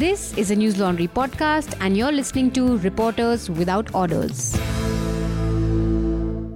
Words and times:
This 0.00 0.32
is 0.38 0.50
a 0.50 0.56
News 0.56 0.78
Laundry 0.78 1.08
podcast, 1.08 1.76
and 1.78 1.94
you're 1.94 2.10
listening 2.10 2.50
to 2.52 2.78
Reporters 2.78 3.50
Without 3.50 3.94
Orders. 3.94 4.58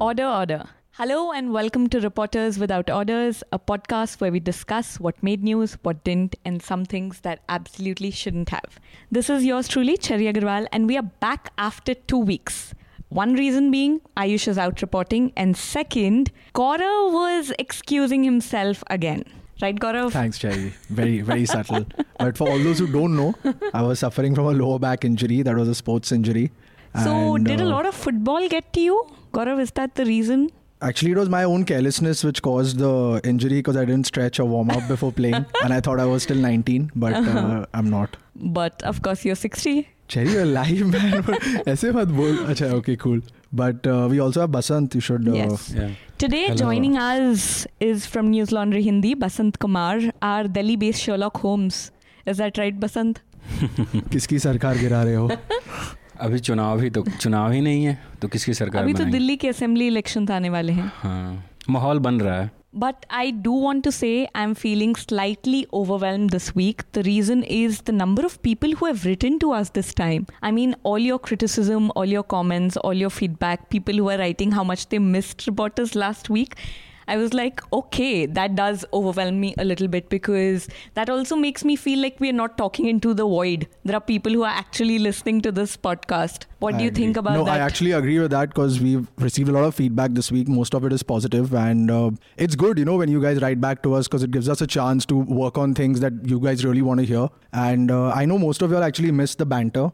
Order, 0.01 0.25
order. 0.25 0.65
Hello, 0.93 1.31
and 1.31 1.53
welcome 1.53 1.87
to 1.91 2.01
Reporters 2.01 2.59
Without 2.59 2.89
Orders, 2.89 3.43
a 3.53 3.59
podcast 3.59 4.19
where 4.23 4.33
we 4.33 4.41
discuss 4.41 4.99
what 4.99 5.23
made 5.23 5.43
news, 5.43 5.75
what 5.83 6.03
didn't, 6.05 6.37
and 6.47 6.63
some 6.63 6.87
things 6.87 7.21
that 7.21 7.41
absolutely 7.51 8.11
shouldn't 8.11 8.49
have. 8.49 8.81
This 9.11 9.29
is 9.29 9.45
yours 9.45 9.69
truly, 9.69 9.99
Cherry 9.99 10.25
Agarwal, 10.25 10.67
and 10.73 10.87
we 10.87 10.97
are 10.97 11.03
back 11.03 11.53
after 11.59 11.93
two 11.93 12.21
weeks. 12.21 12.73
One 13.11 13.35
reason 13.35 13.71
being 13.71 14.01
Ayush 14.17 14.49
is 14.49 14.57
out 14.57 14.81
reporting, 14.81 15.35
and 15.37 15.55
second, 15.55 16.33
Gaurav 16.55 17.13
was 17.13 17.53
excusing 17.59 18.25
himself 18.25 18.83
again. 18.89 19.25
Right, 19.62 19.76
Gaurav? 19.76 20.12
Thanks, 20.12 20.38
Cherry. 20.40 20.74
Very, 20.90 21.20
very 21.22 21.46
subtle. 21.46 21.86
But 22.18 22.38
for 22.38 22.50
all 22.50 22.60
those 22.60 22.80
who 22.80 22.88
don't 22.88 23.16
know, 23.16 23.36
I 23.74 23.82
was 23.82 24.00
suffering 24.00 24.34
from 24.36 24.46
a 24.46 24.52
lower 24.52 24.80
back 24.80 25.04
injury. 25.04 25.42
That 25.42 25.56
was 25.56 25.68
a 25.68 25.76
sports 25.76 26.14
injury. 26.14 26.52
So, 27.04 27.36
And, 27.36 27.46
did 27.46 27.60
a 27.60 27.66
uh, 27.66 27.68
lot 27.68 27.86
of 27.86 27.94
football 27.94 28.48
get 28.48 28.72
to 28.74 28.80
you? 28.80 29.06
Gaurav, 29.34 29.60
is 29.60 29.72
that 29.72 29.96
the 29.96 30.06
reason? 30.06 30.50
Actually, 30.82 31.12
it 31.12 31.18
was 31.18 31.28
my 31.30 31.44
own 31.44 31.66
carelessness 31.66 32.24
which 32.24 32.42
caused 32.42 32.78
the 32.80 33.20
injury 33.26 33.58
because 33.58 33.76
I 33.76 33.84
didn't 33.84 34.06
stretch 34.06 34.40
or 34.40 34.46
warm 34.46 34.70
up 34.72 34.88
before 34.88 35.12
playing, 35.12 35.46
and 35.64 35.74
I 35.74 35.82
thought 35.82 36.00
I 36.00 36.06
was 36.06 36.24
still 36.24 36.38
19, 36.38 36.92
but 36.96 37.14
uh, 37.14 37.66
I'm 37.74 37.90
not. 37.90 38.16
But 38.36 38.82
of 38.84 39.02
course, 39.02 39.26
you're 39.26 39.36
60. 39.36 39.90
Cherry, 40.08 40.32
you're 40.32 40.44
alive, 40.44 40.86
man. 40.88 41.24
ऐसे 41.68 41.92
मत 41.92 42.08
बोल. 42.08 42.38
अच्छा, 42.46 42.66
okay, 42.78 42.96
cool. 42.96 43.20
But 43.61 43.87
uh, 43.87 44.09
we 44.11 44.19
also 44.21 44.41
have 44.43 44.53
Basant. 44.53 44.95
You 44.95 45.01
should. 45.01 45.29
Uh, 45.29 45.35
Yes. 45.41 45.67
Yeah. 45.75 45.91
Today, 46.19 46.43
Hello. 46.47 46.57
joining 46.63 46.97
us 46.97 47.67
is 47.81 48.07
from 48.07 48.31
News 48.31 48.53
Laundry 48.57 48.83
Hindi, 48.83 49.15
Basant 49.25 49.59
Kumar, 49.65 50.01
our 50.23 50.49
Delhi 50.57 50.77
based 50.77 51.03
Sherlock 51.09 51.37
Holmes. 51.45 51.79
Is 52.33 52.39
that 52.45 52.59
right, 52.65 52.79
Basant? 52.87 53.21
किसकी 54.13 54.39
सरकार 54.39 54.79
गिरा 54.79 55.03
रहे 55.03 55.15
हो? 55.15 55.29
अभी 56.27 56.39
चुनाव 56.49 56.81
ही 56.81 56.91
तो 56.97 57.03
चुनाव 57.21 57.51
ही 57.53 57.61
नहीं 57.61 57.85
है 57.85 57.97
तो 58.23 58.29
किसकी 58.35 58.55
सरकार 58.55 58.83
अभी 58.83 58.93
तो 58.95 59.05
दिल्ली 59.15 59.37
के 59.37 59.49
असेंबली 59.49 59.87
इलेक्शन 59.87 60.29
आने 60.33 60.51
वाले 60.51 60.73
हैं 60.73 60.91
हाँ 61.03 61.45
माहौल 61.71 61.99
बन 62.07 62.21
रहा 62.21 62.39
है 62.41 62.51
But 62.77 63.07
I 63.09 63.31
do 63.31 63.53
want 63.53 63.85
to 63.85 63.93
say 63.93 64.27
I'm 64.35 64.57
feeling 64.57 64.97
slightly 64.97 65.65
overwhelmed 65.73 66.31
this 66.31 66.57
week. 66.57 66.91
The 66.91 67.05
reason 67.05 67.45
is 67.45 67.83
the 67.83 67.93
number 67.93 68.27
of 68.27 68.43
people 68.43 68.73
who 68.73 68.87
have 68.87 69.05
written 69.05 69.39
to 69.39 69.53
us 69.53 69.71
this 69.71 69.95
time. 69.95 70.27
I 70.43 70.51
mean, 70.51 70.75
all 70.83 70.99
your 70.99 71.21
criticism, 71.21 71.93
all 71.95 72.05
your 72.05 72.25
comments, 72.25 72.77
all 72.77 72.93
your 72.93 73.11
feedback, 73.11 73.71
people 73.71 73.95
who 73.95 74.11
are 74.11 74.19
writing 74.19 74.51
how 74.51 74.65
much 74.65 74.89
they 74.89 74.99
missed 74.99 75.47
reporters 75.47 75.95
last 75.95 76.31
week. 76.31 76.57
I 77.07 77.17
was 77.17 77.35
like, 77.35 77.61
okay, 77.73 78.27
that 78.27 78.55
does 78.55 78.85
overwhelm 78.93 79.41
me 79.41 79.55
a 79.59 79.65
little 79.65 79.89
bit 79.89 80.09
because 80.09 80.69
that 80.95 81.11
also 81.11 81.37
makes 81.37 81.65
me 81.65 81.77
feel 81.77 82.01
like 82.01 82.21
we 82.21 82.31
are 82.31 82.35
not 82.35 82.57
talking 82.57 82.87
into 82.87 83.15
the 83.15 83.25
void. 83.25 83.69
There 83.85 83.97
are 83.97 84.01
people 84.01 84.33
who 84.33 84.43
are 84.43 84.55
actually 84.55 84.99
listening 84.99 85.41
to 85.43 85.53
this 85.53 85.77
podcast. 85.77 86.45
What 86.59 86.75
I 86.75 86.79
do 86.79 86.85
you 86.85 86.91
think 86.91 87.17
agree. 87.17 87.21
about 87.21 87.37
no, 87.37 87.45
that? 87.45 87.61
I 87.61 87.65
actually 87.65 87.93
agree 87.93 88.19
with 88.19 88.31
that 88.31 88.49
because 88.49 88.81
we've 88.81 89.07
received 89.19 89.49
a 89.51 89.53
lot 89.53 89.65
of 89.65 89.75
feedback 89.75 90.13
this 90.13 90.33
week. 90.33 90.49
Most 90.49 90.75
of 90.75 90.85
it 90.85 90.93
is 90.93 91.03
positive, 91.03 91.55
and 91.55 91.91
uh, 91.91 92.11
it's 92.39 92.55
good, 92.55 92.79
you 92.79 92.87
know, 92.87 92.97
when 92.97 93.11
you 93.11 93.21
guys 93.21 93.43
write 93.43 93.61
back 93.61 93.83
to 93.83 93.95
us 93.95 94.09
because 94.09 94.23
it 94.23 94.31
gives 94.31 94.49
us 94.49 94.63
a 94.63 94.67
chance 94.67 95.05
to 95.07 95.17
work 95.17 95.59
on 95.59 95.75
things 95.75 96.01
that 96.01 96.13
you 96.25 96.41
guys 96.41 96.65
really 96.65 96.81
want 96.81 97.01
to 97.01 97.07
hear. 97.07 97.29
And 97.53 97.91
uh, 97.91 98.11
I 98.11 98.25
know 98.25 98.39
most 98.39 98.63
of 98.63 98.71
y'all 98.71 98.83
actually 98.83 99.11
miss 99.11 99.35
the 99.35 99.45
banter, 99.45 99.93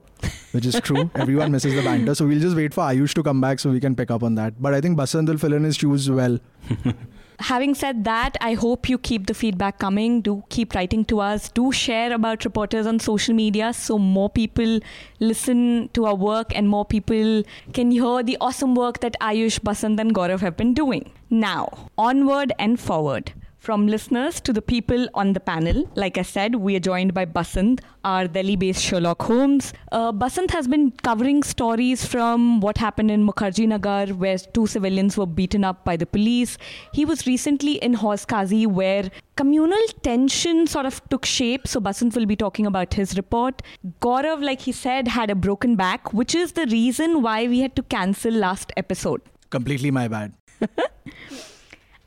which 0.52 0.64
is 0.64 0.80
true. 0.80 1.10
Everyone 1.16 1.50
misses 1.50 1.74
the 1.74 1.82
banter, 1.82 2.14
so 2.14 2.26
we'll 2.26 2.40
just 2.40 2.56
wait 2.56 2.72
for 2.72 2.84
Ayush 2.84 3.14
to 3.14 3.22
come 3.22 3.40
back 3.40 3.58
so 3.58 3.70
we 3.70 3.80
can 3.80 3.96
pick 3.96 4.10
up 4.10 4.22
on 4.22 4.36
that. 4.36 4.62
But 4.62 4.74
I 4.74 4.80
think 4.80 4.96
Basant 4.96 5.28
will 5.28 5.38
fill 5.38 5.52
in 5.52 5.64
his 5.64 5.76
shoes 5.76 6.08
well. 6.08 6.38
Having 7.40 7.74
said 7.74 8.04
that, 8.04 8.36
I 8.42 8.52
hope 8.52 8.86
you 8.86 8.98
keep 8.98 9.26
the 9.26 9.32
feedback 9.32 9.78
coming. 9.78 10.20
Do 10.20 10.44
keep 10.50 10.74
writing 10.74 11.06
to 11.06 11.20
us. 11.20 11.48
Do 11.48 11.72
share 11.72 12.12
about 12.12 12.44
reporters 12.44 12.86
on 12.86 12.98
social 12.98 13.34
media 13.34 13.72
so 13.72 13.98
more 13.98 14.28
people 14.28 14.80
listen 15.20 15.88
to 15.94 16.04
our 16.04 16.14
work 16.14 16.54
and 16.54 16.68
more 16.68 16.84
people 16.84 17.42
can 17.72 17.90
hear 17.90 18.22
the 18.22 18.36
awesome 18.42 18.74
work 18.74 19.00
that 19.00 19.16
Ayush, 19.22 19.60
Basant, 19.60 19.98
and 19.98 20.14
Gaurav 20.14 20.40
have 20.40 20.58
been 20.58 20.74
doing. 20.74 21.10
Now, 21.30 21.88
onward 21.96 22.52
and 22.58 22.78
forward. 22.78 23.32
From 23.60 23.86
listeners 23.86 24.40
to 24.40 24.54
the 24.54 24.62
people 24.62 25.06
on 25.12 25.34
the 25.34 25.38
panel, 25.38 25.86
like 25.94 26.16
I 26.16 26.22
said, 26.22 26.54
we 26.54 26.76
are 26.76 26.80
joined 26.80 27.12
by 27.12 27.26
Basant, 27.26 27.82
our 28.04 28.26
Delhi 28.26 28.56
based 28.56 28.82
Sherlock 28.82 29.20
Holmes. 29.20 29.74
Uh, 29.92 30.12
Basant 30.12 30.50
has 30.50 30.66
been 30.66 30.92
covering 31.02 31.42
stories 31.42 32.02
from 32.02 32.60
what 32.62 32.78
happened 32.78 33.10
in 33.10 33.26
Mukherjee 33.26 33.68
Nagar, 33.68 34.06
where 34.06 34.38
two 34.38 34.66
civilians 34.66 35.18
were 35.18 35.26
beaten 35.26 35.62
up 35.62 35.84
by 35.84 35.98
the 35.98 36.06
police. 36.06 36.56
He 36.94 37.04
was 37.04 37.26
recently 37.26 37.74
in 37.74 37.92
Hauz 37.92 38.24
Qazi, 38.24 38.66
where 38.66 39.10
communal 39.36 39.86
tension 40.02 40.66
sort 40.66 40.86
of 40.86 41.06
took 41.10 41.26
shape. 41.26 41.68
So, 41.68 41.80
Basant 41.80 42.16
will 42.16 42.24
be 42.24 42.36
talking 42.36 42.64
about 42.64 42.94
his 42.94 43.14
report. 43.14 43.60
Gaurav, 44.00 44.42
like 44.42 44.62
he 44.62 44.72
said, 44.72 45.06
had 45.06 45.28
a 45.28 45.34
broken 45.34 45.76
back, 45.76 46.14
which 46.14 46.34
is 46.34 46.52
the 46.52 46.64
reason 46.68 47.20
why 47.20 47.46
we 47.46 47.60
had 47.60 47.76
to 47.76 47.82
cancel 47.82 48.32
last 48.32 48.72
episode. 48.78 49.20
Completely 49.50 49.90
my 49.90 50.08
bad. 50.08 50.32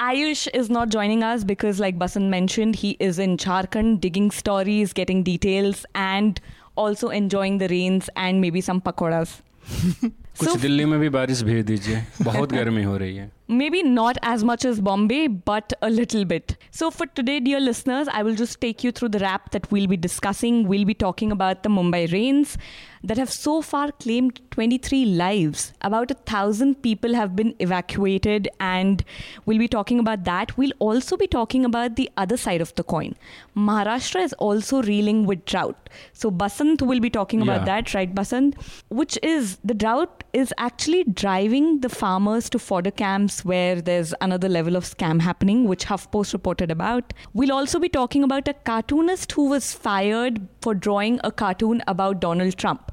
Ayush 0.04 0.48
is 0.54 0.70
not 0.70 0.90
joining 0.90 1.24
us 1.24 1.44
because, 1.46 1.80
like 1.80 1.98
Basant 1.98 2.30
mentioned, 2.30 2.76
he 2.76 2.98
is 3.00 3.20
in 3.20 3.38
Jharkhand 3.38 4.02
digging 4.02 4.32
stories, 4.32 4.92
getting 4.92 5.24
details, 5.24 5.86
and 5.96 6.42
also 6.76 7.10
enjoying 7.10 7.60
the 7.60 7.70
rains 7.70 8.10
and 8.18 8.42
maybe 8.42 8.62
some 8.62 8.82
pakoras. 8.82 9.38
कुछ 10.40 10.50
so, 10.50 10.60
Delhi 10.62 10.86
में 10.86 11.00
भी 11.00 11.10
बारिश 11.10 11.42
भेज 11.44 11.66
दीजिए 11.66 12.04
बहुत 12.22 12.52
गर्मी 12.52 12.84
हो 12.84 12.98
रही 12.98 13.16
है 13.16 13.32
Maybe 13.54 13.84
not 13.84 14.18
as 14.24 14.44
much 14.44 14.66
as 14.66 14.82
Bombay, 14.82 15.28
but 15.28 15.74
a 15.84 15.90
little 15.90 16.26
bit. 16.26 16.58
So, 16.72 16.90
for 16.90 17.06
today, 17.06 17.40
dear 17.40 17.60
listeners, 17.60 18.08
I 18.12 18.24
will 18.24 18.34
just 18.34 18.60
take 18.60 18.84
you 18.84 18.92
through 18.92 19.10
the 19.10 19.20
wrap 19.20 19.52
that 19.52 19.72
we'll 19.72 19.86
be 19.86 19.96
discussing. 19.96 20.68
We'll 20.68 20.86
be 20.86 20.96
talking 20.96 21.32
about 21.32 21.62
the 21.62 21.70
Mumbai 21.70 22.12
rains 22.12 22.58
that 23.04 23.18
have 23.18 23.30
so 23.30 23.62
far 23.62 23.92
claimed 23.92 24.40
23 24.52 25.06
lives. 25.06 25.74
About 25.82 26.10
a 26.10 26.14
thousand 26.14 26.82
people 26.82 27.14
have 27.14 27.36
been 27.36 27.54
evacuated, 27.60 28.50
and 28.60 29.04
we'll 29.46 29.60
be 29.60 29.68
talking 29.68 30.00
about 30.00 30.24
that. 30.24 30.58
We'll 30.58 30.74
also 30.80 31.16
be 31.16 31.28
talking 31.28 31.64
about 31.64 31.96
the 31.96 32.10
other 32.18 32.38
side 32.38 32.62
of 32.62 32.74
the 32.74 32.84
coin. 32.84 33.14
Maharashtra 33.56 34.24
is 34.24 34.34
also 34.34 34.82
reeling 34.82 35.28
with 35.28 35.46
drought. 35.46 35.90
So, 36.14 36.32
Basant 36.32 36.82
will 36.82 37.00
be 37.00 37.12
talking 37.12 37.44
about 37.44 37.66
that, 37.66 37.94
right, 37.94 38.16
Basant? 38.16 38.56
Which 38.90 39.20
is 39.22 39.58
the 39.64 39.76
drought 39.76 40.24
is 40.34 40.52
actually 40.58 41.04
driving 41.04 41.82
the 41.82 41.90
farmers 41.90 42.50
to 42.50 42.58
fodder 42.58 42.90
camps 42.90 43.43
where 43.44 43.82
there's 43.82 44.14
another 44.22 44.50
level 44.50 44.76
of 44.76 44.84
scam 44.84 45.22
happening, 45.22 45.68
which 45.68 45.86
HuffPost 45.86 46.34
reported 46.34 46.72
about. 46.72 47.14
We'll 47.34 47.52
also 47.52 47.80
be 47.80 47.90
talking 47.90 48.24
about 48.24 48.48
a 48.48 48.54
cartoonist 48.54 49.32
who 49.32 49.50
was 49.50 49.74
fired 49.74 50.48
for 50.62 50.74
drawing 50.74 51.20
a 51.24 51.32
cartoon 51.32 51.82
about 51.88 52.20
Donald 52.20 52.58
Trump. 52.58 52.92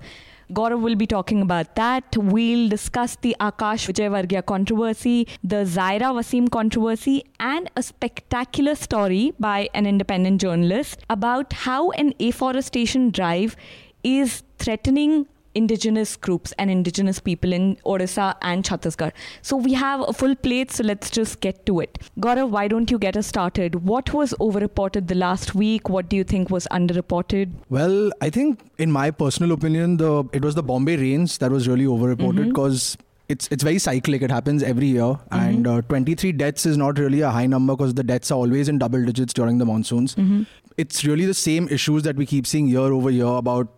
Gaurav 0.53 0.81
will 0.81 0.97
be 0.97 1.07
talking 1.07 1.43
about 1.43 1.77
that. 1.77 2.17
We'll 2.17 2.69
discuss 2.69 3.17
the 3.17 3.37
Akash 3.39 3.87
Vijayvargiya 3.89 4.45
controversy, 4.47 5.29
the 5.45 5.65
Zaira 5.65 6.13
Wasim 6.17 6.51
controversy, 6.51 7.23
and 7.39 7.71
a 7.77 7.83
spectacular 7.85 8.75
story 8.75 9.33
by 9.39 9.69
an 9.75 9.87
independent 9.87 10.41
journalist 10.41 11.05
about 11.09 11.53
how 11.53 11.91
an 11.93 12.15
afforestation 12.19 13.11
drive 13.11 13.55
is 14.03 14.43
threatening 14.59 15.27
indigenous 15.55 16.17
groups 16.17 16.53
and 16.59 16.71
indigenous 16.71 17.19
people 17.19 17.53
in 17.53 17.77
Odisha 17.85 18.35
and 18.43 18.65
Chhattisgarh. 18.65 19.13
So 19.43 19.57
we 19.57 19.73
have 19.73 20.01
a 20.09 20.13
full 20.13 20.35
plate, 20.37 20.71
so 20.71 20.85
let's 20.85 21.11
just 21.11 21.41
get 21.41 21.67
to 21.67 21.81
it. 21.81 21.99
Gaurav, 22.19 22.51
why 22.51 22.69
don't 22.69 22.91
you 22.91 22.99
get 22.99 23.17
us 23.17 23.27
started? 23.27 23.85
What 23.85 24.13
was 24.15 24.33
overreported 24.41 25.09
the 25.09 25.15
last 25.17 25.55
week? 25.55 25.89
What 25.89 26.09
do 26.09 26.17
you 26.17 26.25
think 26.25 26.51
was 26.51 26.67
underreported? 26.71 27.51
Well, 27.69 28.11
I 28.21 28.31
think, 28.31 28.61
in 28.79 28.93
my 28.93 29.11
personal 29.11 29.53
opinion, 29.53 29.97
the 29.97 30.25
it 30.33 30.43
was 30.43 30.55
the 30.55 30.63
Bombay 30.63 30.97
rains 30.97 31.39
that 31.39 31.51
was 31.51 31.67
really 31.69 31.85
overreported 31.85 32.49
because 32.49 32.97
it's 33.29 33.49
it's 33.51 33.63
very 33.63 33.79
cyclic. 33.79 34.23
It 34.23 34.31
happens 34.31 34.63
every 34.63 34.87
year, 34.87 35.19
and 35.31 35.67
uh, 35.67 35.83
23 35.83 36.33
deaths 36.33 36.67
is 36.67 36.77
not 36.77 36.99
really 36.99 37.21
a 37.21 37.31
high 37.31 37.47
number 37.47 37.75
because 37.75 37.95
the 37.95 38.03
deaths 38.05 38.31
are 38.31 38.39
always 38.39 38.69
in 38.69 38.79
double 38.79 39.05
digits 39.05 39.33
during 39.33 39.59
the 39.59 39.65
monsoons. 39.67 40.15
Mhm. 40.15 40.47
It's 40.77 41.05
really 41.05 41.27
the 41.27 41.35
same 41.35 41.69
issues 41.69 42.03
that 42.05 42.17
we 42.17 42.27
keep 42.27 42.47
seeing 42.47 42.67
year 42.69 42.93
over 43.01 43.11
year 43.11 43.27
about 43.27 43.69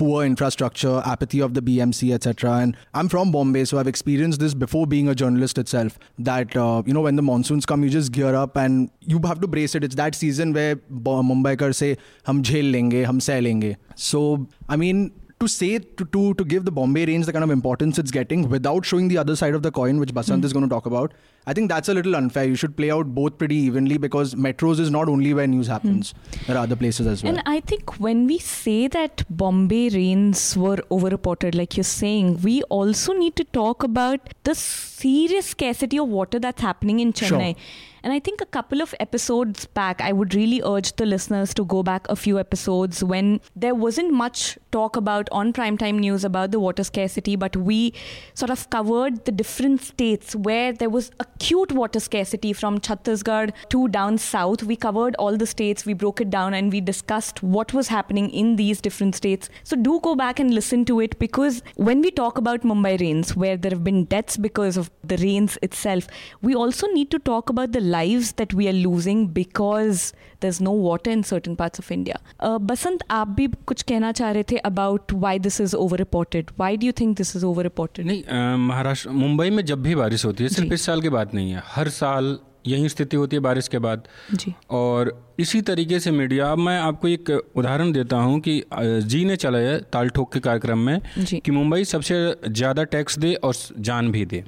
poor 0.00 0.24
infrastructure, 0.24 1.02
apathy 1.04 1.40
of 1.40 1.52
the 1.52 1.60
BMC, 1.60 2.14
etc. 2.14 2.52
And 2.52 2.74
I'm 2.94 3.06
from 3.10 3.30
Bombay, 3.30 3.66
so 3.66 3.78
I've 3.78 3.86
experienced 3.86 4.40
this 4.40 4.54
before 4.54 4.86
being 4.86 5.10
a 5.10 5.14
journalist 5.14 5.58
itself. 5.58 5.98
That 6.18 6.56
uh, 6.56 6.82
you 6.86 6.94
know, 6.94 7.02
when 7.02 7.16
the 7.16 7.22
monsoons 7.22 7.66
come, 7.66 7.84
you 7.84 7.90
just 7.90 8.10
gear 8.10 8.34
up 8.34 8.56
and 8.56 8.90
you 9.00 9.20
have 9.26 9.42
to 9.42 9.46
brace 9.46 9.74
it. 9.74 9.84
It's 9.84 9.96
that 9.96 10.14
season 10.14 10.54
where 10.54 10.76
Mumbaikar 10.76 11.74
say, 11.74 11.98
"Hum 12.24 12.42
jhel 12.42 12.72
lenge, 12.76 13.04
hum 13.04 13.20
seh 13.20 13.40
lenge." 13.40 13.76
So 13.94 14.46
I 14.70 14.76
mean. 14.76 15.10
To 15.40 15.48
say 15.48 15.78
to, 15.78 16.04
to 16.04 16.34
to 16.34 16.44
give 16.44 16.66
the 16.66 16.70
Bombay 16.70 17.06
range 17.06 17.24
the 17.24 17.32
kind 17.32 17.42
of 17.42 17.50
importance 17.50 17.98
it's 17.98 18.10
getting 18.10 18.50
without 18.50 18.84
showing 18.84 19.08
the 19.08 19.16
other 19.16 19.34
side 19.34 19.54
of 19.54 19.62
the 19.62 19.70
coin, 19.70 19.98
which 19.98 20.12
Basant 20.12 20.40
hmm. 20.40 20.44
is 20.44 20.52
going 20.52 20.66
to 20.66 20.68
talk 20.68 20.84
about, 20.84 21.14
I 21.46 21.54
think 21.54 21.70
that's 21.70 21.88
a 21.88 21.94
little 21.94 22.14
unfair. 22.14 22.44
You 22.44 22.56
should 22.56 22.76
play 22.76 22.90
out 22.90 23.14
both 23.14 23.38
pretty 23.38 23.56
evenly 23.56 23.96
because 23.96 24.34
metros 24.34 24.78
is 24.78 24.90
not 24.90 25.08
only 25.08 25.32
where 25.32 25.46
news 25.46 25.66
hmm. 25.66 25.72
happens. 25.72 26.12
There 26.46 26.56
are 26.58 26.64
other 26.64 26.76
places 26.76 27.06
as 27.06 27.22
well. 27.22 27.32
And 27.32 27.42
I 27.46 27.60
think 27.60 27.98
when 27.98 28.26
we 28.26 28.38
say 28.38 28.86
that 28.88 29.24
Bombay 29.30 29.88
rains 29.88 30.58
were 30.58 30.76
overreported, 30.90 31.54
like 31.54 31.74
you're 31.74 31.84
saying, 31.84 32.42
we 32.42 32.62
also 32.64 33.14
need 33.14 33.34
to 33.36 33.44
talk 33.44 33.82
about 33.82 34.34
the 34.44 34.54
serious 34.54 35.46
scarcity 35.46 35.98
of 35.98 36.08
water 36.08 36.38
that's 36.38 36.60
happening 36.60 37.00
in 37.00 37.14
Sure. 37.14 37.54
And 38.02 38.12
I 38.12 38.18
think 38.18 38.40
a 38.40 38.46
couple 38.46 38.80
of 38.80 38.94
episodes 39.00 39.66
back, 39.66 40.00
I 40.00 40.12
would 40.12 40.34
really 40.34 40.62
urge 40.64 40.94
the 40.96 41.06
listeners 41.06 41.52
to 41.54 41.64
go 41.64 41.82
back 41.82 42.06
a 42.08 42.16
few 42.16 42.38
episodes 42.38 43.04
when 43.04 43.40
there 43.54 43.74
wasn't 43.74 44.12
much 44.12 44.58
talk 44.72 44.96
about 44.96 45.28
on 45.32 45.52
primetime 45.52 45.98
news 45.98 46.24
about 46.24 46.50
the 46.50 46.60
water 46.60 46.84
scarcity, 46.84 47.36
but 47.36 47.56
we 47.56 47.92
sort 48.34 48.50
of 48.50 48.68
covered 48.70 49.24
the 49.24 49.32
different 49.32 49.82
states 49.82 50.34
where 50.34 50.72
there 50.72 50.90
was 50.90 51.10
acute 51.20 51.72
water 51.72 52.00
scarcity 52.00 52.52
from 52.52 52.78
Chhattisgarh 52.78 53.52
to 53.68 53.88
down 53.88 54.18
south. 54.18 54.62
We 54.62 54.76
covered 54.76 55.14
all 55.16 55.36
the 55.36 55.46
states, 55.46 55.84
we 55.84 55.92
broke 55.92 56.20
it 56.20 56.30
down, 56.30 56.54
and 56.54 56.72
we 56.72 56.80
discussed 56.80 57.42
what 57.42 57.72
was 57.72 57.88
happening 57.88 58.30
in 58.30 58.56
these 58.56 58.80
different 58.80 59.14
states. 59.14 59.48
So 59.64 59.76
do 59.76 60.00
go 60.00 60.14
back 60.14 60.40
and 60.40 60.54
listen 60.54 60.84
to 60.86 61.00
it 61.00 61.18
because 61.18 61.62
when 61.76 62.00
we 62.00 62.10
talk 62.10 62.38
about 62.38 62.62
Mumbai 62.62 63.00
rains, 63.00 63.36
where 63.36 63.56
there 63.56 63.70
have 63.70 63.84
been 63.84 64.04
deaths 64.04 64.36
because 64.36 64.76
of 64.76 64.90
the 65.04 65.16
rains 65.18 65.58
itself, 65.62 66.06
we 66.42 66.54
also 66.54 66.86
need 66.88 67.10
to 67.10 67.18
talk 67.18 67.50
about 67.50 67.72
the 67.72 67.80
lives 67.94 68.32
that 68.40 68.54
we 68.60 68.66
are 68.72 68.76
losing 68.78 69.22
because 69.38 70.02
there's 70.44 70.60
no 70.66 70.72
water 70.86 71.12
in 71.16 71.22
certain 71.30 71.56
parts 71.60 71.82
of 71.84 71.90
India. 71.96 72.18
Uh, 72.48 72.58
Basant, 72.70 73.02
आप 73.10 73.28
भी 73.28 73.46
कुछ 73.66 73.82
कहना 73.82 74.12
चाह 74.12 74.30
रहे 74.30 74.42
थे 74.52 74.60
about 74.70 75.12
why 75.24 75.34
this 75.46 75.60
is 75.66 75.74
overreported. 75.84 76.52
Why 76.62 76.70
do 76.82 76.90
you 76.90 76.96
think 77.02 77.18
this 77.22 77.34
is 77.40 77.44
overreported? 77.52 78.04
नहीं 78.06 78.22
अ, 78.22 78.56
महाराष्ट्र 78.56 79.10
मुंबई 79.10 79.50
में 79.50 79.64
जब 79.64 79.82
भी 79.82 79.94
बारिश 79.94 80.24
होती 80.24 80.44
है 80.44 80.50
सिर्फ़। 80.50 80.72
इस 80.74 80.82
साल 80.82 81.02
की 81.02 81.08
बात 81.18 81.34
नहीं 81.34 81.50
है 81.50 81.62
हर 81.66 81.88
साल 81.98 82.38
यही 82.64 82.88
स्थिति 82.88 83.16
होती 83.16 83.36
है 83.36 83.40
बारिश 83.42 83.68
के 83.68 83.78
बाद। 83.78 84.08
जी। 84.32 84.54
और 84.70 85.12
इसी 85.40 85.60
तरीके 85.62 86.00
से 86.00 86.10
मीडिया 86.10 86.50
अब 86.52 86.58
मैं 86.58 86.78
आपको 86.80 87.08
एक 87.08 87.30
उदाहरण 87.56 87.92
देता 87.92 88.16
हूँ 88.18 88.40
कि 88.40 88.62
जी 88.72 89.24
ने 89.24 89.36
चलाया 89.36 89.78
ताल 89.92 90.08
ठोक 90.08 90.32
के 90.32 90.40
कार्यक्रम 90.40 90.78
में 90.80 91.00
कि 91.18 91.50
मुंबई 91.50 91.84
सबसे 91.86 92.20
ज़्यादा 92.48 92.84
टैक्स 92.86 93.18
दे 93.18 93.34
और 93.34 93.54
जान 93.80 94.10
भी 94.12 94.24
दे। 94.24 94.44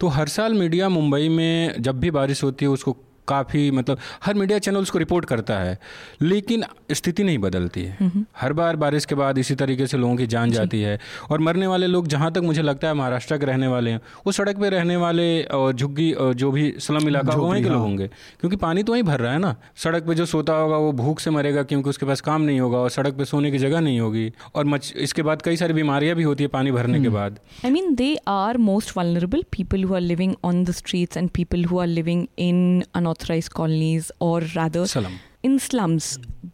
तो 0.00 0.08
हर 0.08 0.28
साल 0.28 0.54
मीडिया 0.54 0.88
मुंबई 0.90 1.28
में 1.30 1.82
जब 1.82 2.00
भी 2.00 2.10
बारिश 2.12 2.42
होती 2.44 2.64
है 2.64 2.70
उसको 2.70 2.96
काफ़ी 3.28 3.70
मतलब 3.70 3.98
हर 4.24 4.34
मीडिया 4.34 4.58
चैनल 4.58 4.78
उसको 4.78 4.98
रिपोर्ट 4.98 5.24
करता 5.24 5.58
है। 5.58 5.78
लेकिन 6.22 6.64
स्थिति 6.92 7.24
नहीं 7.24 7.38
बदलती 7.38 7.82
है। 7.82 8.10
हर 8.36 8.52
बार 8.52 8.76
बारिश 8.76 9.04
के 9.04 9.14
बाद 9.14 9.38
इसी 9.38 9.54
तरीके 9.54 9.86
से 9.86 9.96
लोगों 9.96 10.16
की 10.16 10.26
जान 10.26 10.50
जाती 10.50 10.80
है 10.80 10.98
और 11.30 11.40
मरने 11.40 11.66
वाले 11.66 11.86
लोग 11.86 12.06
जहाँ 12.06 12.30
तक 12.32 12.40
मुझे 12.40 12.62
लगता 12.62 12.88
है 12.88 12.94
महाराष्ट्र 12.94 13.38
के 13.38 13.46
रहने 13.46 13.66
वाले 13.66 13.90
हैं 13.90 14.00
वो 14.26 14.32
सड़क 14.32 14.58
पे 14.58 14.70
रहने 14.70 14.96
वाले 14.96 15.42
और 15.42 15.72
झुग्गी 15.72 16.12
और 16.12 16.34
जो 16.34 16.50
भी 16.50 16.74
स्लम 16.78 17.08
इलाका 17.08 17.32
होगा 17.32 17.48
वहीं 17.48 17.62
के 17.62 17.68
लोग 17.68 17.78
होंगे। 17.78 18.06
क्योंकि 18.40 18.56
पानी 18.56 18.82
तो 18.82 18.92
वहीं 18.92 19.02
भर 19.02 19.20
रहा 19.20 19.32
है 19.32 19.38
ना। 19.38 19.54
सड़क 19.76 20.02
पे 20.02 20.14
जो 20.14 20.26
सोता 20.26 20.52
होगा 20.52 20.76
वो 20.76 20.92
भूख 20.92 21.20
से 21.20 21.30
मरेगा 21.30 21.62
क्योंकि 21.62 21.90
उसके 21.90 22.06
पास 22.06 22.20
काम 22.20 22.42
नहीं 22.42 22.60
होगा 22.60 22.78
और 22.78 22.90
सड़क 22.90 23.14
पे 23.14 23.24
सोने 23.24 23.50
की 23.50 23.58
जगह 23.58 23.80
नहीं 23.80 24.00
होगी 24.00 24.30
और 24.54 24.64
मच 24.64 24.92
इसके 24.96 25.22
बाद 25.22 25.42
कई 25.42 25.56
सारी 25.56 25.74
बीमारियाँ 25.74 26.16
भी 26.16 26.22
होती 26.22 26.44
है 26.44 26.48
पानी 26.48 26.72
भरने 26.72 27.00
के 27.00 27.08
बाद। 27.08 27.38
I 27.64 27.70
mean 27.70 27.94
they 27.94 28.14
are 28.28 28.58
most 28.58 28.94
vulnerable 28.98 29.44
people 29.52 29.84
who 29.84 29.94
living 30.06 30.32
on 30.44 30.58
the 30.64 30.74
streets 30.76 31.16
and 31.16 31.30
people 31.32 31.62
who 31.68 31.78
are 31.82 31.88
living 31.90 32.20
in 32.38 32.58
unauthorized 32.96 33.52
colonies 33.52 34.10
or 34.20 34.40
rather 34.56 34.84
सलम 34.86 35.16
in 35.46 35.58
slums. 35.58 36.06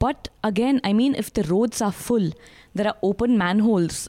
But 0.06 0.28
again, 0.52 0.80
I 0.84 0.92
mean, 1.02 1.14
if 1.26 1.32
the 1.38 1.44
roads 1.54 1.80
are 1.90 1.92
full, 1.92 2.32
there 2.74 2.88
are 2.92 2.96
open 3.10 3.38
manholes. 3.44 4.00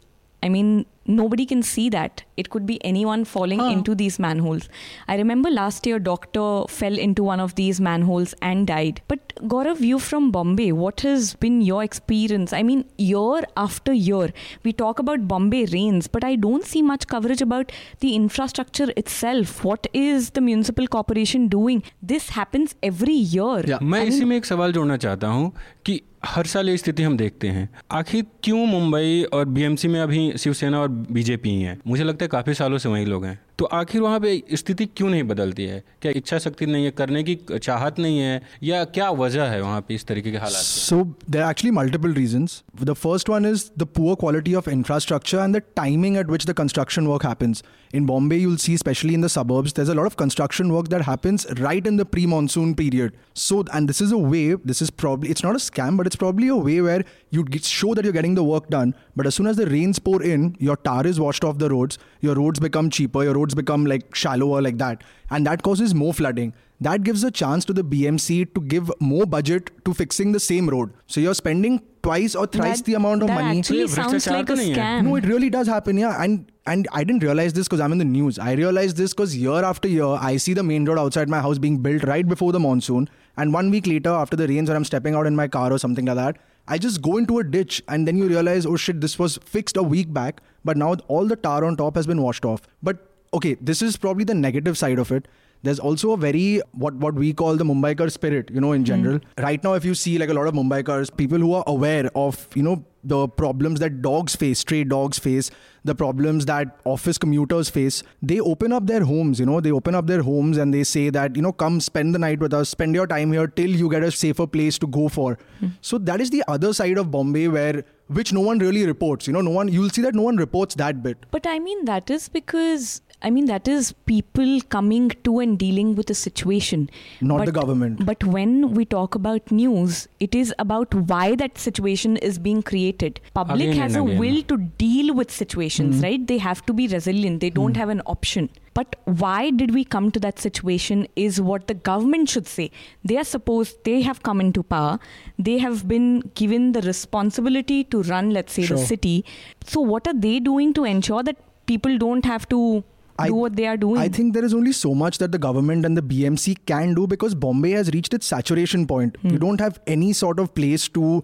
I 0.46 0.50
mean, 0.50 0.70
nobody 1.18 1.46
can 1.50 1.62
see 1.68 1.84
that. 1.92 2.24
It 2.42 2.50
could 2.54 2.66
be 2.72 2.76
anyone 2.90 3.22
falling 3.34 3.60
Huh. 3.66 3.70
into 3.76 3.96
these 4.02 4.18
manholes. 4.26 4.66
I 5.14 5.16
remember 5.22 5.50
last 5.58 5.86
year, 5.90 6.00
doctor 6.08 6.48
fell 6.80 6.98
into 7.06 7.24
one 7.30 7.40
of 7.46 7.56
these 7.62 7.80
manholes 7.90 8.34
and 8.50 8.68
died. 8.72 9.02
But 9.14 9.23
Gaurav, 9.44 9.82
you 9.82 10.00
from 10.00 10.32
Bombay, 10.32 10.72
what 10.72 11.02
has 11.02 11.34
been 11.36 11.62
your 11.62 11.84
experience? 11.84 12.54
I 12.54 12.64
mean, 12.64 12.86
year 12.98 13.42
after 13.58 13.92
year, 13.92 14.32
we 14.64 14.72
talk 14.72 15.00
about 15.00 15.28
Bombay 15.28 15.66
rains, 15.66 16.08
but 16.08 16.24
I 16.24 16.36
don't 16.38 16.64
see 16.64 16.82
much 16.82 17.08
coverage 17.08 17.42
about 17.42 17.74
the 18.00 18.16
infrastructure 18.16 18.88
itself. 18.96 19.64
What 19.66 19.88
is 19.94 20.30
the 20.30 20.40
municipal 20.40 20.88
corporation 20.88 21.50
doing? 21.50 21.84
This 22.02 22.30
happens 22.30 22.76
every 22.82 23.16
year. 23.36 23.60
Yeah. 23.68 23.80
मैं 23.84 24.02
I 24.02 24.08
इसी 24.08 24.20
mean- 24.20 24.30
में 24.30 24.38
एक 24.38 24.46
सवाल 24.46 24.72
जोड़ना 24.74 24.98
चाहता 24.98 25.28
हूँ 25.28 25.52
कि 25.86 26.00
हर 26.26 26.46
साल 26.48 26.70
ये 26.70 26.78
स्थिति 26.78 27.04
हम 27.04 27.16
देखते 27.18 27.48
हैं 27.48 27.70
आखिर 27.92 28.26
क्यों 28.44 28.66
मुंबई 28.66 29.24
और 29.34 29.46
बीएमसी 29.46 29.88
में 29.88 30.00
अभी 30.02 30.22
शिवसेना 30.40 30.80
और 30.82 30.88
बीजेपी 30.90 31.50
ही 31.50 31.62
है 31.62 31.78
मुझे 31.88 32.04
लगता 32.04 32.26
है 32.26 32.30
काफ़ी 32.30 32.54
सालों 32.54 32.78
से 32.78 32.90
वही 32.90 33.06
लोग 33.06 33.26
हैं 33.26 33.40
तो 33.60 33.66
आखिर 33.66 34.02
वहाँ 34.02 34.20
पे 34.20 34.42
स्थिति 34.54 34.86
क्यों 34.98 35.10
नहीं 35.10 35.24
बदलती 35.24 35.64
है? 35.64 35.84
क्या 36.02 36.12
इच्छा 36.16 36.38
शक्ति 36.38 36.66
नहीं 36.66 36.86
है? 36.86 36.92
करने 36.92 37.24
की 37.24 37.38
चाहत 37.58 38.00
नहीं 38.00 38.20
है? 38.20 38.42
या 38.64 38.84
क्या 38.86 39.10
वजह 39.12 39.44
है 39.44 39.62
वहाँ 39.62 39.82
पे 39.82 39.96
इस 39.96 40.06
तरीके 40.08 40.32
के 40.32 40.38
हालात 40.38 40.62
so 40.62 41.04
there 41.30 41.44
actually 41.50 41.72
multiple 41.72 42.14
reasons 42.14 42.62
the 42.84 42.94
first 42.94 43.30
one 43.30 43.46
is 43.46 43.66
the 43.78 43.84
poor 43.96 44.16
quality 44.16 44.54
of 44.56 44.70
infrastructure 44.70 45.38
and 45.38 45.58
the 45.58 45.62
timing 45.76 46.18
at 46.18 46.30
which 46.30 46.48
the 46.48 46.54
construction 46.54 47.08
work 47.08 47.26
happens 47.26 47.64
in 47.94 48.06
Bombay 48.06 48.38
you'll 48.38 48.56
see 48.58 48.78
especially 48.78 49.14
in 49.14 49.22
the 49.22 49.28
suburbs 49.28 49.74
there 49.74 49.90
a 49.90 49.94
lot 49.94 50.06
of 50.06 50.16
construction 50.20 50.72
work 50.72 50.88
that 50.88 51.02
happens 51.08 51.48
right 51.52 51.88
in 51.88 51.98
the 51.98 52.06
pre 52.12 52.26
monsoon 52.26 52.74
period 52.74 53.12
so 53.36 53.64
and 53.76 53.88
this 53.88 54.02
is 54.02 54.14
a 54.14 54.18
way 54.28 54.44
this 54.68 54.82
is 54.82 54.92
probably 54.98 55.30
it's 55.30 55.46
not 55.46 55.56
a 55.56 55.64
scam 55.66 55.98
but 55.98 56.06
it's 56.06 56.16
probably 56.16 56.50
a 56.50 56.56
way 56.64 56.80
where 56.82 57.06
you 57.34 57.46
show 57.64 57.94
that 57.96 58.06
you 58.06 58.12
getting 58.12 58.36
the 58.36 58.48
work 58.52 58.72
done 58.72 58.94
But 59.16 59.28
as 59.28 59.36
soon 59.36 59.48
as 59.48 59.58
the 59.58 59.68
rains 59.68 60.00
pour 60.00 60.24
in, 60.24 60.56
your 60.60 60.76
tar 60.76 61.06
is 61.06 61.20
washed 61.20 61.44
off 61.44 61.60
the 61.60 61.70
roads, 61.70 61.98
your 62.22 62.36
roads 62.36 62.60
become 62.60 62.90
cheaper, 62.90 63.24
your 63.24 63.36
roads 63.36 63.54
become 63.54 63.86
like 63.86 64.16
shallower, 64.16 64.62
like 64.62 64.78
that. 64.80 65.04
And 65.30 65.46
that 65.46 65.62
causes 65.62 65.94
more 65.94 66.14
flooding. 66.14 66.54
That 66.82 67.04
gives 67.04 67.24
a 67.24 67.32
chance 67.32 67.64
to 67.66 67.74
the 67.74 67.84
BMC 67.84 68.54
to 68.56 68.62
give 68.62 68.92
more 69.00 69.26
budget 69.26 69.72
to 69.86 69.94
fixing 69.94 70.32
the 70.32 70.40
same 70.40 70.68
road. 70.68 70.94
So 71.08 71.22
you're 71.22 71.36
spending 71.36 71.82
twice 72.02 72.36
or 72.36 72.46
thrice 72.46 72.80
that, 72.80 72.86
the 72.86 72.96
amount 72.96 73.22
of 73.22 73.30
that 73.30 73.42
money. 73.42 73.60
Actually 73.60 73.88
sounds 73.88 74.28
like 74.28 74.50
a 74.50 74.54
scam. 74.54 75.06
No, 75.06 75.16
it 75.16 75.26
really 75.26 75.50
does 75.50 75.68
happen, 75.68 75.98
yeah. 75.98 76.22
And 76.22 76.52
and 76.66 76.88
I 76.92 77.04
didn't 77.04 77.24
realize 77.24 77.54
this 77.54 77.68
because 77.68 77.80
I'm 77.80 77.92
in 77.92 77.98
the 78.00 78.06
news. 78.06 78.40
I 78.40 78.54
realized 78.54 78.98
this 78.98 79.14
because 79.14 79.36
year 79.36 79.64
after 79.64 79.88
year, 79.88 80.06
I 80.06 80.38
see 80.38 80.54
the 80.54 80.64
main 80.64 80.86
road 80.86 80.98
outside 81.00 81.30
my 81.30 81.40
house 81.40 81.58
being 81.58 81.78
built 81.78 82.04
right 82.04 82.28
before 82.28 82.52
the 82.52 82.60
monsoon, 82.60 83.10
and 83.38 83.54
one 83.54 83.70
week 83.70 83.88
later, 83.88 84.10
after 84.10 84.36
the 84.36 84.48
rains, 84.48 84.70
when 84.70 84.76
I'm 84.76 84.86
stepping 84.86 85.16
out 85.16 85.26
in 85.26 85.36
my 85.36 85.48
car 85.48 85.72
or 85.72 85.78
something 85.78 86.06
like 86.06 86.16
that, 86.16 86.38
I 86.68 86.78
just 86.78 87.02
go 87.02 87.18
into 87.18 87.40
a 87.40 87.44
ditch, 87.44 87.84
and 87.88 88.08
then 88.08 88.18
you 88.18 88.28
realize, 88.28 88.66
oh 88.66 88.78
shit, 88.78 89.02
this 89.02 89.20
was 89.20 89.38
fixed 89.46 89.76
a 89.76 89.84
week 89.84 90.14
back, 90.14 90.42
but 90.64 90.78
now 90.78 90.96
all 91.08 91.26
the 91.26 91.36
tar 91.36 91.66
on 91.66 91.76
top 91.76 91.96
has 91.96 92.08
been 92.08 92.22
washed 92.22 92.46
off. 92.46 92.62
But 92.82 93.10
okay, 93.34 93.56
this 93.60 93.82
is 93.82 93.98
probably 93.98 94.24
the 94.24 94.34
negative 94.34 94.78
side 94.78 95.00
of 95.00 95.12
it. 95.12 95.28
There's 95.64 95.80
also 95.80 96.12
a 96.12 96.18
very 96.18 96.62
what 96.74 96.94
what 96.96 97.16
we 97.16 97.34
call 97.34 97.56
the 97.56 97.64
Mumbaikar 97.64 98.12
spirit, 98.12 98.52
you 98.54 98.62
know, 98.62 98.74
in 98.74 98.82
hmm. 98.82 98.86
general. 98.86 99.20
Right 99.38 99.64
now, 99.64 99.74
if 99.74 99.86
you 99.86 99.96
see 99.96 100.18
like 100.18 100.30
a 100.30 100.34
lot 100.34 100.48
of 100.48 100.54
Mumbaikars, 100.54 101.16
people 101.16 101.40
who 101.40 101.54
are 101.54 101.64
aware 101.68 102.10
of 102.16 102.48
you 102.54 102.64
know 102.64 102.84
the 103.04 103.28
problems 103.28 103.80
that 103.80 104.02
dogs 104.02 104.36
face, 104.36 104.60
stray 104.60 104.84
dogs 104.84 105.20
face, 105.20 105.52
the 105.84 105.94
problems 105.94 106.46
that 106.46 106.78
office 106.86 107.18
commuters 107.18 107.70
face, 107.70 108.02
they 108.22 108.40
open 108.40 108.72
up 108.72 108.88
their 108.88 109.04
homes. 109.04 109.40
You 109.40 109.46
know, 109.46 109.60
they 109.62 109.72
open 109.72 109.96
up 109.96 110.08
their 110.08 110.22
homes 110.22 110.58
and 110.58 110.74
they 110.74 110.84
say 110.84 111.10
that 111.10 111.36
you 111.36 111.42
know, 111.42 111.52
come 111.52 111.80
spend 111.80 112.14
the 112.14 112.20
night 112.20 112.40
with 112.40 112.54
us, 112.54 112.70
spend 112.70 112.96
your 112.96 113.08
time 113.08 113.32
here 113.32 113.48
till 113.48 113.70
you 113.70 113.90
get 113.90 114.04
a 114.04 114.12
safer 114.12 114.48
place 114.48 114.78
to 114.80 114.88
go 114.88 115.08
for. 115.08 115.38
Hmm. 115.60 115.68
So 115.82 115.98
that 115.98 116.22
is 116.22 116.30
the 116.30 116.44
other 116.48 116.74
side 116.74 116.98
of 116.98 117.10
Bombay 117.10 117.48
where 117.48 117.84
which 118.08 118.34
no 118.34 118.42
one 118.42 118.60
really 118.60 118.86
reports. 118.86 119.28
You 119.28 119.34
know, 119.34 119.42
no 119.42 119.52
one 119.52 119.68
you'll 119.70 119.90
see 119.90 120.02
that 120.02 120.16
no 120.16 120.24
one 120.24 120.38
reports 120.38 120.76
that 120.76 121.02
bit. 121.04 121.26
But 121.32 121.48
I 121.48 121.60
mean, 121.60 121.86
that 121.86 122.10
is 122.10 122.30
because, 122.30 123.02
I 123.24 123.30
mean, 123.30 123.46
that 123.46 123.68
is 123.68 123.94
people 124.06 124.60
coming 124.70 125.10
to 125.24 125.40
and 125.40 125.58
dealing 125.58 125.96
with 125.96 126.10
a 126.10 126.14
situation. 126.14 126.90
Not 127.22 127.46
the 127.46 127.54
government. 127.54 128.06
But 128.06 128.24
when 128.24 128.74
we 128.74 128.84
talk 128.84 129.16
about 129.16 129.50
news, 129.50 130.08
it 130.20 130.36
is 130.36 130.54
about 130.60 130.94
why 130.94 131.36
that 131.36 131.58
situation 131.58 132.18
is 132.18 132.38
being 132.38 132.62
created. 132.62 133.22
Public 133.34 133.70
Again 133.70 133.78
has 133.82 133.96
a 133.96 134.04
again. 134.04 134.20
will 134.20 134.42
to 134.44 134.58
deal 134.58 135.14
with 135.16 135.32
situations, 135.32 135.98
hmm. 135.98 136.04
right? 136.04 136.28
They 136.28 136.38
have 136.38 136.66
to 136.66 136.74
be 136.74 136.88
resilient, 136.88 137.40
they 137.40 137.50
don't 137.50 137.74
hmm. 137.74 137.80
have 137.80 137.90
an 137.90 138.02
option. 138.06 138.50
But 138.74 138.96
why 139.06 139.52
did 139.52 139.74
we 139.74 139.86
come 139.86 140.12
to 140.12 140.20
that 140.22 140.40
situation 140.40 141.08
is 141.16 141.40
what 141.40 141.68
the 141.68 141.76
government 141.76 142.30
should 142.30 142.48
say. 142.48 142.72
They 143.06 143.18
are 143.18 143.24
supposed, 143.24 143.84
they 143.84 144.02
have 144.02 144.24
come 144.24 144.42
into 144.42 144.64
power, 144.64 145.00
they 145.38 145.60
have 145.60 145.88
been 145.88 146.32
given 146.36 146.72
the 146.72 146.82
responsibility 146.82 147.84
to 147.86 148.02
run, 148.04 148.32
let's 148.32 148.54
say, 148.54 148.64
Sure. 148.64 148.78
the 148.78 148.86
city. 148.86 149.26
So, 149.66 149.80
what 149.80 150.08
are 150.08 150.14
they 150.14 150.40
doing 150.40 150.74
to 150.74 150.86
ensure 150.86 151.24
that 151.24 151.38
people 151.68 151.98
don't 151.98 152.26
have 152.26 152.50
to 152.50 152.84
I- 153.20 153.28
do 153.28 153.36
what 153.36 153.56
they 153.56 153.68
are 153.68 153.78
doing? 153.78 153.98
I 153.98 154.10
think 154.10 154.34
there 154.34 154.46
is 154.46 154.54
only 154.54 154.72
so 154.72 154.94
much 154.94 155.18
that 155.20 155.32
the 155.32 155.38
government 155.38 155.86
and 155.86 155.96
the 155.96 156.02
BMC 156.02 156.58
can 156.66 156.94
do 156.94 157.08
because 157.08 157.36
Bombay 157.36 157.72
has 157.72 157.92
reached 157.92 158.14
its 158.14 158.26
saturation 158.26 158.88
point. 158.88 159.18
You 159.24 159.32
hmm. 159.32 159.38
don't 159.38 159.62
have 159.62 159.80
any 159.88 160.14
sort 160.14 160.40
of 160.40 160.54
place 160.56 160.88
to 160.90 161.24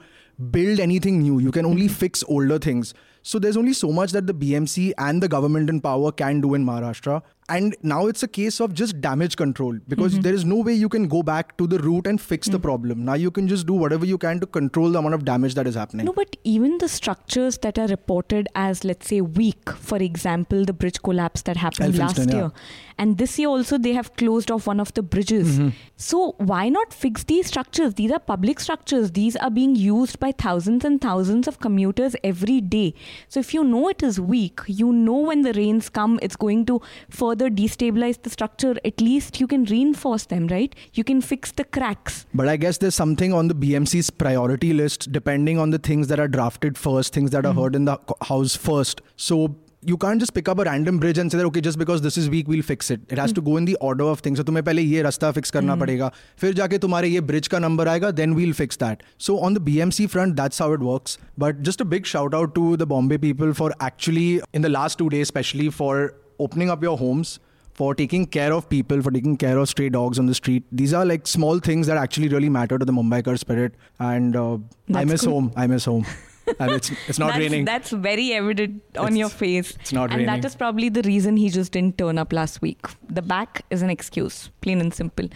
build 0.52 0.80
anything 0.80 1.20
new. 1.20 1.40
You 1.40 1.52
can 1.52 1.66
only 1.66 1.88
hmm. 1.88 1.94
fix 1.94 2.24
older 2.28 2.60
things. 2.60 2.94
So 3.22 3.40
there's 3.40 3.58
only 3.58 3.74
so 3.74 3.92
much 3.92 4.12
that 4.12 4.28
the 4.28 4.34
BMC 4.34 4.94
and 4.98 5.22
the 5.22 5.28
government 5.28 5.70
in 5.70 5.82
power 5.82 6.12
can 6.12 6.42
do 6.42 6.54
in 6.54 6.66
Maharashtra. 6.66 7.22
And 7.50 7.76
now 7.82 8.06
it's 8.08 8.24
a 8.24 8.28
case 8.28 8.60
of 8.66 8.74
just 8.74 9.02
damage 9.02 9.36
control 9.36 9.78
because 9.88 10.14
Mm-hmm. 10.14 10.22
there 10.28 10.34
is 10.34 10.46
no 10.46 10.58
way 10.68 10.74
you 10.74 10.90
can 10.90 11.08
go 11.08 11.22
back 11.24 11.58
to 11.58 11.68
the 11.68 11.80
root 11.80 12.08
and 12.08 12.22
fix 12.22 12.48
Mm. 12.48 12.52
the 12.54 12.60
problem. 12.60 13.04
Now 13.06 13.16
you 13.16 13.32
can 13.32 13.48
just 13.48 13.66
do 13.68 13.74
whatever 13.74 14.06
you 14.06 14.18
can 14.18 14.40
to 14.42 14.46
control 14.60 14.92
the 14.92 15.00
amount 15.00 15.16
of 15.16 15.26
damage 15.26 15.56
that 15.56 15.68
is 15.68 15.76
happening. 15.76 16.06
No, 16.06 16.14
but 16.14 16.36
even 16.44 16.78
the 16.78 16.90
structures 16.90 17.58
that 17.60 17.80
are 17.80 17.88
reported 17.88 18.48
as, 18.56 18.84
let's 18.84 19.08
say, 19.08 19.22
weak, 19.22 19.70
for 19.90 19.98
example, 19.98 20.66
the 20.66 20.74
bridge 20.74 21.02
collapse 21.02 21.42
that 21.44 21.58
happened 21.58 21.98
last 21.98 22.18
Elphinstone, 22.18 22.32
yeah. 22.32 22.38
year. 22.40 22.52
And 22.98 23.18
this 23.18 23.40
year 23.40 23.48
also, 23.48 23.78
they 23.78 23.94
have 23.94 24.14
closed 24.18 24.52
off 24.52 24.68
one 24.68 24.80
of 24.82 24.94
the 24.94 25.02
bridges. 25.02 25.52
Mm-hmm. 25.58 25.70
So, 25.96 26.36
why 26.38 26.68
not 26.68 26.94
fix 26.94 27.24
these 27.24 27.48
structures? 27.48 27.94
These 27.94 28.12
are 28.12 28.20
public 28.20 28.60
structures. 28.60 29.12
These 29.12 29.38
are 29.38 29.50
being 29.50 29.76
used 29.76 30.20
by 30.20 30.34
thousands 30.34 30.84
and 30.84 31.00
thousands 31.00 31.48
of 31.48 31.60
commuters 31.62 32.16
every 32.26 32.60
day. 32.60 32.94
So, 33.30 33.40
if 33.40 33.54
you 33.54 33.64
know 33.64 33.88
it 33.88 34.04
is 34.04 34.20
weak, 34.20 34.60
you 34.68 34.92
know 34.92 35.16
when 35.30 35.44
the 35.44 35.54
rains 35.54 35.88
come, 35.88 36.20
it's 36.22 36.36
going 36.36 36.66
to 36.66 36.82
further 37.10 37.39
destabilize 37.39 38.23
the 38.23 38.31
structure. 38.31 38.75
At 38.85 39.01
least 39.01 39.41
you 39.41 39.47
can 39.47 39.65
reinforce 39.65 40.27
them, 40.27 40.47
right? 40.49 40.75
You 40.95 41.05
can 41.05 41.21
fix 41.21 41.53
the 41.53 41.65
cracks. 41.65 42.27
But 42.35 42.49
I 42.49 42.57
guess 42.57 42.79
there's 42.79 42.95
something 42.95 43.33
on 43.33 43.49
the 43.49 43.55
BMC's 43.55 44.11
priority 44.11 44.73
list 44.73 45.13
depending 45.13 45.59
on 45.59 45.71
the 45.71 45.79
things 45.79 46.09
that 46.09 46.21
are 46.21 46.29
drafted 46.29 46.77
first, 46.77 47.15
things 47.15 47.31
that 47.31 47.47
are 47.47 47.55
heard 47.55 47.75
in 47.75 47.85
the 47.85 47.97
co- 47.97 48.17
house 48.23 48.57
first. 48.57 49.01
So 49.17 49.57
you 49.87 49.99
can't 49.99 50.19
just 50.19 50.33
pick 50.33 50.49
up 50.49 50.59
a 50.59 50.65
random 50.65 50.99
bridge 50.99 51.19
and 51.19 51.31
say 51.31 51.37
that 51.39 51.45
okay 51.45 51.61
just 51.61 51.79
because 51.79 52.01
this 52.01 52.17
is 52.17 52.31
weak 52.31 52.49
we'll 52.49 52.63
fix 52.63 52.91
it. 52.91 53.01
It 53.11 53.19
has 53.19 53.33
to 53.33 53.43
go 53.43 53.57
in 53.57 53.67
the 53.67 53.77
order 53.77 54.05
of 54.05 54.21
things. 54.21 54.39
So 54.39 54.45
तुम्हें 54.45 54.63
पहले 54.65 54.83
ये 54.83 55.03
रास्ता 55.03 55.33
fix 55.35 55.51
करना 55.51 55.77
पड़ेगा. 55.77 56.13
फिर 56.39 56.55
जाके 56.55 56.79
तुम्हारे 56.79 57.09
ये 57.09 57.21
bridge 57.21 57.49
का 57.49 57.59
number 57.59 57.87
आएगा 57.87 58.13
then 58.13 58.35
we'll 58.35 58.55
fix 58.55 58.77
that. 58.77 59.03
So 59.19 59.39
on 59.39 59.55
the 59.55 59.61
BMC 59.61 60.09
front 60.09 60.37
that's 60.37 60.59
how 60.59 60.73
it 60.73 60.81
works. 60.81 61.19
But 61.39 61.63
just 61.63 61.81
a 61.81 61.85
big 61.85 62.07
shout 62.07 62.35
out 62.35 62.55
to 62.55 62.77
the 62.77 62.87
Bombay 62.87 63.19
people 63.19 63.53
for 63.53 63.73
actually 63.81 64.41
in 64.55 64.63
the 64.63 64.69
last 64.69 64.99
two 64.99 65.11
days 65.11 65.23
especially 65.23 65.69
for 65.69 66.15
opening 66.40 66.70
up 66.70 66.82
your 66.82 66.98
homes 66.98 67.40
for 67.74 67.96
taking 67.96 68.26
care 68.26 68.52
of 68.54 68.68
people, 68.70 69.02
for 69.02 69.12
taking 69.12 69.38
care 69.38 69.58
of 69.58 69.70
stray 69.70 69.90
dogs 69.90 70.20
on 70.20 70.26
the 70.26 70.36
street. 70.36 70.64
These 70.72 70.94
are 70.94 71.06
like 71.06 71.28
small 71.28 71.60
things 71.60 71.88
that 71.88 71.98
actually 71.98 72.28
really 72.28 72.50
matter 72.50 72.78
to 72.78 72.86
the 72.86 72.92
Mumbaikar 72.92 73.38
spirit. 73.40 73.74
And 74.00 74.36
uh, 74.36 74.58
I 74.94 75.06
miss 75.06 75.22
good. 75.22 75.30
home. 75.30 75.54
I 75.56 75.68
miss 75.68 75.86
home. 75.86 76.06
and 76.60 76.72
it's 76.72 76.92
it's 77.08 77.20
not 77.20 77.28
that's, 77.28 77.40
raining. 77.40 77.66
That's 77.66 77.92
very 77.92 78.34
evident 78.34 78.82
on 78.98 79.08
It's- 79.14 79.18
your 79.18 79.30
face. 79.30 79.76
it's 79.80 79.94
not 79.94 80.12
and 80.12 80.22
that 80.28 80.34
raining. 80.34 80.46
is 80.46 80.56
probably 80.56 80.90
the 80.90 81.04
reason 81.04 81.38
he 81.38 81.50
just 81.50 81.72
didn't 81.72 81.98
turn 81.98 82.18
up 82.18 82.34
last 82.34 82.62
week. 82.62 82.86
The 83.08 83.22
back 83.22 83.66
is 83.70 83.82
an 83.82 83.90
excuse, 83.90 84.50
plain 84.62 84.82
and 84.82 84.94
simple. 84.94 85.30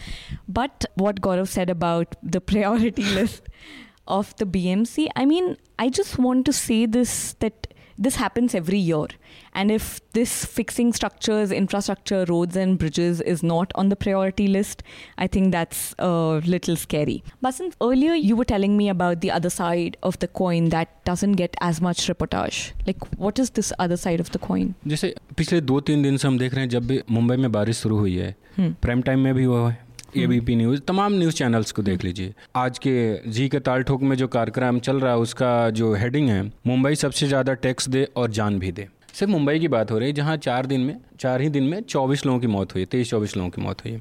But 0.48 0.84
what 0.94 1.20
Gaurav 1.20 1.48
said 1.48 1.70
about 1.70 2.16
the 2.22 2.40
priority 2.40 3.04
list 3.20 3.48
of 4.06 4.36
the 4.36 4.44
BMC, 4.44 5.08
I 5.16 5.24
mean, 5.24 5.56
I 5.78 5.88
just 5.88 6.18
want 6.18 6.44
to 6.46 6.52
say 6.52 6.84
this 6.86 7.34
that 7.34 7.68
this 7.97 8.15
happens 8.15 8.55
every 8.55 8.77
year. 8.77 9.07
And 9.53 9.71
if 9.71 9.99
this 10.13 10.45
fixing 10.45 10.93
structures, 10.93 11.51
infrastructure, 11.51 12.25
roads, 12.29 12.55
and 12.55 12.77
bridges 12.77 13.19
is 13.21 13.43
not 13.43 13.71
on 13.75 13.89
the 13.89 13.95
priority 13.95 14.47
list, 14.47 14.83
I 15.17 15.27
think 15.27 15.51
that's 15.51 15.95
a 15.99 16.41
little 16.45 16.75
scary. 16.75 17.23
Basant, 17.41 17.75
earlier 17.81 18.13
you 18.13 18.35
were 18.35 18.45
telling 18.45 18.77
me 18.77 18.89
about 18.89 19.21
the 19.21 19.31
other 19.31 19.49
side 19.49 19.97
of 20.03 20.17
the 20.19 20.27
coin 20.27 20.69
that 20.69 21.03
doesn't 21.03 21.33
get 21.33 21.55
as 21.61 21.81
much 21.81 22.07
reportage. 22.07 22.71
Like, 22.87 23.03
what 23.17 23.39
is 23.39 23.49
this 23.51 23.73
other 23.79 23.97
side 23.97 24.19
of 24.19 24.31
the 24.31 24.39
coin? 24.39 24.73
जैसे 24.87 25.13
पिछले 25.37 25.61
दो 25.61 25.79
तीन 25.89 26.03
दिन 26.03 26.17
से 26.17 26.27
हम 26.27 26.37
देख 26.37 26.53
रहे 26.53 26.63
हैं 26.63 26.69
जब 26.69 26.87
भी 26.87 27.01
मुंबई 27.11 27.35
में 27.35 27.51
बारिश 27.51 27.77
शुरू 27.81 27.97
हुई 27.97 28.15
है 28.15 28.35
प्राइम 28.59 29.01
टाइम 29.01 29.19
में 29.19 29.33
भी 29.35 29.43
हुआ 29.43 29.69
है 29.69 29.82
ए 30.16 30.26
बी 30.26 30.38
पी 30.40 30.54
न्यूज़ 30.56 30.80
तमाम 30.80 31.12
न्यूज़ 31.12 31.34
चैनल्स 31.34 31.72
को 31.72 31.82
देख 31.82 32.04
लीजिए। 32.04 32.34
आज 32.56 32.78
के 32.78 33.30
जी 33.30 33.48
के 33.48 33.58
ताल 33.60 33.82
ठोक 33.82 34.02
में 34.02 34.14
जो 34.16 34.26
कार्यक्रम 34.28 34.78
चल 34.78 35.00
रहा 35.00 35.12
है 35.12 35.18
उसका 35.18 35.70
जो 35.70 35.92
हेडिंग 35.94 36.28
है 36.28 36.42
मुंबई 36.66 36.94
सबसे 36.94 37.26
ज़्यादा 37.26 37.54
टैक्स 37.56 37.88
दे 37.88 38.06
और 38.16 38.30
जान 38.30 38.58
भी 38.58 38.70
दे। 38.72 38.86
सिर्फ़ 39.12 39.32
मुंबई 39.32 39.58
की 39.58 39.68
बात 39.68 39.90
हो 39.90 39.98
रही 39.98 40.08
है 40.08 40.14
जहाँ 40.14 40.36
चार 40.38 40.66
दिन 40.66 40.80
में 40.80 40.96
चार 41.20 41.40
ही 41.40 41.48
दिन 41.48 41.64
में 41.64 41.80
चौबीस 41.82 42.24
लोगों 42.26 42.40
की 42.40 42.46
मौत 42.46 42.74
हुई 42.74 42.84
तेईस 42.86 43.10
चौबीस 43.10 43.36
लोगों 43.36 43.50
की 43.50 43.62
मौत 43.62 43.84
हुई। 43.84 43.92
है 43.92 44.00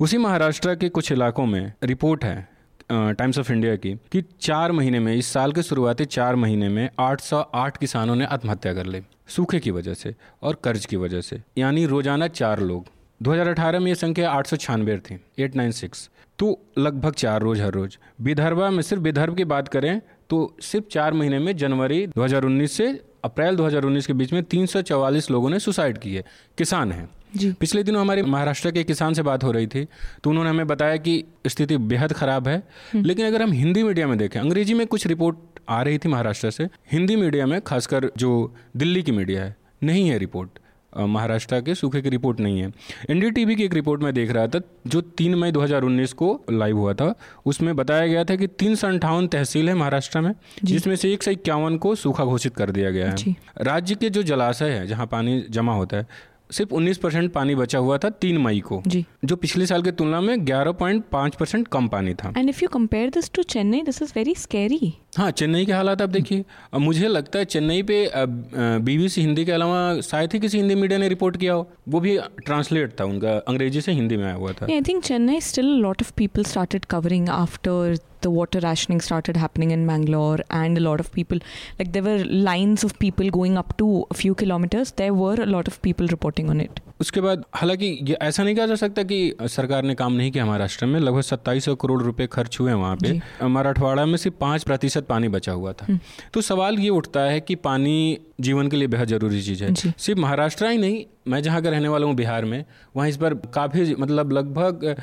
उसी 0.00 0.18
महाराष्ट्र 0.18 0.74
के 0.74 0.88
कुछ 0.90 1.10
इलाकों 1.12 1.46
में 1.46 1.72
रिपोर्ट 1.84 2.24
है 2.24 2.48
टाइम्स 2.90 3.38
ऑफ़ 3.38 3.52
इंडिया 3.52 3.74
की 3.76 3.94
कि 4.12 4.22
चार 4.40 4.72
महीने 4.72 5.00
में 5.00 5.14
इस 5.14 5.26
साल 5.32 5.52
के 5.52 5.62
शुरुआती 5.62 6.04
चार 6.06 6.36
महीने 6.36 6.68
में 6.68 6.88
808 7.00 7.76
किसानों 7.76 8.16
ने 8.16 8.24
आत्महत्या 8.28 8.72
कर 8.74 8.86
ली 8.86 9.02
सूखे 9.28 9.60
की 9.60 9.70
वजह 9.70 9.94
से 9.94 10.14
और 10.42 10.60
कर्ज 10.64 10.86
की 10.86 10.96
वजह 10.96 11.20
से 11.20 11.40
यानी 11.58 11.84
रोज़ाना 11.86 12.28
चार 12.30 12.60
लोग। 12.62 12.86
2018 13.20 13.80
में 13.80 13.86
ये 13.86 13.94
संख्या 13.94 14.30
आठ 14.30 14.46
सौ 14.46 14.56
छियानवे 14.56 14.96
थी 14.98 15.18
896 15.40 16.08
तो 16.38 16.58
लगभग 16.78 17.12
चार 17.12 17.42
रोज 17.42 17.60
हर 17.60 17.72
रोज। 17.72 17.98
विदर्भा 18.20 18.70
में 18.70 18.82
सिर्फ़ 18.82 19.02
विदर्भ 19.02 19.36
की 19.36 19.44
बात 19.44 19.68
करें 19.68 20.00
तो 20.30 20.56
सिर्फ़ 20.62 20.86
चार 20.86 21.12
महीने 21.12 21.38
में 21.38 21.56
जनवरी 21.56 22.06
2019 22.06 22.76
से 22.76 22.86
अप्रैल 23.24 23.56
2019 23.56 24.06
के 24.06 24.12
बीच 24.12 24.32
में 24.32 24.42
344 24.44 25.30
लोगों 25.30 25.50
ने 25.50 25.58
सुसाइड 25.60 25.98
की 25.98 26.14
है। 26.14 26.24
किसान 26.58 26.92
हैं। 26.92 27.08
जी। 27.36 27.52
पिछले 27.52 27.82
दिनों 27.82 28.00
हमारे 28.00 28.22
महाराष्ट्र 28.22 28.70
के 28.70 28.84
किसान 28.84 29.14
से 29.14 29.22
बात 29.22 29.44
हो 29.44 29.50
रही 29.52 29.66
थी 29.66 29.86
तो 30.24 30.30
उन्होंने 30.30 30.50
हमें 30.50 30.66
बताया 30.66 30.96
कि 30.96 31.22
स्थिति 31.46 31.76
बेहद 31.76 32.12
खराब 32.12 32.48
है। 32.48 32.62
लेकिन 32.94 33.26
अगर 33.26 33.42
हम 33.42 33.52
हिंदी 33.52 33.82
मीडिया 33.82 34.06
में 34.06 34.16
देखें 34.18 34.40
अंग्रेज़ी 34.40 34.74
में 34.74 34.86
कुछ 34.86 35.06
रिपोर्ट 35.06 35.36
आ 35.68 35.82
रही 35.82 35.98
थी 35.98 36.08
महाराष्ट्र 36.08 36.50
से 36.50 36.68
हिंदी 36.92 37.16
मीडिया 37.16 37.46
में 37.46 37.60
खासकर 37.60 38.10
जो 38.16 38.32
दिल्ली 38.76 39.02
की 39.02 39.12
मीडिया 39.12 39.44
है 39.44 39.56
नहीं 39.82 40.08
है 40.08 40.18
रिपोर्ट। 40.18 40.58
महाराष्ट्र 40.98 41.60
के 41.60 41.74
सूखे 41.74 42.02
की 42.02 42.08
रिपोर्ट 42.08 42.40
नहीं 42.40 42.60
है। 42.60 42.72
एनडीटीवी 43.10 43.54
की 43.54 43.64
एक 43.64 43.74
रिपोर्ट 43.74 44.02
में 44.02 44.14
देख 44.14 44.30
रहा 44.30 44.46
था 44.46 44.60
जो 44.86 45.00
तीन 45.00 45.34
मई 45.34 45.52
2019 45.52 46.12
को 46.12 46.44
लाइव 46.50 46.76
हुआ 46.76 46.94
था। 46.94 47.14
उसमें 47.46 47.76
बताया 47.76 48.06
गया 48.06 48.24
था 48.24 48.36
कि 48.36 48.46
तीन 48.46 48.74
सौ 48.74 48.88
अंठावन 48.88 49.26
तहसील 49.26 49.68
है 49.68 49.74
महाराष्ट्र 49.74 50.20
में 50.20 50.34
जिसमें 50.64 50.96
से 50.96 51.12
एक 51.12 51.22
सौ 51.22 51.30
इक्यावन 51.30 51.76
को 51.76 51.94
सूखा 51.94 52.24
घोषित 52.24 52.56
कर 52.56 52.70
दिया 52.70 52.90
गया 52.90 53.10
है। 53.10 53.36
राज्य 53.58 53.94
के 53.94 54.10
जो 54.10 54.22
जलाशय 54.22 54.70
है 54.70 54.86
जहाँ 54.86 55.06
पानी 55.06 55.44
जमा 55.50 55.74
होता 55.74 55.96
है 55.96 56.30
सिर्फ़ 56.52 56.74
19 56.74 56.98
परसेंट 56.98 57.32
पानी 57.32 57.54
बचा 57.54 57.78
हुआ 57.78 57.98
था 57.98 58.10
तीन 58.10 58.38
मई 58.38 58.60
को 58.60 58.82
जी। 58.86 59.06
जो 59.24 59.36
पिछले 59.36 59.66
साल 59.66 59.82
की 59.82 59.90
तुलना 59.90 60.20
में 60.20 60.36
11.5 60.36 61.34
परसेंट 61.34 61.68
कम 61.68 61.88
पानी 61.88 62.14
था। 62.14 62.32
And 62.38 62.48
if 62.48 62.60
you 62.62 62.68
compare 62.68 63.14
this 63.14 63.32
to 63.32 63.42
Chennai 63.42 63.82
this 63.82 64.02
is 64.02 64.12
very 64.16 64.34
scary. 64.34 64.90
हाँ 65.12 65.30
चेन्नई 65.30 65.64
के 65.66 65.72
हालात 65.72 66.02
आप 66.02 66.08
देखिए। 66.08 66.44
मुझे 66.78 67.08
लगता 67.08 67.38
है 67.38 67.44
चेन्नई 67.44 67.82
पे 67.82 67.96
बीबीसी 68.16 69.20
हिंदी 69.20 69.44
के 69.44 69.52
अलावा 69.52 70.00
शायद 70.00 70.32
ही 70.32 70.38
किसी 70.40 70.58
हिंदी 70.58 70.74
मीडिया 70.74 70.98
ने 70.98 71.08
रिपोर्ट 71.08 71.36
किया 71.36 71.52
हो। 71.52 71.66
वो 71.88 72.00
भी 72.00 72.16
ट्रांसलेट 72.44 72.92
था 73.00 73.04
उनका, 73.04 73.32
अंग्रेज़ी 73.38 73.80
से 73.80 73.92
हिंदी 73.92 74.16
में 74.16 74.24
आया 74.24 74.34
हुआ 74.34 74.52
था। 74.52 74.66
I 74.66 74.80
think 74.88 75.02
Chennai 75.04 75.40
still 75.40 75.66
lot 75.82 76.02
of 76.02 76.12
people 76.16 76.44
started 76.44 76.84
covering 76.90 77.28
after 77.28 77.96
the 78.22 78.26
water 78.28 78.60
rationing 78.60 79.00
started 79.00 79.36
happening 79.36 79.72
in 79.72 79.84
Mangalore 79.86 80.44
and 80.52 80.78
lot 80.78 81.00
of 81.00 81.10
people 81.14 81.36
like 81.36 81.90
there were 81.92 82.24
lines 82.24 82.84
of 82.84 82.94
people 83.00 83.28
going 83.38 83.56
up 83.56 83.74
to 83.78 84.06
few 84.16 84.34
kilometers 84.34 84.94
there 84.98 85.10
were 85.12 85.44
lot 85.46 85.68
of 85.68 85.78
people 85.82 86.08
reporting 86.08 86.50
on 86.50 86.60
it 86.60 86.80
उसके 87.00 87.20
बाद 87.20 87.44
हालाँकि 87.54 87.86
ये 88.02 88.16
ऐसा 88.22 88.42
नहीं 88.42 88.54
कहा 88.56 88.66
जा 88.66 88.74
सकता 88.74 89.02
कि 89.02 89.36
सरकार 89.42 89.82
ने 89.82 89.94
काम 89.94 90.12
नहीं 90.12 90.30
किया 90.30 90.44
महाराष्ट्र 90.46 90.86
में 90.86 90.98
लगभग 91.00 91.20
सत्ताईस 91.20 91.64
सौ 91.64 91.74
करोड़ 91.74 92.02
रुपए 92.02 92.26
खर्च 92.26 92.58
हुए 92.60 92.72
वहाँ 92.72 92.96
पे। 92.96 93.46
मराठवाड़ा 93.48 94.04
में 94.06 94.16
सिर्फ़ 94.16 94.36
पाँच 94.38 94.64
प्रतिशत 94.64 95.06
पानी 95.06 95.28
बचा 95.28 95.52
हुआ 95.52 95.72
था। 95.72 95.98
तो 96.34 96.40
सवाल 96.40 96.78
ये 96.78 96.88
उठता 96.88 97.20
है 97.20 97.40
कि 97.40 97.54
पानी 97.54 98.18
जीवन 98.40 98.68
के 98.68 98.76
लिए 98.76 98.88
बेहद 98.88 99.08
ज़रूरी 99.08 99.42
चीज़ 99.42 99.64
है। 99.64 99.74
सिर्फ़ 99.74 100.20
महाराष्ट्र 100.20 100.66
ही 100.66 100.78
नहीं 100.78 101.04
मैं 101.28 101.42
जहाँ 101.42 101.62
का 101.62 101.70
रहने 101.70 101.88
वाला 101.88 102.06
हूँ 102.06 102.14
बिहार 102.16 102.44
में 102.44 102.64
वहाँ 102.96 103.08
इस 103.08 103.16
पर 103.16 103.34
काफ़ी 103.54 103.94
मतलब 103.94 104.32
लगभग 104.32 104.94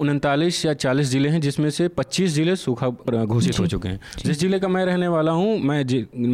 उनतालीस 0.00 0.64
या 0.64 0.72
चालीस 0.74 1.06
ज़िले 1.08 1.28
हैं 1.28 1.40
जिसमें 1.40 1.68
से 1.70 1.88
25 1.90 2.30
ज़िले 2.30 2.56
सूखा 2.56 2.88
घोषित 3.24 3.58
हो 3.60 3.66
चुके 3.66 3.88
हैं। 3.88 4.00
जिस 4.18 4.38
ज़िले 4.40 4.58
का 4.58 4.68
मैं 4.68 4.84
रहने 4.86 5.08
वाला 5.08 5.32
हूँ 5.32 5.58
मैं 5.60 5.84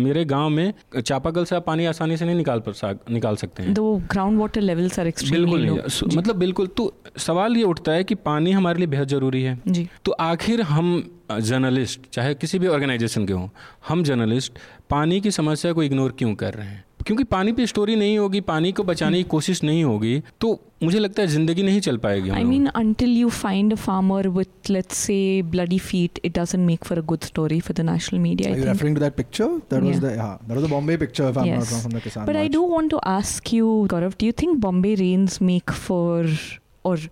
मेरे 0.05 0.25
गाँव 0.25 0.49
में 0.49 0.73
चापाकल 0.97 1.45
से 1.45 1.57
आप 1.57 1.67
पानी 1.67 1.87
आसानी 1.87 2.17
से 2.17 2.25
नहीं 2.25 2.37
निकाल 2.37 2.63
पर 2.69 2.99
निकाल 3.11 3.37
सकते 3.37 3.63
हैं। 3.63 3.75
The 3.75 3.85
groundwater 4.15 4.63
levels 4.63 4.99
are 4.99 5.07
extremely 5.07 5.31
बिल्कुल 5.33 5.63
नहीं 5.63 6.17
मतलब 6.17 6.37
बिल्कुल 6.37 6.67
तो 6.77 6.93
सवाल 7.19 7.57
ये 7.57 7.63
उठता 7.65 7.93
है 7.93 8.05
कि 8.05 8.15
पानी 8.15 8.53
हमारे 8.53 8.79
लिए 8.79 8.87
बेहद 8.87 9.09
ज़रूरी 9.09 9.43
है। 9.43 9.59
जी। 9.69 9.89
तो 10.05 10.13
आखिर 10.13 10.63
हम 10.63 10.89
जर्नलिस्ट 11.33 12.01
चाहे 12.13 12.35
किसी 12.35 12.59
भी 12.59 12.67
ऑर्गेनाइजेशन 12.69 13.27
के 13.27 13.33
हों 13.33 13.49
हम 13.89 14.03
जर्नलिस्ट 14.05 14.59
पानी 14.91 15.21
की 15.21 15.31
समस्या 15.31 15.73
को 15.73 15.83
इग्नोर 15.83 16.13
क्यों 16.19 16.35
कर 16.35 16.55
रहे 16.55 16.67
हैं? 16.67 16.85
क्योंकि 17.07 17.25
पानी 17.27 17.53
पे 17.53 17.67
स्टोरी 17.67 17.95
नहीं 17.97 18.19
होगी 18.19 18.41
पानी 18.43 18.71
को 18.73 18.83
बचाने 18.85 19.19
की 19.19 19.25
कोशिश 19.31 19.63
नहीं 19.65 19.83
होगी 19.85 20.23
तो 20.41 20.49
मुझे 20.83 20.99
लगता 20.99 21.23
है 21.23 21.29
ज़िंदगी 21.29 21.63
नहीं 21.63 21.81
चल 21.81 21.97
पाएगी 21.99 22.31
I 22.31 22.45
mean 22.45 22.67
until 22.77 23.11
you 23.17 23.29
find 23.37 23.73
a 23.73 23.77
farmer 23.77 24.29
with 24.29 24.71
let's 24.71 24.97
say 24.99 25.19
bloody 25.51 25.79
feet 25.81 26.21
it 26.25 26.39
doesn't 26.39 26.67
make 26.67 26.85
for 26.85 26.99
a 26.99 27.03
good 27.05 27.25
story 27.25 27.61
for 27.61 27.77
the 27.77 27.89
national 27.91 28.21
media 28.21 28.53
I 28.53 28.65
referring 28.65 28.97
to 28.97 29.03
that 29.03 29.15
picture 29.15 29.57
that 29.71 29.83
was 29.83 30.01
the 30.01 30.17
हाँ 30.19 30.37
that 30.43 30.57
was 30.57 30.65
the 30.67 30.71
Bombay 30.71 30.97
picture 30.97 31.29
if 31.29 31.39
I 31.39 31.49
am 31.49 31.59
not 31.59 31.71
wrong 31.71 31.83
from 31.83 31.99
the 31.99 32.03
किसान 32.03 32.27
but 32.27 32.37
I 32.37 32.49
do 32.49 32.67
want 32.69 32.91
to 32.91 32.97
ask 33.09 33.55
you 33.55 33.73
Gaurav 33.91 34.15
do 34.21 34.27
you 34.27 34.33
think 34.43 34.57
Bombay 34.61 34.95
rains 34.97 35.41
make 35.43 35.71
for 35.87 36.37
और 36.85 37.09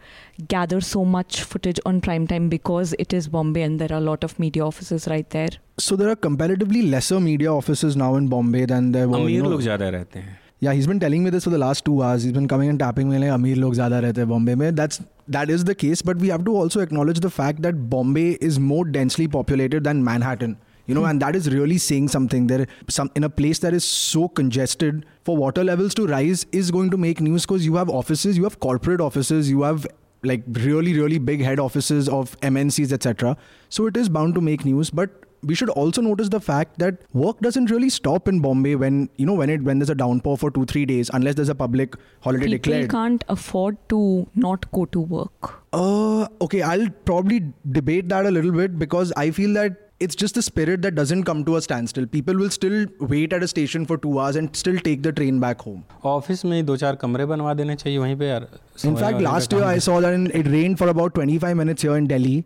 gather 0.47 0.81
so 0.81 1.03
much 1.05 1.43
footage 1.43 1.79
on 1.85 2.01
prime 2.01 2.27
time 2.27 2.49
because 2.49 2.93
it 2.99 3.13
is 3.13 3.27
Bombay 3.27 3.61
and 3.61 3.79
there 3.79 3.91
are 3.91 3.97
a 3.97 4.05
lot 4.09 4.23
of 4.23 4.37
media 4.39 4.65
offices 4.65 5.07
right 5.07 5.29
there? 5.29 5.49
So 5.77 5.95
there 5.95 6.09
are 6.09 6.15
comparatively 6.15 6.81
lesser 6.83 7.19
media 7.19 7.53
offices 7.53 7.95
now 7.95 8.15
in 8.15 8.27
Bombay 8.27 8.65
than 8.65 8.91
there 8.91 9.07
were. 9.07 9.17
you 9.17 9.25
अमीर 9.25 9.41
know- 9.43 9.51
लोग 9.51 9.61
ज़्यादा 9.61 9.89
रहते 9.97 10.19
हैं 10.19 10.37
Yeah, 10.65 10.73
he's 10.77 10.87
been 10.91 10.97
telling 11.01 11.21
me 11.25 11.29
this 11.33 11.45
for 11.47 11.51
the 11.51 11.57
last 11.59 11.83
two 11.89 11.93
hours. 12.05 12.23
He's 12.27 12.33
been 12.37 12.47
coming 12.53 12.69
and 12.71 12.79
tapping 12.79 13.09
me 13.11 13.19
like 13.19 13.29
Amir 13.35 13.59
log 13.59 13.75
zyada 13.77 13.99
rehte 14.05 14.17
hain 14.21 14.27
Bombay 14.31 14.55
mein. 14.61 14.73
That's 14.79 14.97
that 15.35 15.53
is 15.57 15.61
the 15.69 15.75
case, 15.83 16.01
but 16.09 16.17
we 16.23 16.31
have 16.33 16.43
to 16.47 16.55
also 16.61 16.81
acknowledge 16.85 17.21
the 17.25 17.31
fact 17.35 17.61
that 17.67 17.77
Bombay 17.93 18.25
is 18.47 18.57
more 18.71 18.81
densely 18.97 19.27
populated 19.37 19.87
than 19.89 20.03
Manhattan. 20.09 20.57
you 20.89 20.95
know, 20.97 21.05
and 21.07 21.21
that 21.23 21.35
is 21.37 21.47
really 21.53 21.75
saying 21.85 22.05
something. 22.11 22.45
There, 22.51 22.63
some 22.93 23.09
in 23.19 23.25
a 23.25 23.29
place 23.39 23.59
that 23.65 23.75
is 23.79 23.87
so 23.95 24.21
congested, 24.39 25.03
for 25.29 25.37
water 25.41 25.63
levels 25.69 25.97
to 25.99 26.05
rise 26.11 26.45
is 26.61 26.71
going 26.77 26.89
to 26.93 26.99
make 27.03 27.19
news 27.25 27.45
because 27.45 27.65
you 27.71 27.75
have 27.81 27.91
offices, 27.99 28.39
you 28.41 28.47
have 28.47 28.55
corporate 28.67 29.03
offices, 29.07 29.51
you 29.55 29.61
have 29.67 29.85
like 30.26 30.42
really 30.52 30.94
really 30.98 31.18
big 31.18 31.40
head 31.40 31.58
offices 31.58 32.08
of 32.08 32.38
MNCs 32.40 32.92
etc. 32.92 33.36
So 33.68 33.86
it 33.86 33.96
is 33.96 34.08
bound 34.08 34.34
to 34.36 34.40
make 34.40 34.64
news, 34.64 34.90
but 34.90 35.10
we 35.42 35.54
should 35.54 35.68
also 35.68 36.00
notice 36.00 36.30
the 36.30 36.40
fact 36.40 36.78
that 36.78 37.02
work 37.12 37.38
doesn't 37.40 37.70
really 37.70 37.90
stop 37.90 38.28
in 38.28 38.40
Bombay 38.40 38.76
when 38.76 39.10
you 39.16 39.26
know 39.26 39.34
when 39.34 39.50
it 39.50 39.62
when 39.62 39.78
there's 39.78 39.90
a 39.90 39.94
downpour 39.94 40.38
for 40.38 40.50
two 40.50 40.64
three 40.64 40.86
days 40.86 41.10
unless 41.12 41.34
there's 41.34 41.50
a 41.50 41.54
public 41.54 41.96
holiday 42.22 42.46
People 42.46 42.58
declared. 42.58 42.90
can't 42.90 43.24
afford 43.28 43.76
to 43.90 44.26
not 44.34 44.70
go 44.72 44.86
to 44.86 45.00
work. 45.00 45.52
Uh, 45.74 46.26
okay, 46.40 46.62
I'll 46.62 46.88
probably 47.04 47.42
debate 47.70 48.08
that 48.08 48.24
a 48.24 48.30
little 48.30 48.52
bit 48.52 48.78
because 48.78 49.12
I 49.18 49.30
feel 49.32 49.52
that 49.54 49.83
it's 49.99 50.15
just 50.15 50.35
the 50.35 50.41
spirit 50.41 50.81
that 50.83 50.95
doesn't 50.95 51.23
come 51.29 51.43
to 51.45 51.55
a 51.57 51.61
standstill. 51.61 52.05
People 52.11 52.37
will 52.41 52.49
still 52.57 52.75
wait 53.13 53.33
at 53.37 53.43
a 53.43 53.47
station 53.53 53.85
for 53.85 53.97
two 54.05 54.13
hours 54.19 54.37
and 54.41 54.55
still 54.59 54.77
take 54.85 55.01
the 55.07 55.11
train 55.19 55.39
back 55.45 55.65
home. 55.67 55.81
Office 56.11 56.43
में 56.45 56.65
दो 56.65 56.77
चार 56.83 56.95
कमरे 57.01 57.25
बनवा 57.31 57.53
देने 57.61 57.75
चाहिए 57.75 57.97
वहीं 57.97 58.15
पे 58.21 58.27
यार 58.27 58.47
In 58.51 58.79
सोने 58.83 58.95
fact, 59.01 59.13
वाले 59.13 59.25
का 59.25 59.31
last 59.31 59.53
काम 59.53 59.59
year 59.59 59.67
I 59.69 59.73
है। 59.73 59.79
saw 59.87 59.99
that 60.05 60.17
in, 60.19 60.27
it 60.41 60.51
rained 60.55 60.79
for 60.83 60.89
about 60.95 61.13
25 61.19 61.57
minutes 61.63 61.87
here 61.87 61.97
in 62.03 62.07
Delhi, 62.13 62.37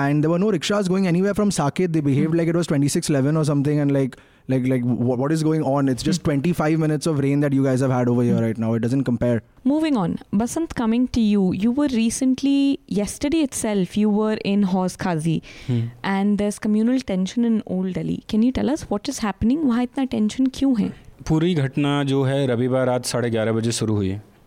and 0.00 0.24
there 0.24 0.30
were 0.34 0.40
no 0.44 0.50
rickshaws 0.56 0.88
going 0.94 1.06
anywhere 1.12 1.34
from 1.40 1.50
Saket. 1.58 1.92
They 1.98 2.04
behaved 2.08 2.36
like 2.40 2.52
it 2.54 2.60
was 2.60 2.70
2611 2.74 3.40
or 3.42 3.44
something, 3.52 3.80
and 3.84 3.96
like 3.98 4.16
like 4.47 4.67
like 4.67 4.83
what 4.83 5.31
is 5.31 5.43
going 5.43 5.63
on? 5.63 5.89
It's 5.89 6.03
just 6.03 6.23
25 6.23 6.79
minutes 6.79 7.07
of 7.07 7.19
rain 7.19 7.39
that 7.39 7.53
you 7.53 7.63
guys 7.63 7.79
have 7.81 7.91
had 7.91 8.07
over 8.07 8.21
here 8.23 8.41
right 8.41 8.57
now. 8.57 8.73
It 8.73 8.79
doesn't 8.79 9.03
compare. 9.03 9.41
Moving 9.63 9.97
on. 9.97 10.19
Basant 10.31 10.75
coming 10.75 11.07
to 11.09 11.21
you. 11.21 11.53
You 11.53 11.71
were 11.71 11.87
recently 11.87 12.79
yesterday 12.87 13.41
itself 13.41 13.97
you 13.97 14.09
were 14.09 14.37
in 14.53 14.63
Hauz 14.63 14.97
Qazi 14.97 15.41
hmm. 15.67 15.81
and 16.03 16.37
there's 16.37 16.59
communal 16.59 16.99
tension 16.99 17.45
in 17.45 17.63
old 17.65 17.93
delhi. 17.93 18.23
Can 18.27 18.43
you 18.43 18.51
tell 18.51 18.69
us 18.69 18.83
what 18.83 19.09
is 19.09 19.19
happening? 19.19 19.65
Wahan 19.65 19.89
itna 19.89 20.09
tension 20.11 20.53
kyun 20.59 20.79
hai? 20.83 20.91
पूरी 21.27 21.53
घटना 21.55 22.03
जो 22.03 22.23
है 22.23 22.45
रविवार 22.47 22.85
रात 22.87 23.05
साढ़े 23.05 23.29
ग्यारह 23.29 23.51
बजे 23.51 23.71
शुरू 23.71 23.99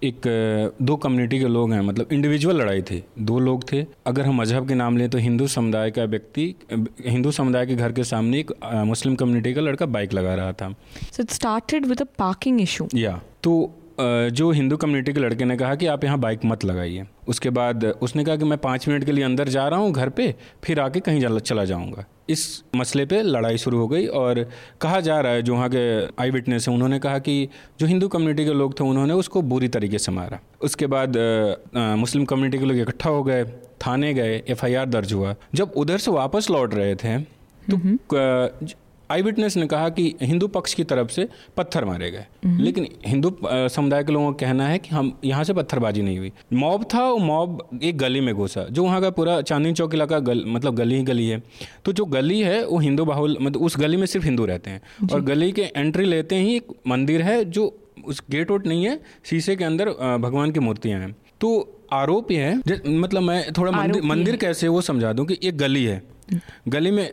एक 0.04 0.26
दो 0.82 0.96
कम्युनिटी 0.96 1.38
के 1.38 1.48
लोग 1.48 1.72
हैं 1.72 1.80
मतलब 1.80 2.12
इंडिविजुअल 2.12 2.56
लड़ाई 2.56 2.82
थी। 2.82 3.02
दो 3.18 3.38
लोग 3.38 3.62
थे। 3.72 3.84
अगर 4.06 4.26
हम 4.26 4.40
मज़हब 4.40 4.68
के 4.68 4.74
नाम 4.74 4.96
लें 4.96 5.08
तो 5.10 5.18
हिंदू 5.18 5.46
समुदाय 5.46 5.90
का 5.90 6.04
व्यक्ति 6.04 6.54
हिंदू 7.06 7.30
समुदाय 7.30 7.66
के 7.66 7.74
घर 7.74 7.92
के 7.92 8.04
सामने 8.04 8.40
एक 8.40 8.52
मुस्लिम 8.86 9.14
कम्युनिटी 9.14 9.54
का 9.54 9.60
लड़का 9.60 9.86
बाइक 9.88 10.12
लगा 10.12 10.34
रहा 10.34 10.52
था। 10.52 10.70
So 11.12 11.22
it 11.22 11.30
started 11.30 11.86
with 11.86 12.02
a 12.02 12.06
parking 12.18 12.60
issue 12.60 12.88
या 12.94 13.20
तो 13.42 13.54
जो 14.00 14.50
हिंदू 14.50 14.76
कम्युनिटी 14.76 15.12
के 15.12 15.20
लड़के 15.20 15.44
ने 15.44 15.56
कहा 15.56 15.74
कि 15.74 15.86
आप 15.86 16.04
यहाँ 16.04 16.18
बाइक 16.18 16.40
मत 16.44 16.64
लगाइए। 16.64 17.04
उसके 17.28 17.50
बाद 17.50 17.84
उसने 17.84 18.24
कहा 18.24 18.36
कि 18.36 18.44
मैं 18.44 18.58
पाँच 18.58 18.88
मिनट 18.88 19.04
के 19.04 19.12
लिए 19.12 19.24
अंदर 19.24 19.48
जा 19.48 19.68
रहा 19.68 19.80
हूँ 19.80 19.92
घर 19.92 20.08
पे 20.08 20.34
फिर 20.64 20.80
आके 20.80 21.00
कहीं 21.00 21.20
जल- 21.20 21.40
चला 21.40 21.64
जाऊँगा। 21.64 22.04
इस 22.28 22.62
मसले 22.76 23.04
पे 23.06 23.22
लड़ाई 23.22 23.58
शुरू 23.58 23.78
हो 23.78 23.88
गई 23.88 24.06
और 24.06 24.50
कहा 24.80 25.00
जा 25.00 25.20
रहा 25.20 25.32
है 25.32 25.42
जो 25.42 25.54
वहाँ 25.54 25.68
के 25.74 25.82
आई 26.22 26.30
विटनेस 26.30 26.68
हैं 26.68 26.74
उन्होंने 26.74 26.98
कहा 26.98 27.18
कि 27.18 27.48
जो 27.80 27.86
हिंदू 27.86 28.08
कम्युनिटी 28.08 28.44
के 28.44 28.52
लोग 28.52 28.78
थे 28.80 28.84
उन्होंने 28.84 29.14
उसको 29.14 29.42
बुरी 29.42 29.68
तरीके 29.68 29.98
से 29.98 30.12
मारा। 30.12 30.40
उसके 30.62 30.86
बाद 30.86 31.16
अ, 31.16 31.56
मुस्लिम 31.76 32.24
कम्युनिटी 32.24 32.58
के 32.58 32.64
लोग 32.64 32.76
इकट्ठा 32.76 33.10
हो 33.10 33.22
गए 33.22 33.44
थाने 33.86 34.14
गए 34.14 34.42
एफआईआर 34.48 34.86
दर्ज 34.86 35.12
हुआ। 35.12 35.34
जब 35.54 35.72
उधर 35.76 35.98
से 35.98 36.10
वापस 36.10 36.50
लौट 36.50 36.74
रहे 36.74 36.94
थे 36.94 37.18
तो 37.20 37.76
आई 39.10 39.22
विटनेस 39.22 39.56
ने 39.56 39.66
कहा 39.66 39.88
कि 39.88 40.14
हिंदू 40.22 40.46
पक्ष 40.48 40.74
की 40.74 40.84
तरफ़ 40.84 41.08
से 41.10 41.28
पत्थर 41.56 41.84
मारे 41.84 42.10
गए। 42.10 42.24
लेकिन 42.58 42.86
हिंदू 43.06 43.36
समुदाय 43.44 44.04
के 44.04 44.12
लोगों 44.12 44.32
का 44.32 44.46
कहना 44.46 44.66
है 44.68 44.78
कि 44.78 44.94
हम 44.94 45.12
यहाँ 45.24 45.44
से 45.44 45.52
पत्थरबाजी 45.54 46.02
नहीं 46.02 46.18
हुई। 46.18 46.32
मॉब 46.54 46.84
था 46.94 47.04
वो 47.04 47.18
मॉब 47.18 47.80
एक 47.82 47.98
गली 47.98 48.20
में 48.20 48.34
घुसा 48.34 48.66
जो 48.70 48.84
वहाँ 48.84 49.00
का 49.00 49.10
पूरा 49.10 49.40
चांदनी 49.42 49.72
चौक 49.72 49.94
इलाका 49.94 50.18
गल, 50.20 50.44
मतलब 50.46 50.74
गली 50.74 50.96
ही 50.96 51.02
गली 51.02 51.28
है। 51.28 51.42
तो 51.84 51.92
जो 51.92 52.04
गली 52.06 52.40
है 52.40 52.64
वो 52.66 52.78
हिंदू 52.78 53.04
बाहुल 53.04 53.36
मतलब 53.40 53.62
उस 53.62 53.78
गली 53.78 53.96
में 53.96 54.06
सिर्फ़ 54.06 54.26
हिंदू 54.26 54.46
रहते 54.46 54.70
हैं। 54.70 55.08
और 55.12 55.20
गली 55.22 55.50
के 55.52 55.62
एंट्री 55.76 56.04
लेते 56.04 56.36
ही 56.36 56.54
एक 56.56 56.72
मंदिर 56.86 57.22
है 57.22 57.44
जो 57.46 57.72
उस 58.04 58.22
गेट 58.30 58.50
वोट 58.50 58.66
नहीं 58.66 58.84
है 58.84 59.00
शीशे 59.24 59.56
के 59.56 59.64
अंदर 59.64 59.88
भगवान 60.18 60.50
की 60.50 60.60
मूर्तियाँ 60.60 61.00
हैं। 61.00 61.14
तो 61.40 61.50
आरोप 61.92 62.30
ये 62.32 62.38
है 62.38 62.78
मतलब 62.88 63.22
मैं 63.22 63.52
थोड़ा 63.52 63.72
मंदिर 63.72 64.02
मंदिर 64.04 64.36
कैसे 64.36 64.68
वो 64.68 64.80
समझा 64.82 65.12
दूँ 65.12 65.26
कि 65.26 65.38
एक 65.42 65.58
गली 65.58 65.84
है। 65.84 66.02
गली 66.68 66.90
में 66.90 67.04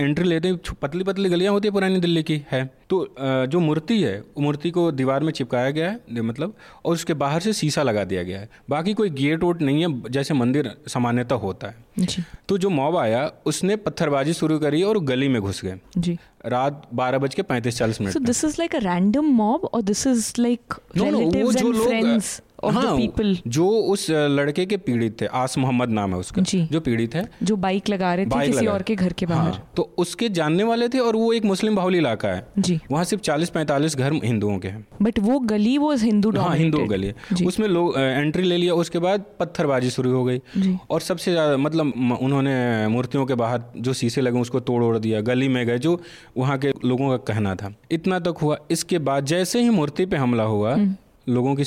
एंट्री 0.00 0.24
लेते 0.24 0.48
ही 0.48 0.74
पतली 0.82 1.04
पतली 1.04 1.28
गलियाँ 1.28 1.52
होती 1.52 1.68
है 1.68 1.72
पुरानी 1.72 2.00
दिल्ली 2.00 2.22
की 2.22 2.42
है। 2.50 2.64
तो 2.90 3.06
जो 3.20 3.60
मूर्ति 3.60 4.00
है 4.02 4.22
मूर्ति 4.38 4.70
को 4.70 4.90
दीवार 4.92 5.22
में 5.22 5.32
चिपकाया 5.32 5.70
गया 5.70 5.90
है 5.90 6.20
मतलब 6.22 6.54
और 6.84 6.92
उसके 6.92 7.14
बाहर 7.14 7.40
से 7.40 7.52
शीशा 7.52 7.82
लगा 7.82 8.04
दिया 8.04 8.22
गया 8.22 8.40
है। 8.40 8.48
बाकी 8.70 8.94
कोई 8.94 9.10
गेट 9.10 9.42
वोट 9.42 9.62
नहीं 9.62 9.82
है 9.82 10.10
जैसे 10.10 10.34
मंदिर 10.34 10.70
सामान्यतः 10.88 11.36
होता 11.36 11.68
है। 11.68 11.84
जी। 11.98 12.22
तो 12.48 12.58
जो 12.58 12.70
मॉब 12.70 12.96
आया 12.96 13.30
उसने 13.46 13.76
पत्थरबाजी 13.76 14.32
शुरू 14.32 14.58
करी 14.58 14.82
और 14.82 14.98
गली 15.04 15.28
में 15.28 15.40
घुस 15.42 15.64
गए। 15.64 15.78
जी। 15.98 16.18
रात 16.46 16.88
बारह 16.94 17.18
बज 17.18 17.34
के 17.34 17.42
पैंतीस 17.42 17.78
चालीस 17.78 18.00
minute 18.00 18.18
this 18.18 18.44
is 18.44 18.56
like 18.58 18.74
a 18.74 18.80
random 18.84 19.30
mob 19.36 19.68
or 19.68 19.82
this 19.82 20.06
is 20.06 20.26
like 20.38 20.80
No, 20.96 21.10
no, 21.10 21.20
वो 21.36 21.52
जो 21.52 21.70
लोग 21.72 22.20
the 22.66 22.74
हाँ, 22.74 22.96
people. 22.96 23.36
जो 23.48 23.68
उस 23.68 24.06
लड़के 24.10 24.66
के 24.66 24.76
पीड़ित 24.78 25.20
थे 25.20 25.26
आस 25.34 25.56
मोहम्मद 25.58 25.90
नाम 25.90 26.12
है 26.12 26.18
उसका 26.18 26.42
जी। 26.42 26.60
जो 26.72 26.80
पीड़ित 26.80 27.14
है। 27.14 27.24
जो 27.42 27.56
बाइक 27.58 27.88
लगा 27.88 28.14
रहे 28.14 28.26
थे 28.26 28.46
किसी 28.46 28.66
और 28.66 28.82
के 28.82 28.94
घर 28.96 29.12
के 29.12 29.26
बाहर 29.26 29.50
हाँ, 29.50 29.70
तो 29.76 29.82
उसके 29.98 30.28
जानने 30.30 30.64
वाले 30.64 30.88
थे 30.88 30.98
और 30.98 31.16
वो 31.16 31.32
एक 31.32 31.44
मुस्लिम 31.44 31.76
बाहुल 31.76 31.96
इलाका 31.96 32.28
है। 32.28 32.46
जी। 32.58 32.78
वहाँ 32.90 33.04
सिर्फ़ 33.04 33.22
चालीस 33.22 33.50
पैंतालीस 33.50 33.96
घर 33.96 34.12
हिंदुओं 34.24 34.58
के 34.58 34.68
हैं। 34.68 34.86
बट 35.02 35.18
वो 35.20 35.38
गली 35.46 35.76
वो 35.78 35.92
हिंदू 35.96 36.30
हाँ 36.38 36.56
हिंदू 36.56 36.84
गली 36.86 37.12
उसमें 37.46 37.68
लोग 37.68 37.98
एंट्री 37.98 38.42
ले 38.42 38.56
लिया 38.56 38.74
उसके 38.76 38.98
बाद 39.00 39.24
पत्थरबाजी 39.40 39.90
शुरू 39.90 40.12
हो 40.12 40.24
गई। 40.24 40.40
और 40.90 41.00
सबसे 41.02 41.30
ज़्यादा 41.30 41.56
मतलब 41.58 42.18
उन्होंने 42.20 42.54
मूर्तियों 42.88 43.26
के 43.26 43.34
बाहर 43.36 43.62
जो 43.76 43.92
शीशे 43.94 44.20
लगे 44.20 44.40
उसको 44.40 44.60
तोड़ 44.62 44.82
ओड़ 44.84 44.96
दिया 44.98 45.20
गली 45.22 45.48
में 45.48 45.64
गए 45.66 45.78
जो 45.78 46.00
वहाँ 46.36 46.58
के 46.58 46.72
लोगों 46.84 47.08
का 47.10 47.16
कहना 47.32 47.54
था। 47.54 47.72
इतना 47.92 48.18
तक 48.20 48.38
हुआ। 48.42 48.56
इसके 48.70 48.98
बाद 49.00 49.24
जैसे 49.26 49.62
ही 49.62 49.70
मूर्ति 49.70 50.06
पे 50.06 50.16
हमला 50.16 50.42
हुआ 50.44 50.76
लोगों 51.26 51.54
की 51.54 51.62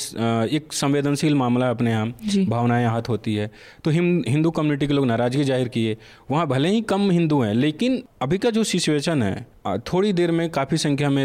एक 0.56 0.72
संवेदनशील 0.72 1.34
मामला 1.34 1.66
है 1.66 1.70
अपने 1.70 1.90
यहाँ। 1.90 2.06
भावनाएँ 2.48 2.84
आहत 2.86 3.08
होती 3.08 3.34
है। 3.34 3.50
तो 3.84 3.90
हिं, 3.90 4.22
हिंदू 4.28 4.50
कम्युनिटी 4.50 4.86
के 4.86 4.94
लोग 4.94 5.06
नाराज़गी 5.06 5.44
ज़ाहिर 5.44 5.68
किए। 5.68 5.96
वहाँ 6.30 6.46
भले 6.46 6.68
ही 6.68 6.80
कम 6.82 7.10
हिंदू 7.10 7.40
हैं 7.42 7.54
लेकिन 7.54 8.02
अभी 8.22 8.38
का 8.38 8.50
जो 8.50 8.64
सिचुएशन 8.64 9.22
है 9.22 9.46
थोड़ी 9.88 10.12
देर 10.12 10.30
में 10.30 10.48
काफ़ी 10.50 10.76
संख्या 10.76 11.08
में 11.10 11.24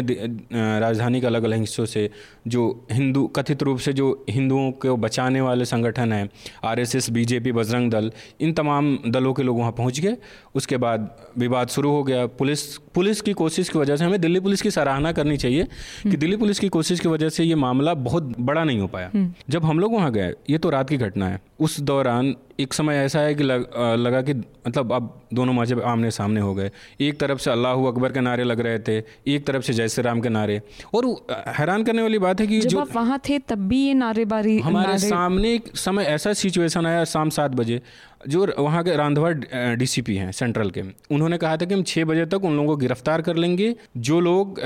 राजधानी 0.80 1.20
के 1.20 1.26
अलग 1.26 1.44
अलग 1.44 1.60
हिस्सों 1.60 1.84
से 1.86 2.08
जो 2.46 2.86
हिंदू 2.92 3.26
कथित 3.26 3.62
रूप 3.62 3.78
से 3.78 3.92
जो 3.92 4.24
हिंदुओं 4.30 4.70
को 4.72 4.96
बचाने 4.96 5.40
वाले 5.40 5.64
संगठन 5.64 6.12
हैं 6.12 6.28
आरएसएस 6.64 7.10
बीजेपी 7.10 7.52
बजरंग 7.52 7.90
दल 7.90 8.10
इन 8.40 8.52
तमाम 8.52 8.98
दलों 9.08 9.32
के 9.34 9.42
लोग 9.42 9.58
वहाँ 9.58 9.72
पहुँच 9.72 10.00
गए। 10.00 10.16
उसके 10.54 10.76
बाद 10.76 11.08
विवाद 11.38 11.68
शुरू 11.68 11.90
हो 11.90 12.02
गया। 12.04 12.26
पुलिस 12.26 12.66
पुलिस 12.94 13.20
की 13.20 13.32
कोशिश 13.32 13.68
की 13.68 13.78
वजह 13.78 13.96
से 13.96 14.04
हमें 14.04 14.20
दिल्ली 14.20 14.40
पुलिस 14.40 14.62
की 14.62 14.70
सराहना 14.70 15.12
करनी 15.12 15.36
चाहिए 15.36 15.66
कि 16.02 16.16
दिल्ली 16.16 16.36
पुलिस 16.36 16.58
की 16.58 16.68
कोशिश 16.68 17.00
की 17.00 17.08
वजह 17.08 17.28
से 17.28 17.44
ये 17.44 17.54
मामला 17.54 17.94
बहुत 17.94 18.32
बड़ा 18.40 18.64
नहीं 18.64 18.80
हो 18.80 18.86
पाया। 18.86 19.10
जब 19.50 19.64
हम 19.64 19.78
लोग 19.78 19.94
वहाँ 19.94 20.12
गए 20.12 20.32
ये 20.50 20.58
तो 20.58 20.70
रात 20.70 20.88
की 20.88 20.96
घटना 20.96 21.28
है। 21.28 21.40
उस 21.60 21.80
दौरान 21.80 22.34
एक 22.60 22.72
समय 22.74 22.96
ऐसा 22.96 23.20
है 23.20 23.34
कि 23.34 23.42
लग, 23.42 23.66
लगा 23.98 24.22
कि 24.22 24.34
मतलब 24.34 24.92
अब 24.92 25.22
दोनों 25.34 25.52
मज़हब 25.52 25.80
आमने 25.82 26.10
सामने 26.10 26.40
हो 26.40 26.54
गए। 26.54 26.70
एक 27.00 27.18
तरफ़ 27.20 27.38
से 27.38 27.50
अल्लाह 27.50 27.72
अकबर 27.72 28.12
के 28.12 28.20
नारे 28.20 28.44
लग 28.44 28.60
रहे 28.60 28.78
थे 28.78 28.96
एक 29.28 29.46
तरफ़ 29.46 29.62
से 29.62 29.72
जय 29.72 29.88
श्री 29.88 30.02
राम 30.02 30.20
के 30.20 30.28
नारे। 30.28 30.60
और 30.94 31.26
हैरान 31.58 31.84
करने 31.84 32.02
वाली 32.02 32.18
बात 32.18 32.40
है 32.40 32.46
कि 32.46 32.60
जब 32.60 32.68
जो 32.68 32.78
आप 32.80 32.96
वहाँ 32.96 33.20
थे 33.28 33.38
तब 33.38 33.68
भी 33.68 33.86
ये 33.86 33.94
नारेबाजी 33.94 34.58
हमारे 34.58 34.86
नारे- 34.88 35.10
सामने 35.10 35.54
एक 35.54 35.76
समय 35.76 36.04
ऐसा 36.04 36.32
सिचुएशन 36.32 36.86
आया 36.86 37.04
शाम 37.04 37.30
सात 37.30 37.50
बजे 37.50 37.80
जो 38.28 38.46
वहाँ 38.58 38.82
के 38.84 38.96
रांधवा 38.96 39.30
डीसीपी 39.74 40.16
हैं 40.16 40.32
सेंट्रल 40.32 40.70
के। 40.70 40.82
उन्होंने 41.10 41.38
कहा 41.38 41.56
था 41.56 41.64
कि 41.64 41.74
हम 41.74 41.82
छः 41.82 42.04
बजे 42.04 42.26
तक 42.26 42.44
उन 42.44 42.56
लोगों 42.56 42.68
को 42.68 42.76
गिरफ़्तार 42.76 43.22
कर 43.22 43.36
लेंगे 43.36 43.74
जो 43.96 44.20
लोग 44.20 44.60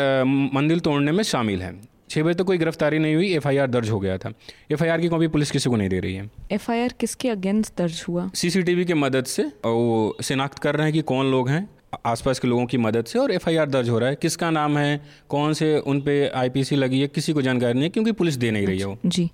मंदिर 0.54 0.78
तोड़ने 0.78 1.12
में 1.12 1.24
शामिल 1.24 1.62
हैं। 1.62 1.80
छः 2.10 2.22
बजे 2.22 2.32
तक 2.32 2.38
तो 2.38 2.44
कोई 2.44 2.58
गिरफ्तारी 2.58 2.98
नहीं 2.98 3.14
हुई 3.14 3.32
एफआईआर 3.34 3.66
दर्ज 3.66 3.90
हो 3.90 4.00
गया 4.00 4.18
था। 4.18 4.32
एफआईआर 4.72 5.00
की 5.00 5.08
कॉपी 5.08 5.28
पुलिस 5.28 5.50
किसी 5.50 5.70
को 5.70 5.76
नहीं 5.76 5.88
दे 5.88 6.00
रही 6.00 6.14
है। 6.14 6.30
एफआईआर 6.52 6.94
किसके 7.00 7.28
अगेंस्ट 7.28 7.78
दर्ज 7.78 8.04
हुआ? 8.08 8.30
सीसीटीवी 8.34 8.84
की 8.84 8.94
मदद 8.94 9.24
से 9.24 9.42
और 9.42 9.72
वो 9.72 10.16
शिनाख्त 10.22 10.58
कर 10.58 10.76
रहे 10.76 10.86
हैं 10.86 10.94
कि 10.94 11.02
कौन 11.02 11.30
लोग 11.30 11.48
हैं 11.48 11.68
आसपास 12.06 12.38
के 12.38 12.48
लोगों 12.48 12.64
की 12.66 12.78
मदद 12.78 13.04
से 13.04 13.18
और 13.18 13.32
एफआईआर 13.32 13.68
दर्ज 13.68 13.88
हो 13.88 13.98
रहा 13.98 14.08
है। 14.08 14.16
किसका 14.16 14.50
नाम 14.50 14.76
है 14.78 15.00
कौन 15.28 15.52
से 15.52 15.78
उन 15.78 16.00
पे 16.00 16.16
आईपीसी 16.28 16.76
लगी 16.76 17.00
है 17.00 17.06
किसी 17.08 17.32
को 17.32 17.42
जानकारी 17.42 17.74
नहीं 17.74 17.82
है 17.82 17.88
क्योंकि 17.88 18.12
पुलिस 18.12 18.34
दे 18.34 18.50
नहीं 18.50 18.66
रही 18.66 18.78
है 18.78 18.84
वो। 18.84 18.98
जी। 19.06 19.28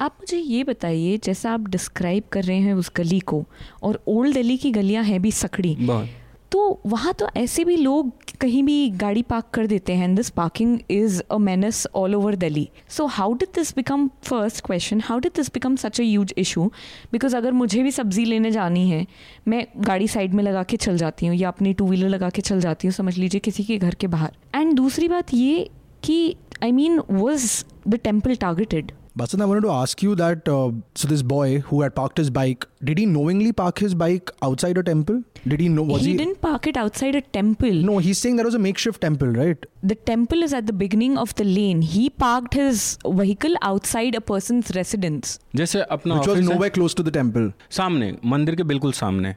आप 0.00 0.16
मुझे 0.20 0.38
ये 0.38 0.62
बताइए 0.64 1.16
जैसा 1.16 1.52
आप 1.52 1.68
डिस्क्राइब 1.68 2.24
कर 2.32 2.44
रहे 2.44 2.56
हैं 2.56 2.74
उस 2.74 2.90
गली 2.96 3.20
को 3.20 3.44
और 3.82 4.02
ओल्ड 4.06 4.34
दिल्ली 4.34 4.56
की 4.56 4.70
गलियाँ 4.70 5.04
हैं 5.04 5.20
भी 5.22 5.32
सकड़ी 5.32 5.76
बहुत। 5.80 6.08
तो 6.52 6.80
वहाँ 6.86 7.12
तो 7.12 7.26
ऐसे 7.36 7.64
भी 7.64 7.76
लोग 7.76 8.12
कहीं 8.40 8.62
भी 8.62 8.88
गाड़ी 8.90 9.22
पार्क 9.22 9.46
कर 9.54 9.66
देते 9.66 9.92
हैं 9.92 10.14
this 10.14 10.28
parking 10.30 10.78
is 10.90 11.20
a 11.30 11.38
menace 11.38 11.86
all 11.94 12.14
over 12.14 12.34
Delhi 12.36 12.68
so 12.88 13.06
how 13.06 13.32
did 13.32 13.48
this 13.54 13.74
become 13.76 14.08
first 14.24 14.64
question 14.66 15.00
how 15.04 15.18
did 15.18 15.32
this 15.36 15.52
become 15.54 15.76
such 15.76 16.00
a 16.00 16.04
huge 16.04 16.34
issue 16.38 16.70
because 17.12 17.36
अगर 17.36 17.52
मुझे 17.52 17.82
भी 17.82 17.90
सब्ज़ी 17.90 18.24
लेने 18.24 18.50
जानी 18.50 18.88
है, 18.90 19.06
मैं 19.48 19.66
गाड़ी 19.78 20.08
साइड 20.08 20.34
में 20.34 20.42
लगा 20.44 20.62
के 20.62 20.76
चल 20.76 20.96
जाती 20.96 21.26
हूँ, 21.26 21.36
या 21.36 21.48
अपनी 21.48 21.72
टू 21.74 21.86
व्हीलर 21.86 22.08
लगा 22.08 22.30
के 22.30 22.42
चल 22.42 22.60
जाती 22.60 22.86
हूँ, 22.86 22.92
समझ 22.92 23.16
लीजिए 23.18 23.40
किसी 23.40 23.64
के 23.64 23.78
घर 23.78 23.94
के 23.94 24.06
बाहर. 24.06 24.36
एंड 24.54 24.72
दूसरी 24.74 25.08
बात 25.08 25.34
ये 25.34 25.68
कि 26.04 26.36
I 26.62 26.72
mean 26.72 27.00
was 27.10 27.64
the 27.88 27.94
temple 27.94 28.34
targeted 28.36 28.92
Basan, 29.18 29.40
I 29.40 29.46
wanted 29.46 29.62
to 29.62 29.70
ask 29.72 30.00
you 30.00 30.14
that 30.14 30.48
uh, 30.48 30.70
so 30.94 31.08
this 31.08 31.22
boy 31.22 31.58
who 31.68 31.80
had 31.82 31.94
parked 31.96 32.18
his 32.18 32.30
bike, 32.30 32.66
did 32.84 32.98
he 32.98 33.04
knowingly 33.04 33.52
park 33.52 33.80
his 33.80 33.92
bike 33.92 34.30
outside 34.42 34.78
a 34.78 34.82
temple? 34.84 35.24
Did 35.44 35.58
he 35.58 35.68
know? 35.68 35.82
Was 35.82 36.04
he, 36.04 36.12
he, 36.12 36.16
didn't 36.18 36.40
park 36.40 36.68
it 36.68 36.76
outside 36.76 37.16
a 37.16 37.22
temple. 37.38 37.72
No, 37.88 37.98
he's 37.98 38.18
saying 38.18 38.36
that 38.36 38.46
was 38.46 38.54
a 38.54 38.60
makeshift 38.60 39.00
temple, 39.00 39.32
right? 39.40 39.66
The 39.82 39.96
temple 39.96 40.44
is 40.44 40.52
at 40.52 40.66
the 40.66 40.76
beginning 40.84 41.18
of 41.18 41.34
the 41.34 41.42
lane. 41.42 41.82
He 41.82 42.10
parked 42.10 42.54
his 42.54 42.96
vehicle 43.22 43.58
outside 43.62 44.14
a 44.14 44.20
person's 44.20 44.72
residence. 44.76 45.38
जैसे 45.56 45.82
अपना 45.98 46.20
Which 46.20 46.30
was 46.34 46.48
nowhere 46.48 46.70
close 46.78 46.94
to 47.02 47.08
the 47.10 47.16
temple. 47.18 47.50
सामने 47.80 48.14
मंदिर 48.36 48.54
के 48.54 48.70
बिल्कुल 48.72 48.92
सामने 49.02 49.34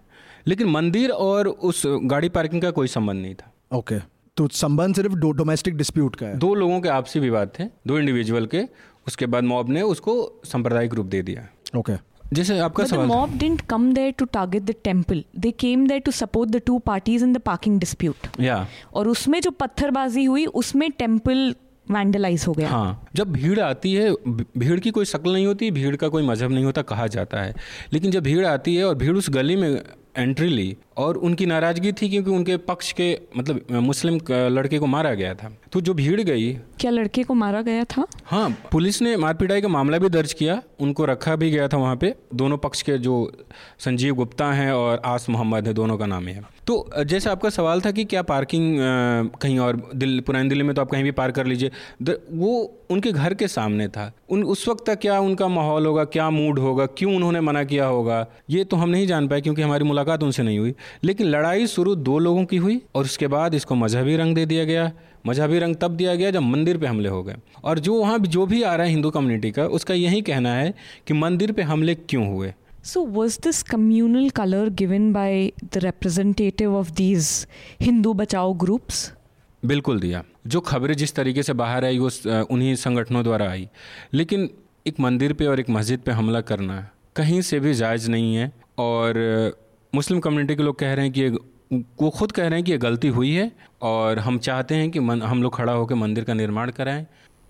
लेकिन 0.47 0.67
मंदिर 0.77 1.09
और 1.09 1.47
उस 1.71 1.83
गाड़ी 2.15 2.29
पार्किंग 2.37 2.61
का 2.61 2.71
कोई 2.71 2.87
संबंध 2.87 3.21
नहीं 3.21 3.35
था 3.35 3.51
Okay. 3.73 4.01
तो 4.37 4.47
संबंध 4.47 4.95
सिर्फ़ 4.95 5.13
डोमेस्टिक 5.13 5.75
डिस्प्यूट 5.77 6.15
का 6.15 6.27
है 6.27 6.37
दो 6.39 6.53
लोगों 6.55 6.79
के 6.81 6.89
आपसी 6.89 7.19
विवाद 7.19 7.51
थे 7.59 7.63
दो 7.87 7.97
इंडिविजुअल 7.99 8.45
के 8.53 8.61
उसके 9.07 9.25
बाद 9.25 9.43
मॉब 9.43 9.69
ने 9.69 9.81
उसको 9.81 10.13
सांप्रदायिक 10.45 10.93
रूप 10.93 11.05
दे 11.05 11.21
दिया। 11.21 11.47
Okay 11.79 11.93
okay. 11.93 12.03
जैसे 12.33 12.57
आपका 12.59 12.83
सवाल 12.85 13.07
mob 13.07 13.37
didn't 13.37 13.61
come 13.61 13.91
there 13.93 14.11
to 14.11 14.25
target 14.25 14.63
the 14.63 14.75
temple 14.83 15.23
they 15.39 15.51
came 15.51 15.87
there 15.87 16.01
to 16.01 16.11
support 16.11 16.49
the 16.49 16.61
two 16.65 16.77
parties 16.79 17.23
in 17.23 17.33
the 17.33 17.37
parking 17.37 17.79
dispute 17.79 18.27
या 18.39 18.67
और 18.93 19.07
उसमें 19.07 19.39
जो 19.41 19.51
पत्थरबाजी 19.51 20.23
हुई 20.25 20.45
उसमें 20.45 20.89
टेंपल 20.91 21.55
वैंडलाइज 21.91 22.45
हो 22.47 22.53
गया। 22.53 22.69
हाँ 22.69 23.07
जब 23.15 23.31
भीड़ 23.31 23.59
आती 23.59 23.93
है 23.93 24.11
भीड़ 24.57 24.79
की 24.79 24.91
कोई 24.91 25.05
शक्ल 25.05 25.33
नहीं 25.33 25.45
होती 25.45 25.71
भीड़ 25.71 25.95
का 25.95 26.07
कोई 26.07 26.27
मज़हब 26.27 26.51
नहीं 26.51 26.65
होता 26.65 26.81
कहा 26.83 27.07
जाता 27.09 27.41
है। 27.41 27.55
लेकिन 27.93 28.11
जब 28.11 28.23
भीड़ 28.23 28.45
आती 28.45 28.75
है 28.75 28.85
और 28.85 28.95
भीड़ 28.95 29.17
उस 29.17 29.29
गली 29.29 29.55
में 29.55 29.81
एंट्री 30.17 30.47
ली 30.47 30.75
और 30.97 31.17
उनकी 31.17 31.45
नाराज़गी 31.45 31.91
थी 31.91 32.09
क्योंकि 32.09 32.29
उनके 32.29 32.55
पक्ष 32.59 32.91
के 32.91 33.07
मतलब 33.37 33.67
मुस्लिम 33.71 34.19
लड़के 34.31 34.79
को 34.79 34.85
मारा 34.85 35.13
गया 35.13 35.33
था। 35.33 35.51
तो 35.71 35.81
जो 35.81 35.93
भीड़ 35.93 36.21
गई 36.21 36.51
क्या 36.79 36.91
लड़के 36.91 37.23
को 37.23 37.33
मारा 37.33 37.61
गया 37.61 37.83
था? 37.85 38.05
हाँ 38.25 38.49
पुलिस 38.71 39.01
ने 39.01 39.15
मारपीटाई 39.17 39.61
का 39.61 39.67
मामला 39.67 39.97
भी 39.97 40.09
दर्ज 40.09 40.33
किया 40.33 40.61
उनको 40.79 41.05
रखा 41.05 41.35
भी 41.35 41.49
गया 41.51 41.67
था 41.67 41.77
वहाँ 41.77 41.95
पे। 41.95 42.13
दोनों 42.35 42.57
पक्ष 42.57 42.81
के 42.81 42.97
जो 42.97 43.15
संजीव 43.79 44.15
गुप्ता 44.15 44.51
हैं 44.53 44.71
और 44.71 45.01
आस 45.05 45.29
मोहम्मद 45.29 45.67
है 45.67 45.73
दोनों 45.73 45.97
का 45.97 46.05
नाम 46.05 46.27
है। 46.27 46.43
तो 46.71 47.03
जैसे 47.03 47.29
आपका 47.29 47.49
सवाल 47.49 47.81
था 47.81 47.91
कि 47.91 48.03
क्या 48.05 48.21
पार्किंग 48.23 48.77
कहीं 49.41 49.57
और 49.59 49.81
दिल्ली 49.95 50.21
पुरानी 50.21 50.49
दिल्ली 50.49 50.63
में 50.63 50.73
तो 50.75 50.81
आप 50.81 50.89
कहीं 50.89 51.03
भी 51.03 51.11
पार्क 51.11 51.35
कर 51.35 51.45
लीजिए 51.45 51.71
वो 52.33 52.51
उनके 52.89 53.11
घर 53.11 53.33
के 53.33 53.47
सामने 53.47 53.87
था। 53.87 54.11
उन, 54.29 54.43
उस 54.43 54.67
वक्त 54.67 54.85
तक 54.87 54.99
क्या 54.99 55.19
उनका 55.19 55.47
माहौल 55.47 55.85
होगा, 55.85 56.03
क्या 56.05 56.29
मूड 56.29 56.59
होगा, 56.59 56.85
क्यों 56.87 57.15
उन्होंने 57.15 57.41
मना 57.41 57.63
किया 57.63 57.85
होगा, 57.85 58.25
ये 58.49 58.63
तो 58.63 58.77
हम 58.77 58.89
नहीं 58.89 59.07
जान 59.07 59.27
पाए 59.27 59.41
क्योंकि 59.41 59.61
हमारी 59.61 59.83
मुलाकात 59.83 60.23
उनसे 60.23 60.43
नहीं 60.43 60.59
हुई। 60.59 60.73
लेकिन 61.03 61.27
लड़ाई 61.27 61.67
शुरू 61.67 61.95
दो 61.97 62.17
लोगों 62.19 62.45
की 62.45 62.57
हुई 62.57 62.81
और 62.95 63.03
उसके 63.03 63.27
बाद 63.27 63.53
इसको 63.53 63.75
मजहबी 63.75 64.15
रंग 64.15 64.35
दे 64.35 64.45
दिया 64.45 64.65
गया। 64.65 64.91
मजहबी 65.27 65.59
रंग 65.59 65.75
तब 65.75 65.91
दिया 65.91 66.15
गया 66.15 66.31
जब 66.31 66.41
मंदिर 66.41 66.77
पे 66.77 66.87
हमले 66.87 67.09
हो 67.09 67.21
गए। 67.23 67.35
और 67.63 67.79
जो 67.79 67.99
वहाँ 67.99 68.17
जो 68.19 68.45
भी 68.45 68.63
आ 68.63 68.75
रहा 68.75 68.85
है 68.85 68.91
हिंदू 68.91 69.09
कम्युनिटी 69.09 69.51
का, 69.51 69.65
उसका 69.65 69.93
यही 69.93 70.21
कहना 70.21 70.53
है 70.55 70.73
कि 71.07 71.13
मंदिर 71.15 71.51
पे 71.51 71.61
हमले 71.63 71.95
क्यों 71.95 72.27
हुए? 72.27 72.53
So, 72.83 73.01
was 73.15 73.37
this 73.37 73.61
communal 73.61 74.31
color 74.31 74.67
given 74.71 75.13
by 75.13 75.51
the 75.71 75.81
representative 75.81 76.71
of 76.73 76.95
these 76.95 77.45
Hindu 77.79 78.13
Bachao 78.21 78.55
groups? 78.57 79.01
बिल्कुल 79.65 79.99
दिया। 79.99 80.23
जो 80.47 80.59
खबरें 80.59 80.93
जिस 80.93 81.13
तरीके 81.15 81.43
से 81.43 81.53
बाहर 81.53 81.85
आई 81.85 81.97
वो 81.97 82.09
उन्हीं 82.51 82.75
संगठनों 82.75 83.23
द्वारा 83.23 83.49
आई। 83.49 83.67
लेकिन 84.13 84.49
एक 84.87 84.99
मंदिर 84.99 85.33
पे 85.33 85.45
और 85.45 85.59
एक 85.59 85.69
मस्जिद 85.69 85.99
पे 85.99 86.11
हमला 86.11 86.41
करना 86.41 86.89
कहीं 87.15 87.41
से 87.41 87.59
भी 87.59 87.73
जायज़ 87.73 88.09
नहीं 88.11 88.35
है। 88.35 88.51
और 88.77 89.19
मुस्लिम 89.95 90.19
कम्युनिटी 90.19 90.55
के 90.55 90.63
लोग 90.63 90.79
कह 90.79 90.93
रहे 90.93 91.05
हैं 91.05 91.13
कि 91.13 91.21
ये 91.21 91.29
वो 92.01 92.09
खुद 92.09 92.31
कह 92.31 92.47
रहे 92.47 92.59
हैं 92.59 92.63
कि 92.63 92.71
ये 92.71 92.77
गलती 92.77 93.07
हुई 93.07 93.31
है। 93.31 93.51
और 93.81 94.19
हम 94.19 94.37
चाहते 94.39 94.75
हैं 94.75 94.89
कि 94.91 94.99
मन, 94.99 95.21
हम 95.21 95.43
लोग 95.43 95.55
खड़ा 95.55 95.73
होकर 95.73 95.95
मंदिर 95.95 96.23
का 96.23 96.33
निर्माण 96.33 96.71
कराएँ 96.71 97.05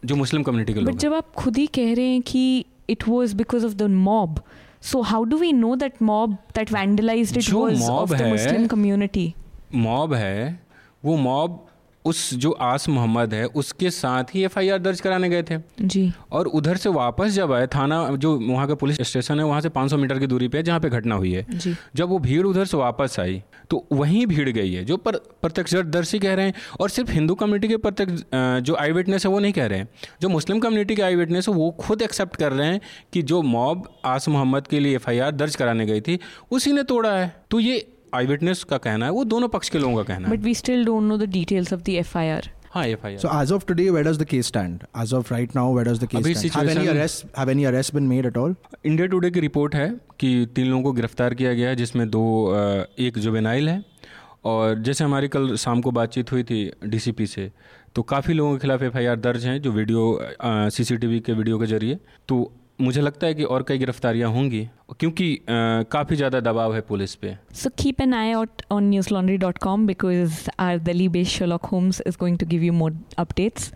जो 0.06 0.16
मुस्लिम 0.16 0.44
कम्युनिटी 0.44 0.74
के 0.74 0.80
लोग 0.80 0.98
जब 0.98 1.14
आप 1.14 1.34
खुद 1.34 1.58
ही 1.58 1.68
कह 1.68 1.94
रहे 1.94 2.06
हैं 2.06 2.22
कि 2.22 2.66
it 2.90 3.08
was 3.08 3.36
because 3.36 3.66
of 3.66 3.74
the 3.74 3.84
mob 3.84 4.40
So 4.82 5.04
how 5.04 5.26
do 5.26 5.38
we 5.38 5.52
know 5.54 5.76
that 5.76 6.00
mob 6.02 6.38
that 6.54 6.68
vandalized 6.68 7.38
it 7.38 7.52
was 7.54 7.88
of 7.88 8.10
the 8.10 8.28
Muslim 8.30 8.68
community? 8.68 9.36
Mob 9.74 10.14
है 10.14 10.60
वो 11.06 11.18
mob 11.18 11.60
उस 12.06 12.34
जो 12.34 12.52
आस 12.52 12.88
मोहम्मद 12.90 13.34
है 13.34 13.46
उसके 13.46 13.90
साथ 13.90 14.36
ही 14.36 14.44
एफआईआर 14.44 14.80
दर्ज 14.80 15.02
कराने 15.02 15.30
गए 15.30 15.44
थे। 15.44 15.58
जी। 15.82 16.12
और 16.32 16.48
उधर 16.48 16.78
से 16.78 16.90
वापस 16.90 17.32
जब 17.32 17.52
आए 17.54 17.68
थाना 17.68 18.08
जो 18.16 18.36
वहाँ 18.40 18.68
का 18.68 18.76
पुलिस 18.76 19.02
स्टेशन 19.02 19.40
है 19.40 19.46
वहाँ 19.46 19.62
से 19.62 19.70
500 19.70 19.98
मीटर 19.98 20.20
की 20.20 20.28
दूरी 20.28 20.48
पे 20.48 20.58
है 20.58 20.64
जहाँ 20.64 20.80
पे 20.80 20.90
घटना 20.90 21.16
हुई 21.16 21.32
है। 21.32 21.46
जी। 21.50 21.76
जब 21.96 22.10
वो 22.10 22.20
भीड़ 22.20 22.46
उधर 22.48 22.66
से 22.66 22.78
वापस 22.78 23.20
आई 23.20 23.42
तो 23.70 23.86
वहीं 23.92 24.26
भीड़ 24.28 24.50
गई 24.50 24.74
है 24.74 24.84
जो 24.86 24.98
पर 24.98 25.16
प्रत्यक्षदर्शी 25.42 26.20
कह 26.20 26.34
रहे 26.34 26.46
हैं 26.46 26.54
और 26.80 26.90
सिर्फ़ 26.90 27.12
हिंदू 27.12 27.36
कम्युनिटी 27.36 27.68
के 27.68 27.78
प्रत्यक्ष 27.78 28.24
जो 28.62 28.76
आई 28.76 28.92
विटनेस 28.92 29.26
है 29.26 29.32
वो 29.32 29.40
नहीं 29.40 29.54
कह 29.54 29.66
रहे 29.66 29.80
हैं। 29.80 29.88
जो 30.22 30.30
मुस्लिम 30.30 30.60
कम्युनिटी 30.60 30.96
के 30.96 31.02
आई 31.02 31.16
विटनेस 31.16 31.48
है 31.50 31.54
वो 31.56 31.70
खुद 31.80 32.02
एक्सेप्ट 32.02 32.36
कर 32.36 32.52
रहे 32.52 32.68
हैं 32.68 32.82
कि 33.14 33.22
जो 33.22 33.42
मॉब 33.42 33.88
आस 34.06 34.28
मोहम्मद 34.30 34.68
के 34.68 34.80
लिए 34.80 34.96
एफआईआर 34.96 35.32
दर्ज 35.32 35.56
कराने 35.56 35.86
गई 35.86 36.02
थी 36.02 36.20
उसी 36.52 36.72
ने 36.72 36.84
तोड़ा 36.84 37.12
है। 37.12 37.34
तो 37.52 37.60
ये 37.60 37.91
आई 38.16 38.26
विटनेस 38.26 38.64
का 38.64 38.78
कहना 38.80 39.06
है 39.06 39.12
वो 39.12 39.24
दोनों 39.26 39.48
पक्ष 39.50 39.70
के 39.70 39.80
लोगों 39.80 39.98
का 39.98 40.04
कहना 40.04 40.28
है 40.28 40.36
but 40.36 40.44
we 40.44 40.56
still 40.56 40.86
don't 40.86 41.04
know 41.04 41.18
the 41.18 41.30
details 41.32 41.74
of 41.74 41.82
the 41.82 41.90
FIR 42.02 42.50
हाँ 42.74 42.86
F 42.88 43.06
I 43.08 43.18
So 43.18 43.30
as 43.36 43.52
of 43.52 43.64
today, 43.70 43.86
where 43.94 44.04
does 44.08 44.18
the 44.20 44.26
case 44.26 44.50
stand? 44.50 44.84
As 44.96 45.14
of 45.14 45.32
right 45.32 45.56
now, 45.56 45.64
where 45.78 45.86
does 45.88 45.98
the 46.00 46.08
case 46.12 46.20
अभी 46.20 46.34
stand? 46.36 46.54
Have 46.54 46.62
any 46.64 46.74
situation- 46.74 46.98
arrests? 46.98 47.26
Have 47.40 47.50
any 47.50 47.66
arrests 47.72 47.96
been 47.98 48.08
made 48.12 48.28
at 48.30 48.38
all? 48.44 48.54
India 48.86 49.08
Today 49.08 49.32
की 49.32 49.40
report 49.40 49.76
है 49.76 49.88
कि 50.20 50.30
तीन 50.56 50.68
लोगों 50.68 50.84
को 50.84 50.92
गिरफ़्तार 51.00 51.34
किया 51.42 51.54
गया 51.54 51.70
है 51.70 51.76
जिसमें 51.76 52.10
दो 52.10 52.24
एक 53.08 53.18
जुवेनाइल 53.18 53.70
है 53.70 53.84
और 54.46 54.80
जैसे 54.82 55.04
हमारी 55.04 55.28
कल 55.28 55.56
शाम 55.58 55.82
को 55.82 55.92
बातचीत 55.92 56.32
हुई 56.32 56.44
थी 56.44 56.62
डीसीपी 56.86 57.28
से 57.28 57.52
तो 57.96 58.02
काफ़ी 58.10 58.34
लोगों 58.34 58.54
के 58.54 58.60
खिलाफ 58.60 58.84
एफआईआर 58.84 59.20
दर्ज 59.20 59.46
हैं 59.46 59.62
जो 59.62 59.72
वीडियो 59.72 60.06
सीसीटीवी 60.78 61.20
के 61.20 61.34
वीडियो 61.34 61.60
के 61.60 61.66
ज़रिए 61.68 62.00
तो 62.28 62.38
मुझे 62.82 63.02
लगता 63.02 63.28
है 63.28 63.34
कि 63.34 63.44
और 63.56 63.64
कई 63.68 63.78
गिरफ्तारियाँ 63.78 64.30
होंगी 64.34 64.68
क्योंकि 65.02 65.38
काफ़ी 65.50 66.16
ज़्यादा 66.16 66.40
दबाव 66.40 66.74
है 66.76 66.82
पुलिस 66.88 67.16
पे। 67.16 67.36
So 67.56 67.70
keep 67.80 68.02
an 68.02 68.14
eye 68.14 68.32
out 68.32 68.62
on 68.72 68.90
Newslaundry 69.14 69.38
dot 69.38 69.58
com 69.58 69.86
because 69.88 70.48
our 70.60 70.80
Delhi 70.80 71.08
based 71.10 71.32
Sherlock 71.32 71.66
Holmes 71.66 72.02
is 72.08 72.18
going 72.20 72.38
to 72.38 72.46
give 72.48 72.64
you 72.64 72.74
more 72.74 72.98
updates 73.20 73.72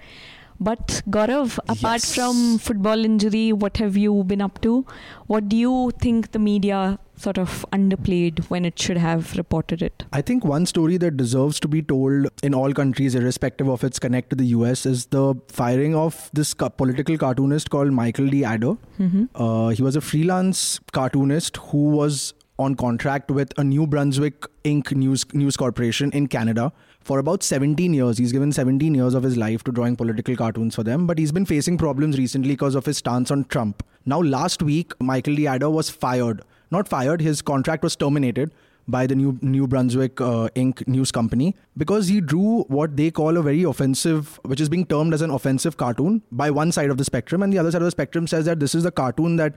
but 0.61 0.91
Gaurav 1.09 1.49
apart 1.69 2.03
from 2.03 2.35
football 2.57 3.05
injury 3.05 3.51
what 3.63 3.79
have 3.79 3.97
you 3.97 4.21
been 4.23 4.41
up 4.41 4.59
to 4.63 4.83
what 5.31 5.43
do 5.43 5.57
you 5.57 5.91
think 6.05 6.25
the 6.33 6.37
media 6.41 6.85
sort 7.17 7.37
of 7.37 7.65
underplayed 7.71 8.45
when 8.45 8.65
it 8.65 8.77
should 8.79 8.97
have 8.97 9.35
reported 9.37 9.81
it? 9.81 10.03
I 10.11 10.21
think 10.21 10.45
one 10.45 10.65
story 10.65 10.97
that 10.97 11.17
deserves 11.17 11.59
to 11.61 11.67
be 11.67 11.81
told 11.81 12.27
in 12.43 12.53
all 12.53 12.73
countries, 12.73 13.15
irrespective 13.15 13.67
of 13.67 13.83
its 13.83 13.99
connect 13.99 14.29
to 14.31 14.35
the 14.35 14.45
US, 14.47 14.85
is 14.85 15.07
the 15.07 15.35
firing 15.47 15.95
of 15.95 16.29
this 16.33 16.53
ca- 16.53 16.69
political 16.69 17.17
cartoonist 17.17 17.69
called 17.69 17.91
Michael 17.91 18.27
de 18.27 18.43
Adder. 18.43 18.77
Mm-hmm. 18.99 19.25
Uh, 19.35 19.69
he 19.69 19.81
was 19.81 19.95
a 19.95 20.01
freelance 20.01 20.79
cartoonist 20.91 21.57
who 21.57 21.89
was 21.89 22.33
on 22.57 22.75
contract 22.75 23.29
with 23.31 23.51
a 23.57 23.63
New 23.63 23.85
Brunswick 23.85 24.45
Inc. 24.63 24.93
news 24.95 25.25
news 25.33 25.57
corporation 25.57 26.11
in 26.11 26.27
Canada 26.27 26.71
for 27.01 27.19
about 27.19 27.43
17 27.43 27.93
years. 27.93 28.17
He's 28.17 28.31
given 28.31 28.51
17 28.51 28.95
years 28.95 29.13
of 29.13 29.23
his 29.23 29.37
life 29.37 29.63
to 29.65 29.71
drawing 29.71 29.95
political 29.95 30.35
cartoons 30.35 30.73
for 30.75 30.83
them, 30.83 31.05
but 31.05 31.19
he's 31.19 31.31
been 31.31 31.45
facing 31.45 31.77
problems 31.77 32.17
recently 32.17 32.49
because 32.49 32.75
of 32.75 32.85
his 32.85 32.97
stance 32.97 33.29
on 33.29 33.43
Trump. 33.45 33.83
Now, 34.05 34.21
last 34.21 34.63
week, 34.63 34.93
Michael 34.99 35.35
de 35.35 35.47
Adder 35.47 35.69
was 35.69 35.89
fired. 35.89 36.41
Not 36.71 36.87
fired, 36.87 37.21
his 37.21 37.41
contract 37.41 37.83
was 37.83 37.95
terminated 37.95 38.51
by 38.87 39.07
the 39.07 39.15
New 39.15 39.37
New 39.41 39.67
Brunswick 39.67 40.21
uh, 40.21 40.49
Inc. 40.55 40.87
news 40.87 41.11
company 41.11 41.55
because 41.77 42.07
he 42.07 42.21
drew 42.21 42.63
what 42.67 42.95
they 42.95 43.09
call 43.11 43.37
a 43.37 43.41
very 43.41 43.63
offensive, 43.63 44.39
which 44.43 44.61
is 44.61 44.69
being 44.69 44.85
termed 44.85 45.13
as 45.13 45.21
an 45.21 45.31
offensive 45.31 45.77
cartoon 45.77 46.21
by 46.31 46.51
one 46.51 46.71
side 46.71 46.89
of 46.89 46.97
the 46.97 47.05
spectrum, 47.05 47.41
and 47.41 47.51
the 47.51 47.57
other 47.57 47.71
side 47.71 47.81
of 47.81 47.85
the 47.85 47.91
spectrum 47.91 48.27
says 48.27 48.45
that 48.45 48.59
this 48.59 48.75
is 48.75 48.83
the 48.83 48.91
cartoon 48.91 49.37
that 49.37 49.55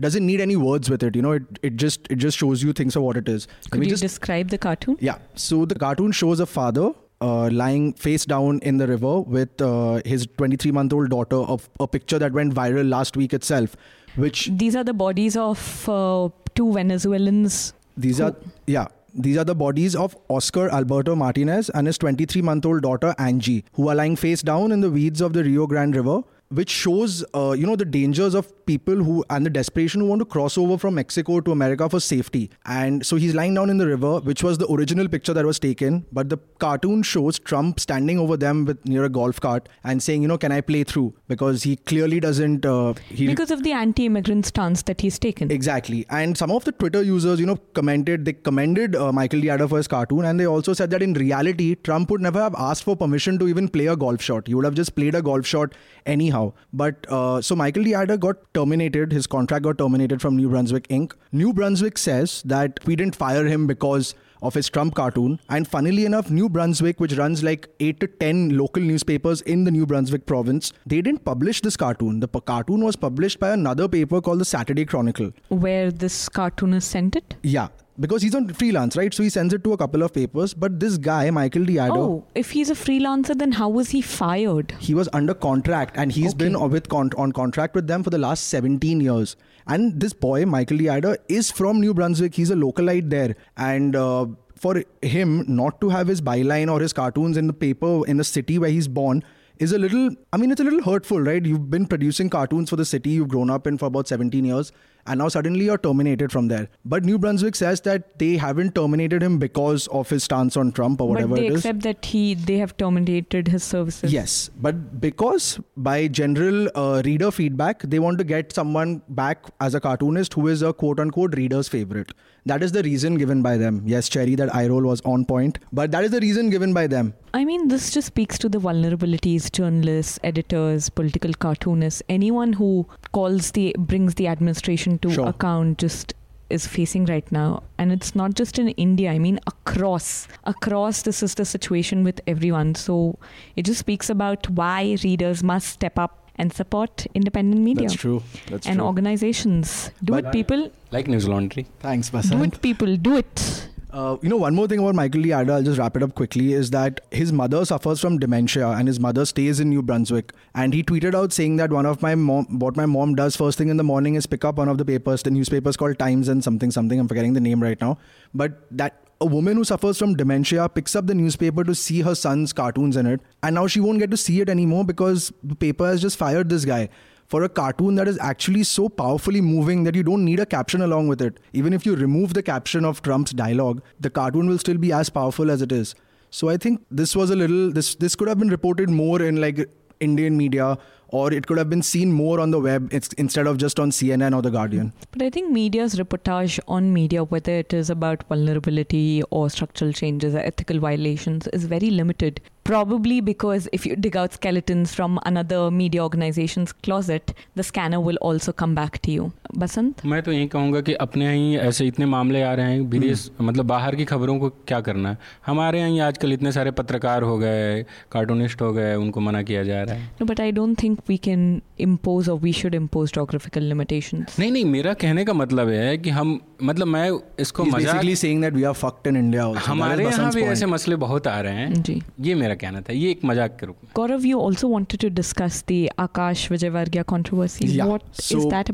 doesn't 0.00 0.24
need 0.24 0.40
any 0.40 0.56
words 0.56 0.88
with 0.88 1.02
it. 1.02 1.14
You 1.14 1.20
know, 1.20 1.32
it, 1.32 1.42
it 1.62 1.76
just 1.76 2.06
it 2.10 2.16
just 2.16 2.38
shows 2.38 2.62
you 2.62 2.72
things 2.72 2.94
for 2.94 3.02
what 3.02 3.16
it 3.18 3.28
is. 3.28 3.46
Could 3.70 3.84
you 3.84 3.90
just 3.90 4.02
describe 4.02 4.48
the 4.48 4.58
cartoon? 4.58 4.96
yeah. 5.00 5.18
So 5.34 5.64
the 5.66 5.74
cartoon 5.74 6.12
shows 6.12 6.40
a 6.40 6.46
father 6.46 6.92
uh, 7.20 7.50
lying 7.50 7.92
face 7.92 8.24
down 8.24 8.60
in 8.60 8.78
the 8.78 8.86
river 8.86 9.20
with 9.20 9.60
uh, 9.60 10.00
his 10.06 10.26
23 10.38 10.72
month 10.72 10.92
old 10.94 11.10
daughter 11.10 11.36
of 11.36 11.68
a 11.78 11.86
picture 11.86 12.18
that 12.18 12.32
went 12.32 12.54
viral 12.54 12.88
last 12.88 13.14
week 13.14 13.34
itself, 13.34 13.76
which 14.16 14.50
These 14.52 14.76
are 14.76 14.84
the 14.84 14.92
bodies 14.94 15.36
of 15.36 15.88
uh, 15.88 16.28
two 16.54 16.72
Venezuelans. 16.72 17.72
these 17.96 18.20
are 18.20 18.34
yeah. 18.66 18.86
These 19.12 19.36
are 19.38 19.44
the 19.44 19.56
bodies 19.56 19.96
of 19.96 20.16
Oscar 20.28 20.70
Alberto 20.70 21.16
Martinez 21.16 21.68
and 21.70 21.88
his 21.88 21.98
23 21.98 22.42
month 22.42 22.64
old 22.64 22.82
daughter 22.82 23.12
Angie, 23.18 23.64
who 23.72 23.88
are 23.88 23.94
lying 23.96 24.14
face 24.14 24.40
down 24.42 24.70
in 24.70 24.80
the 24.80 24.90
weeds 24.90 25.20
of 25.20 25.32
the 25.32 25.42
Rio 25.42 25.66
Grande 25.66 25.96
River, 25.96 26.20
which 26.50 26.70
shows, 26.70 27.24
uh, 27.32 27.52
you 27.52 27.64
know, 27.64 27.76
the 27.76 27.84
dangers 27.84 28.34
of 28.34 28.48
people 28.66 28.96
who 28.96 29.24
and 29.30 29.46
the 29.46 29.50
desperation 29.50 30.00
who 30.00 30.06
want 30.08 30.20
to 30.20 30.24
cross 30.24 30.58
over 30.58 30.76
from 30.76 30.96
Mexico 30.96 31.40
to 31.40 31.52
America 31.52 31.88
for 31.88 32.00
safety. 32.00 32.50
And 32.66 33.06
so 33.06 33.16
he's 33.16 33.34
lying 33.34 33.54
down 33.54 33.70
in 33.70 33.78
the 33.78 33.86
river, 33.86 34.18
which 34.20 34.42
was 34.42 34.58
the 34.58 34.70
original 34.70 35.08
picture 35.08 35.32
that 35.32 35.46
was 35.46 35.60
taken. 35.60 36.06
But 36.12 36.28
the 36.28 36.38
cartoon 36.58 37.04
shows 37.04 37.38
Trump 37.38 37.78
standing 37.78 38.18
over 38.18 38.36
them 38.36 38.64
with 38.64 38.84
near 38.84 39.04
a 39.04 39.08
golf 39.08 39.40
cart 39.40 39.68
and 39.84 40.02
saying, 40.02 40.22
you 40.22 40.28
know, 40.28 40.38
can 40.38 40.50
I 40.50 40.60
play 40.60 40.82
through? 40.82 41.14
Because 41.28 41.62
he 41.62 41.76
clearly 41.76 42.18
doesn't. 42.18 42.66
Uh, 42.66 42.94
he 43.08 43.28
Because 43.28 43.52
of 43.52 43.62
the 43.62 43.72
anti-immigrant 43.72 44.46
stance 44.46 44.82
that 44.82 45.00
he's 45.00 45.18
taken. 45.18 45.52
Exactly. 45.52 46.04
And 46.10 46.36
some 46.36 46.50
of 46.50 46.64
the 46.64 46.72
Twitter 46.72 47.02
users, 47.02 47.38
you 47.38 47.46
know, 47.46 47.56
commented, 47.74 48.24
they 48.24 48.32
commended 48.32 48.96
uh, 48.96 49.12
Michael 49.12 49.40
de 49.40 49.50
Adder 49.50 49.68
for 49.68 49.76
his 49.76 49.86
cartoon, 49.86 50.24
and 50.24 50.40
they 50.40 50.46
also 50.46 50.72
said 50.72 50.90
that 50.90 51.02
in 51.02 51.14
reality, 51.14 51.76
Trump 51.76 52.10
would 52.10 52.20
never 52.20 52.40
have 52.40 52.54
asked 52.56 52.84
for 52.84 52.96
permission 52.96 53.38
to 53.38 53.46
even 53.46 53.68
play 53.68 53.86
a 53.86 53.96
golf 53.96 54.20
shot. 54.20 54.48
He 54.48 54.54
would 54.54 54.64
have 54.64 54.74
just 54.74 54.96
played 54.96 55.14
a 55.14 55.22
golf 55.22 55.46
shot 55.46 55.74
anyhow. 56.06 56.39
But 56.72 57.06
uh, 57.08 57.40
so 57.50 57.56
Michael 57.56 57.84
de 57.84 57.94
Adder 57.94 58.16
got 58.16 58.42
terminated. 58.54 59.12
His 59.12 59.26
contract 59.36 59.64
got 59.68 59.78
terminated 59.78 60.20
from 60.26 60.36
New 60.36 60.48
Brunswick 60.48 60.88
Inc. 60.88 61.12
New 61.32 61.52
Brunswick 61.52 61.98
says 61.98 62.42
that 62.54 62.80
we 62.86 62.96
didn't 62.96 63.16
fire 63.16 63.46
him 63.46 63.66
because 63.66 64.14
of 64.42 64.54
his 64.54 64.68
Trump 64.70 64.94
cartoon. 64.94 65.38
And 65.50 65.68
funnily 65.68 66.04
enough, 66.06 66.30
New 66.30 66.48
Brunswick, 66.48 66.98
which 67.00 67.12
runs 67.18 67.42
like 67.42 67.68
8 67.78 68.00
to 68.00 68.06
10 68.06 68.56
local 68.56 68.82
newspapers 68.82 69.42
in 69.42 69.64
the 69.64 69.70
New 69.70 69.84
Brunswick 69.86 70.24
province, 70.26 70.72
they 70.86 71.02
didn't 71.02 71.24
publish 71.26 71.60
this 71.60 71.76
cartoon. 71.76 72.20
The 72.20 72.28
p- 72.28 72.40
cartoon 72.52 72.82
was 72.84 72.96
published 72.96 73.38
by 73.38 73.50
another 73.50 73.86
paper 73.96 74.20
called 74.22 74.40
the 74.40 74.46
Saturday 74.46 74.86
Chronicle. 74.86 75.32
Where 75.48 75.90
this 75.90 76.28
cartoonist 76.30 76.90
sent 76.90 77.16
it? 77.16 77.34
Yeah, 77.42 77.68
because 78.00 78.22
he's 78.22 78.34
on 78.34 78.48
freelance, 78.48 78.96
right? 78.96 79.12
So 79.12 79.22
he 79.22 79.28
sends 79.28 79.52
it 79.54 79.62
to 79.64 79.72
a 79.74 79.76
couple 79.76 80.02
of 80.02 80.12
papers. 80.12 80.54
But 80.54 80.80
this 80.80 80.96
guy, 80.96 81.30
Michael 81.30 81.64
de 81.64 81.78
Adder. 81.78 81.98
Oh, 81.98 82.24
if 82.34 82.50
he's 82.52 82.70
a 82.70 82.74
freelancer, 82.74 83.36
then 83.38 83.52
how 83.52 83.68
was 83.68 83.90
he 83.90 84.00
fired? 84.02 84.74
he 84.80 84.94
was 84.94 85.08
under 85.12 85.34
contract 85.34 85.96
and 85.96 86.12
he's 86.12 86.34
Okay. 86.34 86.44
been 86.44 86.70
with 86.70 86.88
con- 86.88 87.10
on 87.16 87.32
contract 87.32 87.74
with 87.74 87.86
them 87.86 88.02
for 88.02 88.10
the 88.10 88.18
last 88.18 88.48
17 88.48 89.00
years 89.00 89.36
and 89.66 90.00
this 90.04 90.12
boy 90.12 90.44
michael 90.46 90.78
de 90.78 90.88
Adder, 90.88 91.16
is 91.28 91.50
from 91.50 91.80
new 91.80 91.92
brunswick 91.94 92.34
he's 92.34 92.50
a 92.50 92.54
localite 92.54 93.10
there 93.10 93.36
and 93.56 93.96
uh, 93.96 94.26
for 94.56 94.82
him 95.02 95.44
not 95.48 95.80
to 95.80 95.88
have 95.90 96.06
his 96.06 96.20
byline 96.20 96.70
or 96.72 96.80
his 96.80 96.92
cartoons 96.92 97.36
in 97.36 97.46
the 97.46 97.52
paper 97.52 97.92
in 98.06 98.16
the 98.16 98.24
city 98.24 98.58
where 98.58 98.70
he's 98.70 98.88
born 98.88 99.22
is 99.58 99.72
a 99.72 99.78
little 99.78 100.08
i 100.32 100.36
mean 100.36 100.50
it's 100.50 100.60
a 100.60 100.64
little 100.64 100.82
hurtful 100.82 101.20
right 101.20 101.44
you've 101.44 101.70
been 101.70 101.86
producing 101.86 102.30
cartoons 102.30 102.70
for 102.70 102.76
the 102.76 102.84
city 102.84 103.10
you've 103.10 103.28
grown 103.28 103.50
up 103.50 103.66
in 103.66 103.76
for 103.78 103.86
about 103.86 104.08
17 104.08 104.44
years 104.44 104.72
and 105.06 105.18
now 105.18 105.28
suddenly 105.28 105.64
you're 105.66 105.78
terminated 105.78 106.32
from 106.32 106.48
there 106.48 106.68
but 106.84 107.04
new 107.04 107.18
brunswick 107.18 107.54
says 107.54 107.80
that 107.82 108.18
they 108.18 108.36
haven't 108.36 108.74
terminated 108.74 109.22
him 109.22 109.38
because 109.38 109.86
of 109.88 110.08
his 110.10 110.24
stance 110.24 110.56
on 110.56 110.72
trump 110.72 111.00
or 111.00 111.08
whatever 111.08 111.28
but 111.28 111.40
they 111.40 111.46
it 111.46 111.52
is 111.52 111.58
accept 111.58 111.82
that 111.82 112.04
he 112.04 112.34
they 112.34 112.58
have 112.58 112.76
terminated 112.76 113.48
his 113.48 113.62
services. 113.62 114.12
Yes, 114.12 114.50
but 114.56 115.00
because 115.00 115.60
by 115.76 116.08
general 116.08 116.68
uh, 116.74 117.02
reader 117.04 117.30
feedback, 117.30 117.82
they 117.82 117.98
want 117.98 118.18
to 118.18 118.24
get 118.24 118.52
someone 118.52 119.02
back 119.08 119.44
as 119.60 119.74
a 119.74 119.80
cartoonist 119.80 120.34
who 120.34 120.48
is 120.48 120.62
a 120.62 120.72
quote 120.72 121.00
unquote 121.00 121.36
reader's 121.36 121.68
favorite. 121.68 122.12
That 122.46 122.62
is 122.62 122.72
the 122.72 122.82
reason 122.82 123.16
given 123.16 123.42
by 123.42 123.56
them. 123.58 123.82
Yes, 123.84 124.08
Cherry, 124.08 124.34
that 124.36 124.54
eye 124.54 124.66
roll 124.66 124.82
was 124.82 125.02
on 125.02 125.26
point, 125.26 125.58
but 125.72 125.90
that 125.90 126.04
is 126.04 126.10
the 126.10 126.20
reason 126.20 126.48
given 126.50 126.72
by 126.72 126.86
them. 126.86 127.12
I 127.34 127.44
mean, 127.44 127.68
this 127.68 127.90
just 127.90 128.08
speaks 128.08 128.38
to 128.38 128.48
the 128.48 128.58
vulnerabilities 128.58 129.52
journalists, 129.52 130.18
editors, 130.24 130.88
political 130.88 131.32
cartoonists, 131.34 132.02
anyone 132.08 132.54
who 132.54 132.86
calls 133.12 133.50
the 133.52 133.74
brings 133.78 134.14
the 134.14 134.26
administration 134.28 134.98
to 134.98 135.10
Sure. 135.10 135.28
account 135.28 135.78
just 135.78 136.14
is 136.48 136.66
facing 136.66 137.04
right 137.06 137.30
now 137.30 137.62
and 137.78 137.92
it's 137.92 138.14
not 138.20 138.34
just 138.34 138.58
in 138.58 138.68
india 138.70 139.10
i 139.12 139.18
mean 139.24 139.38
across 139.46 140.26
across 140.52 141.02
this 141.02 141.22
is 141.22 141.34
the 141.40 141.44
situation 141.44 142.02
with 142.02 142.20
everyone 142.26 142.74
so 142.74 143.16
it 143.56 143.64
just 143.64 143.78
speaks 143.78 144.10
about 144.10 144.48
why 144.50 144.96
readers 145.04 145.44
must 145.44 145.68
step 145.68 145.96
up 145.98 146.16
and 146.36 146.52
support 146.52 147.06
independent 147.14 147.60
media 147.62 147.86
That's 147.86 148.00
true. 148.00 148.22
That's 148.48 148.66
and 148.66 148.78
true. 148.78 148.86
organizations 148.86 149.90
do 150.02 150.14
But- 150.14 150.24
it 150.26 150.32
people 150.32 150.70
Like 150.90 151.06
News 151.06 151.28
Laundry. 151.28 151.66
Thanks, 151.80 152.10
Basant. 152.10 152.38
do 152.38 152.42
it 152.44 152.60
people 152.62 152.96
do 152.96 153.16
it 153.18 153.68
Uh, 153.92 154.16
you 154.22 154.28
know, 154.28 154.36
one 154.36 154.54
more 154.54 154.68
thing 154.68 154.78
about 154.78 154.94
Michael. 154.94 155.32
Adder, 155.32 155.52
I'll 155.52 155.62
just 155.62 155.78
wrap 155.78 155.96
it 155.96 156.02
up 156.02 156.14
quickly, 156.14 156.52
is 156.52 156.70
that 156.70 157.00
his 157.10 157.32
mother 157.32 157.64
suffers 157.64 158.00
from 158.00 158.18
dementia 158.18 158.68
and 158.68 158.86
his 158.86 159.00
mother 159.00 159.24
stays 159.24 159.58
in 159.58 159.68
New 159.68 159.82
Brunswick. 159.82 160.32
And 160.54 160.72
he 160.72 160.82
tweeted 160.82 161.14
out 161.14 161.32
saying 161.32 161.56
that 161.56 161.70
one 161.70 161.86
of 161.86 162.00
my 162.00 162.14
mom, 162.14 162.58
what 162.60 162.76
my 162.76 162.86
mom 162.86 163.14
does 163.16 163.36
first 163.36 163.58
thing 163.58 163.68
in 163.68 163.76
the 163.76 163.84
morning 163.84 164.14
is 164.14 164.26
pick 164.26 164.44
up 164.44 164.56
one 164.56 164.68
of 164.68 164.78
the 164.78 164.84
papers, 164.84 165.22
the 165.22 165.30
newspapers 165.30 165.76
called 165.76 165.98
Times 165.98 166.28
and 166.28 166.44
something, 166.44 166.70
something. 166.70 167.00
I'm 167.00 167.08
forgetting 167.08 167.32
the 167.32 167.40
name 167.40 167.62
right 167.62 167.80
now. 167.80 167.98
But 168.32 168.66
that 168.70 169.02
a 169.20 169.26
woman 169.26 169.56
who 169.56 169.64
suffers 169.64 169.98
from 169.98 170.14
dementia 170.14 170.68
picks 170.68 170.94
up 170.94 171.06
the 171.06 171.14
newspaper 171.14 171.64
to 171.64 171.74
see 171.74 172.00
her 172.02 172.14
son's 172.14 172.52
cartoons 172.52 172.96
in 172.96 173.06
it. 173.06 173.20
And 173.42 173.56
now 173.56 173.66
she 173.66 173.80
won't 173.80 173.98
get 173.98 174.10
to 174.12 174.16
see 174.16 174.40
it 174.40 174.48
anymore 174.48 174.84
because 174.84 175.32
the 175.42 175.56
paper 175.56 175.86
has 175.86 176.00
just 176.00 176.16
fired 176.16 176.48
this 176.48 176.64
guy 176.64 176.88
for 177.30 177.44
a 177.44 177.48
cartoon 177.48 177.94
that 177.94 178.08
is 178.08 178.18
actually 178.18 178.64
so 178.64 178.88
powerfully 178.88 179.40
moving 179.40 179.84
that 179.84 179.94
you 179.94 180.02
don't 180.02 180.24
need 180.24 180.40
a 180.40 180.46
caption 180.46 180.82
along 180.82 181.06
with 181.06 181.22
it. 181.22 181.38
Even 181.52 181.72
if 181.72 181.86
you 181.86 181.94
remove 181.94 182.34
the 182.34 182.42
caption 182.42 182.84
of 182.84 183.02
Trump's 183.02 183.32
dialogue, 183.32 183.82
the 184.00 184.10
cartoon 184.10 184.48
will 184.48 184.58
still 184.58 184.78
be 184.78 184.92
as 184.92 185.10
powerful 185.10 185.50
as 185.50 185.62
it 185.62 185.70
is. 185.70 185.94
So 186.30 186.48
I 186.48 186.56
think 186.56 186.84
this 186.90 187.14
was 187.14 187.30
a 187.30 187.36
little 187.36 187.70
this 187.72 187.94
this 187.94 188.16
could 188.16 188.28
have 188.28 188.40
been 188.40 188.50
reported 188.50 188.90
more 188.90 189.22
in 189.22 189.40
like 189.40 189.68
Indian 190.00 190.36
media 190.36 190.76
or 191.08 191.32
it 191.32 191.46
could 191.46 191.58
have 191.58 191.68
been 191.68 191.82
seen 191.82 192.12
more 192.12 192.38
on 192.40 192.50
the 192.50 192.60
web 192.60 192.92
instead 193.18 193.46
of 193.46 193.58
just 193.58 193.80
on 193.80 193.90
CNN 193.90 194.34
or 194.34 194.42
the 194.42 194.50
Guardian. 194.50 194.92
But 195.10 195.22
I 195.22 195.30
think 195.30 195.50
media's 195.50 195.96
reportage 195.96 196.60
on 196.68 196.92
media, 196.92 197.24
whether 197.24 197.52
it 197.52 197.72
is 197.72 197.90
about 197.90 198.22
vulnerability 198.28 199.22
or 199.30 199.50
structural 199.50 199.92
changes 199.92 200.34
or 200.34 200.38
ethical 200.38 200.78
violations, 200.78 201.48
is 201.48 201.64
very 201.64 201.90
limited. 201.90 202.40
Probably 202.70 203.20
because 203.20 203.68
if 203.72 203.84
you 203.84 203.96
dig 203.96 204.16
out 204.16 204.32
skeletons 204.34 204.94
from 204.94 205.18
another 205.26 205.72
media 205.72 206.02
organization's 206.04 206.72
closet, 206.72 207.32
the 207.56 207.64
scanner 207.64 207.98
will 208.00 208.18
also 208.20 208.52
come 208.52 208.76
back 208.76 208.98
to 209.02 209.10
you. 209.10 209.24
Basant? 209.62 210.04
मैं 210.06 210.20
तो 210.22 210.32
यही 210.32 210.46
कहूँगा 210.48 210.80
कि 210.88 210.92
अपने 211.04 211.24
यहाँ 211.24 211.34
ही 211.36 211.56
ऐसे 211.68 211.86
इतने 211.86 212.06
मामले 212.06 212.42
आ 212.42 212.52
रहे 212.54 212.72
हैं 212.72 212.80
विदेश 212.90 213.30
मतलब 213.40 213.66
बाहर 213.66 213.94
की 213.96 214.04
खबरों 214.04 214.38
को 214.40 214.48
क्या 214.68 214.80
करना 214.88 215.08
है 215.10 215.18
हमारे 215.46 215.78
यहाँ 215.78 215.90
ही 215.90 215.98
आजकल 216.08 216.32
इतने 216.32 216.52
सारे 216.52 216.70
पत्रकार 216.80 217.22
हो 217.22 217.38
गए 217.38 217.82
कार्टूनिस्ट 218.12 218.62
हो 218.62 218.72
गए 218.72 218.94
उनको 218.94 219.20
मना 219.20 219.42
किया 219.50 219.62
जा 219.64 219.82
रहा 219.82 219.94
है 219.94 220.08
No, 220.20 220.28
but 220.30 220.40
I 220.46 220.50
don't 220.60 220.80
think 220.84 221.02
we 221.08 221.18
can 221.26 221.42
impose 221.88 222.28
or 222.28 222.38
we 222.46 222.52
should 222.60 222.78
impose 222.80 223.16
geographical 223.18 223.68
limitations. 223.72 224.38
नहीं 224.38 224.52
नहीं 224.52 224.64
मेरा 224.76 224.94
कहने 225.02 225.24
का 225.24 225.32
मतलब 225.42 225.68
है 225.78 225.98
कि 225.98 226.10
हम 226.20 226.38
मतलब 226.62 226.86
मैं 226.86 227.10
इसको 227.40 227.64
मज़ाक 227.64 227.82
basically 227.82 228.16
saying 228.22 228.46
that 228.46 228.60
we 228.60 228.64
are 228.70 228.76
fucked 228.84 229.12
in 229.12 229.20
India 229.24 229.44
also. 229.48 229.58
That 229.58 229.64
is 229.64 229.68
हमारे 229.70 230.04
यहाँ 230.04 230.32
भी. 230.32 230.42
ऐसे 230.54 230.66
मसले 230.76 230.96
बहुत 231.08 231.26
आ 231.26 231.40
रहे 231.40 231.54
हैं 231.54 231.82
जी 231.82 232.00
ये 232.20 232.34
मेरा 232.34 232.54
कहना 232.62 232.80
था 232.88 232.92
ये 232.92 233.10
एक 233.10 233.24
मज़ाक 233.24 233.56
के 233.60 233.66
रूप 233.66 233.76
में 233.84 234.20
you 234.30 234.38
also 234.46 234.68
wanted 234.74 235.00
to 235.04 235.10
discuss 235.10 235.62
the 235.72 235.78
Akash 235.98 236.42
Vijayvargiya 236.54 237.04
controversy. 237.12 237.66
Yeah, 237.66 237.86
What 237.86 238.02
is 238.18 238.24
so- 238.26 238.48
that? 238.54 238.70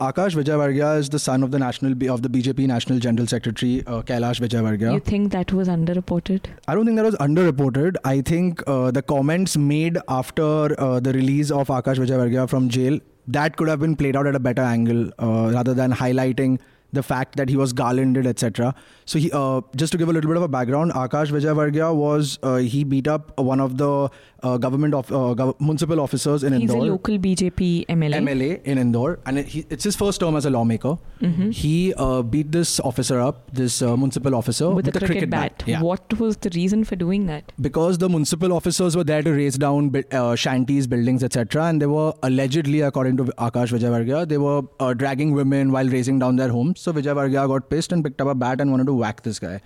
Akash 0.00 0.34
Vijayvargiya 0.38 0.98
is 1.00 1.08
the 1.08 1.18
son 1.18 1.42
of 1.42 1.50
the 1.50 1.58
national 1.58 1.94
B- 1.94 2.08
of 2.14 2.22
the 2.22 2.28
BJP 2.36 2.66
National 2.72 2.98
General 3.06 3.26
Secretary 3.34 3.72
uh, 3.86 4.02
Kailash 4.02 4.40
Vijayvargiya. 4.46 4.92
You 4.98 5.00
think 5.10 5.32
that 5.32 5.52
was 5.52 5.68
underreported? 5.76 6.50
I 6.68 6.74
don't 6.74 6.84
think 6.90 6.96
that 7.02 7.08
was 7.10 7.16
underreported. 7.26 7.96
I 8.04 8.20
think 8.20 8.62
uh, 8.66 8.90
the 8.90 9.02
comments 9.02 9.56
made 9.56 9.98
after 10.20 10.48
uh, 10.78 11.00
the 11.00 11.12
release 11.20 11.50
of 11.50 11.68
Akash 11.80 12.02
Vijayvargiya 12.04 12.48
from 12.54 12.68
jail 12.78 12.98
that 13.28 13.56
could 13.56 13.68
have 13.68 13.80
been 13.80 13.96
played 13.96 14.16
out 14.16 14.26
at 14.26 14.36
a 14.36 14.38
better 14.48 14.62
angle 14.62 15.10
uh, 15.18 15.50
rather 15.52 15.74
than 15.74 15.92
highlighting 15.92 16.58
the 16.96 17.02
fact 17.02 17.36
that 17.36 17.48
he 17.48 17.56
was 17.56 17.72
garlanded, 17.72 18.26
etc. 18.26 18.74
So 19.04 19.18
he, 19.18 19.30
uh, 19.32 19.60
just 19.76 19.92
to 19.92 19.98
give 19.98 20.08
a 20.08 20.12
little 20.12 20.28
bit 20.28 20.36
of 20.36 20.42
a 20.42 20.48
background, 20.48 20.92
Akash 20.92 21.32
Vijayvargiya 21.36 21.94
was 21.94 22.38
uh, 22.42 22.56
he 22.56 22.84
beat 22.84 23.06
up 23.06 23.38
one 23.38 23.60
of 23.60 23.78
the 23.78 24.10
uh, 24.46 24.56
government 24.64 24.94
of 25.00 25.10
uh, 25.12 25.20
gov- 25.40 25.60
municipal 25.68 26.00
officers 26.06 26.44
in 26.48 26.52
He's 26.52 26.62
Indore. 26.62 26.76
He's 26.82 26.88
a 26.88 26.92
local 26.92 27.18
BJP 27.26 27.68
MLA. 27.96 28.20
MLA 28.26 28.50
in 28.74 28.78
Indore, 28.84 29.18
and 29.26 29.38
it, 29.42 29.46
he, 29.54 29.64
it's 29.76 29.84
his 29.90 29.96
first 30.02 30.20
term 30.24 30.36
as 30.40 30.48
a 30.50 30.52
lawmaker. 30.56 30.94
Mhm. 31.28 31.52
He 31.62 31.72
uh, 32.06 32.22
beat 32.34 32.52
this 32.58 32.74
officer 32.92 33.20
up, 33.28 33.40
this 33.62 33.80
uh, 33.82 33.96
municipal 34.04 34.34
officer, 34.40 34.70
with, 34.78 34.88
a 34.88 34.92
cricket, 35.06 35.30
bat. 35.36 35.62
Yeah 35.72 35.80
What 35.90 36.18
was 36.24 36.36
the 36.48 36.50
reason 36.58 36.84
for 36.92 36.96
doing 37.04 37.26
that? 37.32 37.52
because 37.68 37.98
the 38.04 38.08
municipal 38.16 38.52
officers 38.58 38.96
were 39.00 39.04
there 39.10 39.22
to 39.28 39.32
raise 39.38 39.56
down 39.66 39.90
uh, 40.20 40.34
shanties, 40.44 40.86
buildings, 40.94 41.22
etc. 41.28 41.64
And 41.70 41.80
they 41.82 41.86
were 41.94 42.12
allegedly, 42.30 42.80
according 42.88 43.16
to 43.22 43.24
Akash 43.48 43.72
Vijayvargiya, 43.76 44.28
they 44.34 44.38
were 44.38 44.62
uh, 44.80 44.92
dragging 44.94 45.32
women 45.38 45.72
while 45.76 45.88
raising 45.96 46.18
down 46.24 46.36
their 46.42 46.48
homes. 46.56 46.80
So 46.80 46.92
Vijayvargiya 46.92 47.46
got 47.54 47.68
pissed 47.70 47.92
and 47.92 48.04
picked 48.04 48.20
up 48.20 48.28
a 48.28 48.34
bat 48.34 48.60
and 48.60 48.70
wanted 48.76 48.86
to 48.92 48.94
whack 48.94 49.22
this 49.22 49.38
guy. 49.38 49.60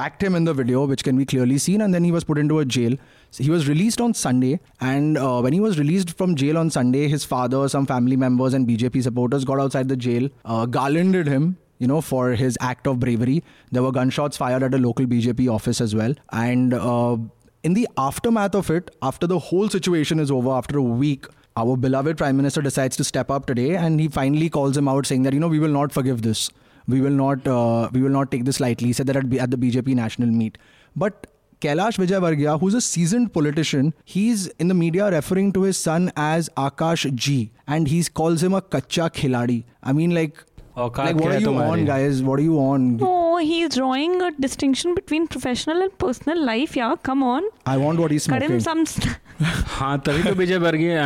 Whacked 0.00 0.22
him 0.22 0.34
in 0.34 0.44
the 0.44 0.54
video, 0.62 0.84
which 0.86 1.04
can 1.10 1.16
be 1.16 1.26
clearly 1.34 1.58
seen, 1.58 1.80
and 1.88 1.94
then 1.98 2.04
he 2.04 2.12
was 2.12 2.24
put 2.32 2.38
into 2.38 2.58
a 2.60 2.64
jail. 2.64 2.96
So 3.30 3.44
he 3.44 3.50
was 3.50 3.68
released 3.68 4.00
on 4.00 4.14
Sunday, 4.14 4.60
and 4.80 5.18
uh, 5.18 5.40
when 5.40 5.52
he 5.52 5.60
was 5.60 5.78
released 5.78 6.16
from 6.16 6.36
jail 6.36 6.56
on 6.56 6.70
Sunday, 6.70 7.08
his 7.08 7.24
father, 7.24 7.68
some 7.68 7.86
family 7.86 8.16
members, 8.16 8.54
and 8.54 8.66
BJP 8.66 9.02
supporters 9.02 9.44
got 9.44 9.60
outside 9.60 9.88
the 9.88 9.96
jail, 9.96 10.28
uh, 10.44 10.66
garlanded 10.66 11.26
him 11.26 11.58
you 11.78 11.86
know, 11.86 12.00
for 12.00 12.30
his 12.30 12.56
act 12.60 12.86
of 12.86 13.00
bravery. 13.00 13.42
There 13.70 13.82
were 13.82 13.92
gunshots 13.92 14.36
fired 14.36 14.62
at 14.62 14.74
a 14.74 14.78
local 14.78 15.06
BJP 15.06 15.52
office 15.52 15.80
as 15.80 15.94
well. 15.94 16.14
And 16.32 16.72
uh, 16.72 17.18
in 17.62 17.74
the 17.74 17.88
aftermath 17.98 18.54
of 18.54 18.70
it, 18.70 18.90
after 19.02 19.26
the 19.26 19.38
whole 19.38 19.68
situation 19.68 20.18
is 20.18 20.30
over, 20.30 20.50
after 20.50 20.78
a 20.78 20.82
week, 20.82 21.26
our 21.56 21.76
beloved 21.76 22.18
Prime 22.18 22.36
Minister 22.36 22.62
decides 22.62 22.96
to 22.96 23.04
step 23.04 23.30
up 23.30 23.46
today 23.46 23.76
and 23.76 23.98
he 23.98 24.08
finally 24.08 24.50
calls 24.50 24.76
him 24.76 24.88
out 24.88 25.06
saying 25.06 25.22
that, 25.22 25.32
you 25.32 25.40
know, 25.40 25.48
we 25.48 25.58
will 25.58 25.70
not 25.70 25.92
forgive 25.92 26.22
this. 26.22 26.50
We 26.86 27.00
will 27.00 27.10
not, 27.10 27.46
uh, 27.46 27.88
we 27.92 28.02
will 28.02 28.10
not 28.10 28.30
take 28.30 28.44
this 28.44 28.60
lightly. 28.60 28.88
He 28.88 28.92
said 28.92 29.06
that 29.08 29.16
at, 29.16 29.32
at 29.34 29.50
the 29.50 29.56
BJP 29.56 29.94
national 29.94 30.28
meet. 30.28 30.58
But 30.94 31.26
Kailash 31.60 31.96
Vijayvargiya, 31.96 32.60
who's 32.60 32.74
a 32.74 32.80
seasoned 32.82 33.32
politician, 33.32 33.94
he's 34.04 34.46
in 34.58 34.68
the 34.68 34.74
media 34.74 35.10
referring 35.10 35.52
to 35.52 35.62
his 35.62 35.78
son 35.78 36.12
as 36.14 36.50
Akash 36.56 37.14
G, 37.14 37.50
and 37.66 37.88
he 37.88 38.02
calls 38.04 38.42
him 38.42 38.52
a 38.52 38.60
kacha 38.60 39.08
khiladi. 39.08 39.64
I 39.82 39.92
mean, 39.92 40.14
like, 40.14 40.44
like 40.76 41.16
what 41.16 41.32
are 41.32 41.38
you 41.38 41.54
on, 41.54 41.86
guys? 41.86 42.22
What 42.22 42.40
are 42.40 42.42
you 42.42 42.58
on? 42.58 42.98
Oh, 43.00 43.38
he's 43.38 43.70
drawing 43.74 44.20
a 44.20 44.32
distinction 44.32 44.94
between 44.94 45.26
professional 45.28 45.80
and 45.80 45.96
personal 45.96 46.44
life. 46.44 46.76
Yeah, 46.76 46.94
come 47.02 47.22
on. 47.22 47.48
I 47.64 47.78
want 47.78 48.00
what 48.00 48.10
he's 48.10 48.24
smoking. 48.24 48.48
Cut 48.48 48.50
him 48.50 48.60
some. 48.60 49.14
हाँ 49.40 49.98
तभी 50.00 50.22
तो 50.22 50.34
विजय 50.34 50.58
वर्गीय 50.58 51.00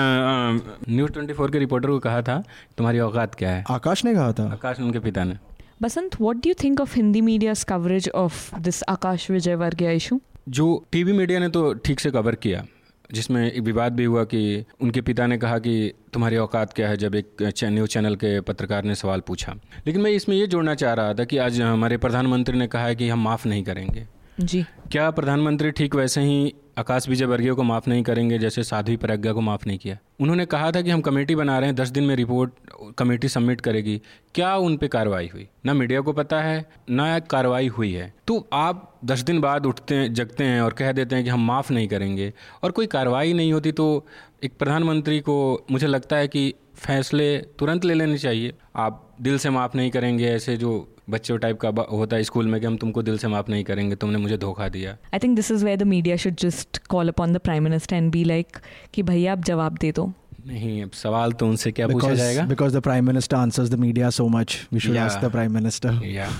news 0.88 1.12
twenty 1.12 1.32
four 1.34 1.50
के 1.50 1.58
reporter 1.58 1.88
को 1.88 1.98
कहा 1.98 2.20
था 2.22 2.36
तुम्हारी 2.78 2.98
औकात 3.06 3.34
क्या 3.34 3.50
है 3.50 3.64
आकाश 3.70 4.04
ने 4.04 4.14
कहा 4.14 4.32
था 4.32 4.44
आकाश 4.52 4.80
उनके 4.80 4.98
पिता 5.06 5.24
ने 5.24 5.36
Basant, 5.82 6.18
what 6.20 6.40
do 6.42 6.48
you 6.50 6.54
think 6.54 6.78
of 6.78 6.92
Hindi 6.92 7.22
media's 7.22 7.64
coverage 7.64 8.08
of 8.22 8.52
this 8.60 8.82
Akash 8.86 9.28
Vijayvargiya 9.34 9.96
issue? 9.96 10.20
जो 10.48 10.86
टीवी 10.92 11.12
मीडिया 11.12 11.38
ने 11.38 11.48
तो 11.48 11.72
ठीक 11.74 12.00
से 12.00 12.10
कवर 12.10 12.34
किया, 12.34 12.64
जिसमें 13.12 13.52
एक 13.52 13.62
विवाद 13.62 13.92
भी 13.92 14.04
हुआ 14.04 14.24
कि 14.24 14.64
उनके 14.82 15.00
पिता 15.00 15.26
ने 15.26 15.38
कहा 15.38 15.58
कि 15.58 15.92
तुम्हारी 16.12 16.36
औकात 16.36 16.72
क्या 16.72 16.88
है 16.88 16.96
जब 16.96 17.14
एक 17.14 17.42
न्यूज़ 17.64 17.90
चैनल 17.90 18.16
के 18.16 18.40
पत्रकार 18.40 18.84
ने 18.84 18.94
सवाल 18.94 19.20
पूछा। 19.20 19.54
लेकिन 19.86 20.02
मैं 20.02 20.10
इसमें 20.10 20.36
ये 20.36 20.46
जोड़ना 20.46 20.74
चाह 20.74 20.94
रहा 20.94 21.14
था 21.14 21.24
कि 21.24 21.38
आज 21.38 21.60
हमारे 21.60 21.96
प्रधानमंत्री 21.96 22.58
ने 22.58 22.66
कहा 22.66 22.86
है 22.86 22.96
कि 22.96 23.08
हम 23.08 23.24
माफ़ 23.24 23.48
नहीं 23.48 23.64
करेंगे। 23.64 24.06
जी। 24.40 24.62
क्या 24.92 25.10
प्रधानमंत्री 25.10 25.70
ठीक 25.70 25.94
वैसे 25.94 26.20
ही 26.20 26.54
आकाश 26.78 27.08
विजय 27.08 27.24
वर्गीय 27.24 27.52
को 27.52 27.62
माफ़ 27.62 27.90
नहीं 27.90 28.02
करेंगे, 28.02 28.38
जैसे 28.38 28.62
साध्वी 28.62 28.96
प्रज्ञा 28.96 29.32
को 29.32 29.40
माफ़ 29.40 29.66
नहीं 29.66 29.78
किया? 29.78 29.98
उन्होंने 30.20 30.46
कहा 30.46 30.70
था 30.70 30.80
कि 30.80 30.90
हम 30.90 31.00
कमेटी 31.00 31.34
बना 31.34 31.58
रहे 31.58 31.66
हैं, 31.66 31.76
दस 31.76 31.88
दिन 31.88 32.04
में 32.04 32.16
रिपोर्ट, 32.16 32.52
कमेटी 32.98 33.28
सबमिट 33.28 33.60
करेगी। 33.60 34.02
क्या 34.34 34.56
उन 34.56 34.76
पर 34.76 34.86
कार्रवाई 34.86 35.30
हुई? 35.34 35.48
ना 35.66 35.74
मीडिया 35.74 36.00
को 36.00 36.12
पता 36.12 36.40
है, 36.40 36.70
ना 36.90 37.18
कार्रवाई 37.18 37.68
हुई 37.68 37.92
है। 37.92 38.14
तो 38.26 38.48
आप 38.52 39.00
दस 39.04 39.20
दिन 39.20 39.40
बाद 39.40 39.66
उठते 39.66 39.94
हैं, 39.94 40.14
जगते 40.14 40.44
हैं 40.44 40.60
और 40.60 40.72
कह 40.72 40.92
देते 40.92 41.14
हैं 41.14 41.24
कि 41.24 41.30
हम 41.30 41.46
माफ़ 41.46 41.72
नहीं 41.72 41.88
करेंगे। 41.88 42.32
और 42.62 42.70
कोई 42.70 42.86
कार्रवाई 42.86 43.32
नहीं 43.32 43.52
होती 43.52 43.72
तो 43.72 44.06
एक 44.44 44.52
प्रधानमंत्री 44.58 45.20
को 45.20 45.66
मुझे 45.70 45.86
लगता 45.86 46.16
है 46.16 46.28
कि 46.28 46.54
फैसले 46.74 47.38
तुरंत 47.38 47.84
ले 47.84 47.94
लेने 47.94 48.18
चाहिए। 48.18 48.52
आप 48.76 49.16
दिल 49.20 49.38
से 49.38 49.50
माफ़ 49.50 49.76
नहीं 49.76 49.90
करेंगे, 49.90 50.26
ऐसे 50.26 50.56
जो 50.56 50.96
बच्चों 51.10 51.38
टाइप 51.38 51.60
का 51.60 51.68
होता 51.90 52.16
है 52.16 52.24
स्कूल 52.24 52.46
में 52.46 52.60
कि 52.60 52.66
हम 52.66 52.76
तुमको 52.76 53.02
दिल 53.02 53.18
से 53.18 53.28
माफ़ 53.28 53.50
नहीं 53.50 53.64
करेंगे 53.64 53.96
तुमने 53.96 54.18
मुझे 54.18 54.36
धोखा 54.38 54.68
दिया 54.76 54.96
I 55.14 55.18
think 55.22 55.36
this 55.36 55.50
is 55.50 55.64
where 55.64 55.78
the 55.78 55.82
media 55.96 56.16
should 56.24 56.36
just 56.40 56.86
call 56.88 57.08
upon 57.08 57.32
the 57.32 57.38
prime 57.48 57.64
minister 57.64 57.96
and 57.96 58.10
be 58.12 58.24
like 58.24 58.56
कि 58.94 59.02
भैया 59.02 59.32
आप 59.32 59.44
जवाब 59.44 59.78
दे 59.80 59.92
दो 59.92 60.12
नहीं 60.46 60.82
अब 60.82 60.90
सवाल 60.94 61.32
तो 61.32 61.46
उनसे 61.48 61.72
क्या 61.72 61.88
पूछा 61.88 62.14
जाएगा 62.14 62.44
because 62.46 62.76
the 62.76 62.80
prime 62.82 63.06
minister 63.06 63.36
answers 63.36 63.70
the 63.70 63.78
media 63.78 64.10
so 64.18 64.28
much 64.28 64.58
we 64.72 64.80
should 64.80 64.96
ask 64.96 65.24
the 65.24 65.30
prime 65.32 65.54
minister 65.54 66.04
या 66.06 66.30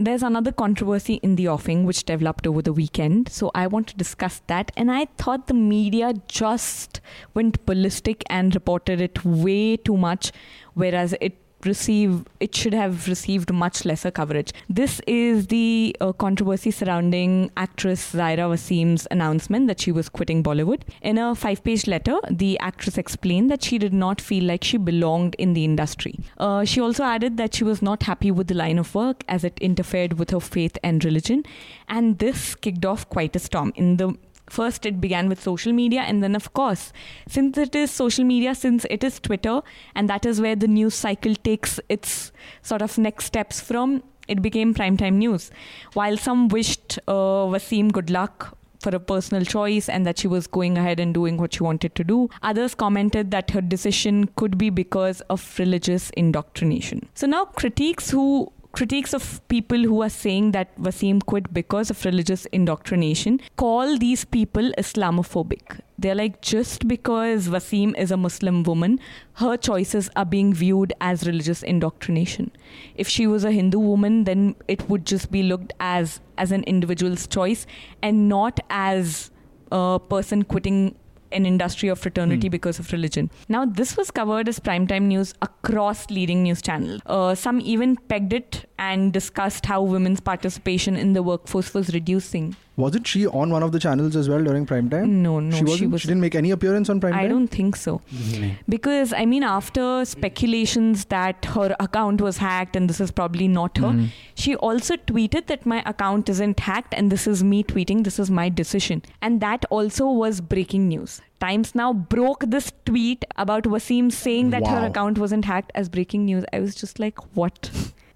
There's 0.00 0.22
another 0.22 0.50
controversy 0.50 1.14
in 1.22 1.32
the 1.36 1.46
offing 1.48 1.80
which 1.84 1.98
developed 2.06 2.46
over 2.46 2.62
the 2.62 2.72
weekend. 2.72 3.28
So 3.28 3.50
I 3.54 3.66
want 3.66 3.88
to 3.88 3.96
discuss 3.96 4.40
that. 4.46 4.70
And 4.74 4.90
I 4.90 5.00
thought 5.18 5.46
the 5.46 5.56
media 5.56 6.12
just 6.26 7.00
went 7.34 7.58
ballistic 7.66 8.24
and 8.30 8.54
reported 8.54 9.02
it 9.02 9.22
way 9.42 9.76
too 9.88 9.98
much, 9.98 10.32
whereas 10.74 11.14
it 11.20 11.36
receive 11.66 12.24
it 12.40 12.54
should 12.54 12.74
have 12.74 13.06
received 13.08 13.52
much 13.52 13.84
lesser 13.84 14.10
coverage. 14.10 14.52
This 14.68 15.00
is 15.06 15.48
the 15.48 15.96
uh, 16.00 16.12
controversy 16.12 16.70
surrounding 16.70 17.50
actress 17.56 18.12
Zaira 18.12 18.48
Wasim's 18.48 19.06
announcement 19.10 19.66
that 19.68 19.80
she 19.80 19.92
was 19.92 20.08
quitting 20.08 20.42
Bollywood. 20.42 20.82
In 21.02 21.18
a 21.18 21.34
five-page 21.34 21.86
letter, 21.86 22.18
the 22.30 22.58
actress 22.58 22.98
explained 22.98 23.50
that 23.50 23.62
she 23.62 23.78
did 23.78 23.92
not 23.92 24.20
feel 24.20 24.44
like 24.44 24.64
she 24.64 24.76
belonged 24.76 25.34
in 25.36 25.52
the 25.52 25.64
industry. 25.64 26.18
Uh, 26.38 26.64
she 26.64 26.80
also 26.80 27.04
added 27.04 27.36
that 27.36 27.54
she 27.54 27.64
was 27.64 27.82
not 27.82 28.02
happy 28.04 28.30
with 28.30 28.48
the 28.48 28.54
line 28.54 28.78
of 28.78 28.94
work 28.94 29.24
as 29.28 29.44
it 29.44 29.58
interfered 29.60 30.18
with 30.18 30.30
her 30.30 30.40
faith 30.40 30.78
and 30.82 31.04
religion, 31.04 31.44
and 31.88 32.18
this 32.18 32.54
kicked 32.54 32.84
off 32.84 33.08
quite 33.08 33.34
a 33.36 33.38
storm 33.38 33.72
in 33.76 33.96
the 33.96 34.16
first 34.50 34.86
it 34.86 35.00
began 35.00 35.28
with 35.28 35.40
social 35.40 35.72
media 35.72 36.00
and 36.00 36.22
then 36.22 36.34
of 36.34 36.52
course 36.52 36.92
since 37.28 37.58
it 37.58 37.74
is 37.74 37.90
social 37.90 38.24
media 38.24 38.54
since 38.54 38.86
it 38.90 39.04
is 39.04 39.18
twitter 39.20 39.60
and 39.94 40.08
that 40.08 40.26
is 40.26 40.40
where 40.40 40.56
the 40.56 40.68
news 40.68 40.94
cycle 40.94 41.34
takes 41.34 41.80
its 41.88 42.32
sort 42.62 42.82
of 42.82 42.96
next 42.98 43.24
steps 43.26 43.60
from 43.60 44.02
it 44.28 44.42
became 44.42 44.74
primetime 44.74 45.14
news 45.14 45.50
while 45.94 46.16
some 46.16 46.48
wished 46.48 46.98
uh, 47.08 47.44
wasim 47.54 47.92
good 47.92 48.10
luck 48.10 48.56
for 48.80 48.94
a 48.96 49.00
personal 49.00 49.44
choice 49.44 49.88
and 49.88 50.06
that 50.06 50.18
she 50.18 50.26
was 50.26 50.46
going 50.46 50.78
ahead 50.78 50.98
and 50.98 51.12
doing 51.14 51.36
what 51.36 51.54
she 51.54 51.62
wanted 51.62 51.94
to 51.94 52.02
do. 52.02 52.28
Others 52.42 52.74
commented 52.74 53.30
that 53.30 53.50
her 53.50 53.60
decision 53.60 54.26
could 54.36 54.56
be 54.56 54.70
because 54.70 55.20
of 55.22 55.58
religious 55.58 56.10
indoctrination. 56.10 57.06
So 57.14 57.26
now 57.26 57.44
critiques 57.44 58.10
who 58.10 58.50
critiques 58.72 59.12
of 59.12 59.46
people 59.48 59.78
who 59.78 60.02
are 60.02 60.10
saying 60.10 60.52
that 60.52 60.76
Wasim 60.80 61.24
quit 61.24 61.52
because 61.52 61.90
of 61.90 62.04
religious 62.04 62.46
indoctrination 62.46 63.40
call 63.56 63.98
these 63.98 64.24
people 64.24 64.70
Islamophobic. 64.78 65.80
They're 65.98 66.14
like, 66.14 66.40
just 66.40 66.88
because 66.88 67.48
Wasim 67.48 67.96
is 67.98 68.10
a 68.10 68.16
Muslim 68.16 68.62
woman, 68.62 69.00
her 69.34 69.56
choices 69.56 70.08
are 70.16 70.24
being 70.24 70.54
viewed 70.54 70.92
as 71.00 71.26
religious 71.26 71.62
indoctrination. 71.62 72.50
If 72.94 73.08
she 73.08 73.26
was 73.26 73.44
a 73.44 73.50
Hindu 73.50 73.78
woman, 73.78 74.24
then 74.24 74.54
it 74.66 74.88
would 74.88 75.04
just 75.04 75.30
be 75.30 75.42
looked 75.42 75.72
as 75.80 76.20
as 76.38 76.52
an 76.52 76.62
individual's 76.64 77.26
choice 77.26 77.66
and 78.02 78.28
not 78.28 78.60
as 78.70 79.30
a 79.70 80.00
person 80.08 80.42
quitting 80.42 80.96
an 81.32 81.46
industry 81.46 81.88
of 81.88 81.98
fraternity 81.98 82.48
mm. 82.48 82.50
because 82.50 82.78
of 82.78 82.90
religion. 82.92 83.30
Now, 83.48 83.64
this 83.64 83.96
was 83.96 84.10
covered 84.10 84.48
as 84.48 84.58
primetime 84.60 85.02
news 85.02 85.34
across 85.42 86.10
leading 86.10 86.42
news 86.42 86.62
channels. 86.62 87.00
Uh, 87.06 87.34
some 87.34 87.60
even 87.60 87.96
pegged 87.96 88.32
it 88.32 88.68
and 88.78 89.12
discussed 89.12 89.66
how 89.66 89.82
women's 89.82 90.20
participation 90.20 90.96
in 90.96 91.12
the 91.12 91.22
workforce 91.22 91.74
was 91.74 91.92
reducing. 91.94 92.56
Wasn't 92.80 93.06
she 93.06 93.26
on 93.26 93.50
one 93.50 93.62
of 93.62 93.72
the 93.72 93.78
channels 93.78 94.16
as 94.16 94.28
well 94.28 94.42
during 94.42 94.66
prime 94.66 94.90
time? 94.90 95.22
No, 95.22 95.38
no, 95.38 95.56
she, 95.56 95.62
wasn't, 95.62 95.78
she, 95.78 95.86
was, 95.86 96.00
she 96.00 96.08
didn't 96.08 96.22
make 96.22 96.34
any 96.34 96.50
appearance 96.50 96.88
on 96.88 97.00
prime 97.00 97.12
I 97.12 97.18
time. 97.18 97.26
I 97.26 97.28
don't 97.28 97.48
think 97.48 97.76
so, 97.76 98.00
because 98.68 99.12
I 99.12 99.26
mean, 99.26 99.42
after 99.42 100.04
speculations 100.04 101.04
that 101.06 101.44
her 101.44 101.76
account 101.78 102.20
was 102.20 102.38
hacked 102.38 102.76
and 102.76 102.88
this 102.88 103.00
is 103.00 103.10
probably 103.10 103.48
not 103.48 103.76
her, 103.78 103.88
mm. 103.88 104.08
she 104.34 104.56
also 104.56 104.96
tweeted 104.96 105.46
that 105.46 105.66
my 105.66 105.82
account 105.86 106.28
isn't 106.28 106.60
hacked 106.60 106.94
and 106.94 107.12
this 107.12 107.26
is 107.26 107.44
me 107.44 107.62
tweeting. 107.62 108.04
This 108.04 108.18
is 108.18 108.30
my 108.30 108.48
decision, 108.48 109.02
and 109.20 109.40
that 109.40 109.66
also 109.70 110.10
was 110.10 110.40
breaking 110.40 110.88
news. 110.88 111.20
Times 111.40 111.74
Now 111.74 111.92
broke 111.94 112.44
this 112.46 112.72
tweet 112.84 113.24
about 113.36 113.64
Wasim 113.64 114.12
saying 114.12 114.50
that 114.50 114.62
wow. 114.62 114.80
her 114.80 114.86
account 114.86 115.18
wasn't 115.18 115.44
hacked 115.44 115.72
as 115.74 115.88
breaking 115.88 116.26
news. 116.26 116.44
I 116.52 116.60
was 116.60 116.74
just 116.74 116.98
like, 116.98 117.18
what? 117.34 117.70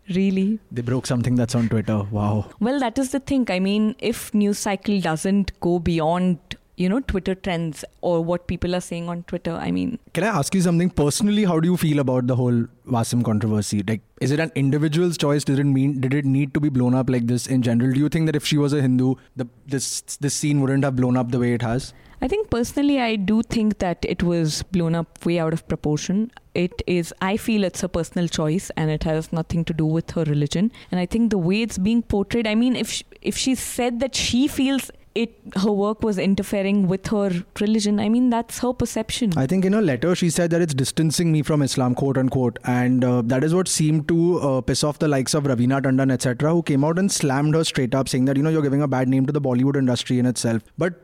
Really? 0.08 0.58
They 0.70 0.82
broke 0.82 1.06
something 1.06 1.34
that's 1.34 1.54
on 1.54 1.68
Twitter. 1.68 2.02
Wow. 2.10 2.50
Well, 2.60 2.78
that 2.80 2.98
is 2.98 3.12
the 3.12 3.20
thing. 3.20 3.46
I 3.50 3.58
mean, 3.58 3.96
if 3.98 4.34
news 4.34 4.58
cycle 4.58 5.00
doesn't 5.00 5.58
go 5.60 5.78
beyond 5.78 6.38
you 6.76 6.88
know 6.88 6.98
twitter 7.00 7.34
trends 7.34 7.84
or 8.00 8.22
what 8.22 8.46
people 8.48 8.74
are 8.74 8.80
saying 8.80 9.08
on 9.08 9.22
twitter 9.24 9.52
i 9.52 9.70
mean 9.70 9.98
can 10.12 10.24
i 10.24 10.26
ask 10.26 10.54
you 10.54 10.60
something 10.60 10.90
personally 10.90 11.44
how 11.44 11.60
do 11.60 11.68
you 11.68 11.76
feel 11.76 12.00
about 12.00 12.26
the 12.26 12.34
whole 12.34 12.64
wasim 12.96 13.22
controversy 13.24 13.82
like 13.86 14.00
is 14.20 14.32
it 14.32 14.40
an 14.40 14.50
individual's 14.56 15.16
choice 15.16 15.44
did 15.44 15.58
it 15.58 15.64
mean 15.64 16.00
did 16.00 16.12
it 16.12 16.24
need 16.24 16.52
to 16.52 16.58
be 16.58 16.68
blown 16.68 16.94
up 16.94 17.08
like 17.08 17.28
this 17.28 17.46
in 17.46 17.62
general 17.62 17.92
do 17.92 18.00
you 18.00 18.08
think 18.08 18.26
that 18.26 18.34
if 18.34 18.44
she 18.44 18.58
was 18.58 18.72
a 18.72 18.82
hindu 18.82 19.14
the 19.36 19.46
this 19.66 20.00
this 20.20 20.34
scene 20.34 20.60
wouldn't 20.60 20.82
have 20.82 20.96
blown 20.96 21.16
up 21.16 21.30
the 21.30 21.38
way 21.38 21.52
it 21.52 21.62
has 21.62 21.92
I 22.24 22.26
think 22.26 22.48
personally, 22.48 22.98
I 23.02 23.16
do 23.16 23.42
think 23.42 23.80
that 23.80 24.02
it 24.08 24.22
was 24.22 24.62
blown 24.62 24.94
up 24.94 25.26
way 25.26 25.38
out 25.38 25.52
of 25.52 25.68
proportion. 25.68 26.30
It 26.54 26.80
is, 26.86 27.12
I 27.20 27.36
feel 27.36 27.64
it's 27.64 27.82
a 27.82 27.88
personal 27.88 28.28
choice 28.28 28.70
and 28.78 28.90
it 28.90 29.04
has 29.04 29.30
nothing 29.30 29.62
to 29.66 29.74
do 29.74 29.84
with 29.84 30.12
her 30.12 30.24
religion. 30.24 30.72
And 30.90 30.98
I 30.98 31.04
think 31.04 31.30
the 31.30 31.36
way 31.36 31.60
it's 31.60 31.76
being 31.76 32.00
portrayed, 32.00 32.46
I 32.46 32.54
mean, 32.54 32.76
if 32.76 32.90
she, 32.90 33.04
if 33.20 33.36
she 33.36 33.54
said 33.54 34.00
that 34.00 34.14
she 34.14 34.48
feels 34.48 34.90
it 35.14 35.32
her 35.56 35.70
work 35.70 36.02
was 36.02 36.18
interfering 36.18 36.88
with 36.88 37.06
her 37.06 37.30
religion 37.60 38.00
i 38.00 38.08
mean 38.08 38.30
that's 38.30 38.58
her 38.58 38.72
perception 38.72 39.32
i 39.36 39.46
think 39.46 39.64
in 39.64 39.72
her 39.72 39.80
letter 39.80 40.12
she 40.14 40.28
said 40.28 40.50
that 40.50 40.60
it's 40.60 40.74
distancing 40.74 41.30
me 41.30 41.40
from 41.40 41.62
islam 41.62 41.94
quote 41.94 42.18
unquote 42.18 42.58
and 42.64 43.04
uh, 43.04 43.22
that 43.24 43.44
is 43.44 43.54
what 43.54 43.68
seemed 43.68 44.08
to 44.08 44.40
uh, 44.40 44.60
piss 44.60 44.82
off 44.82 44.98
the 44.98 45.06
likes 45.06 45.32
of 45.32 45.44
raveena 45.44 45.80
tandon 45.80 46.10
etc 46.10 46.50
who 46.50 46.62
came 46.64 46.82
out 46.82 46.98
and 46.98 47.12
slammed 47.12 47.54
her 47.54 47.62
straight 47.62 47.94
up 47.94 48.08
saying 48.08 48.24
that 48.24 48.36
you 48.36 48.42
know 48.42 48.50
you're 48.50 48.62
giving 48.62 48.82
a 48.82 48.88
bad 48.88 49.08
name 49.08 49.24
to 49.24 49.32
the 49.32 49.40
bollywood 49.40 49.76
industry 49.76 50.18
in 50.18 50.26
itself 50.26 50.62
but 50.76 51.03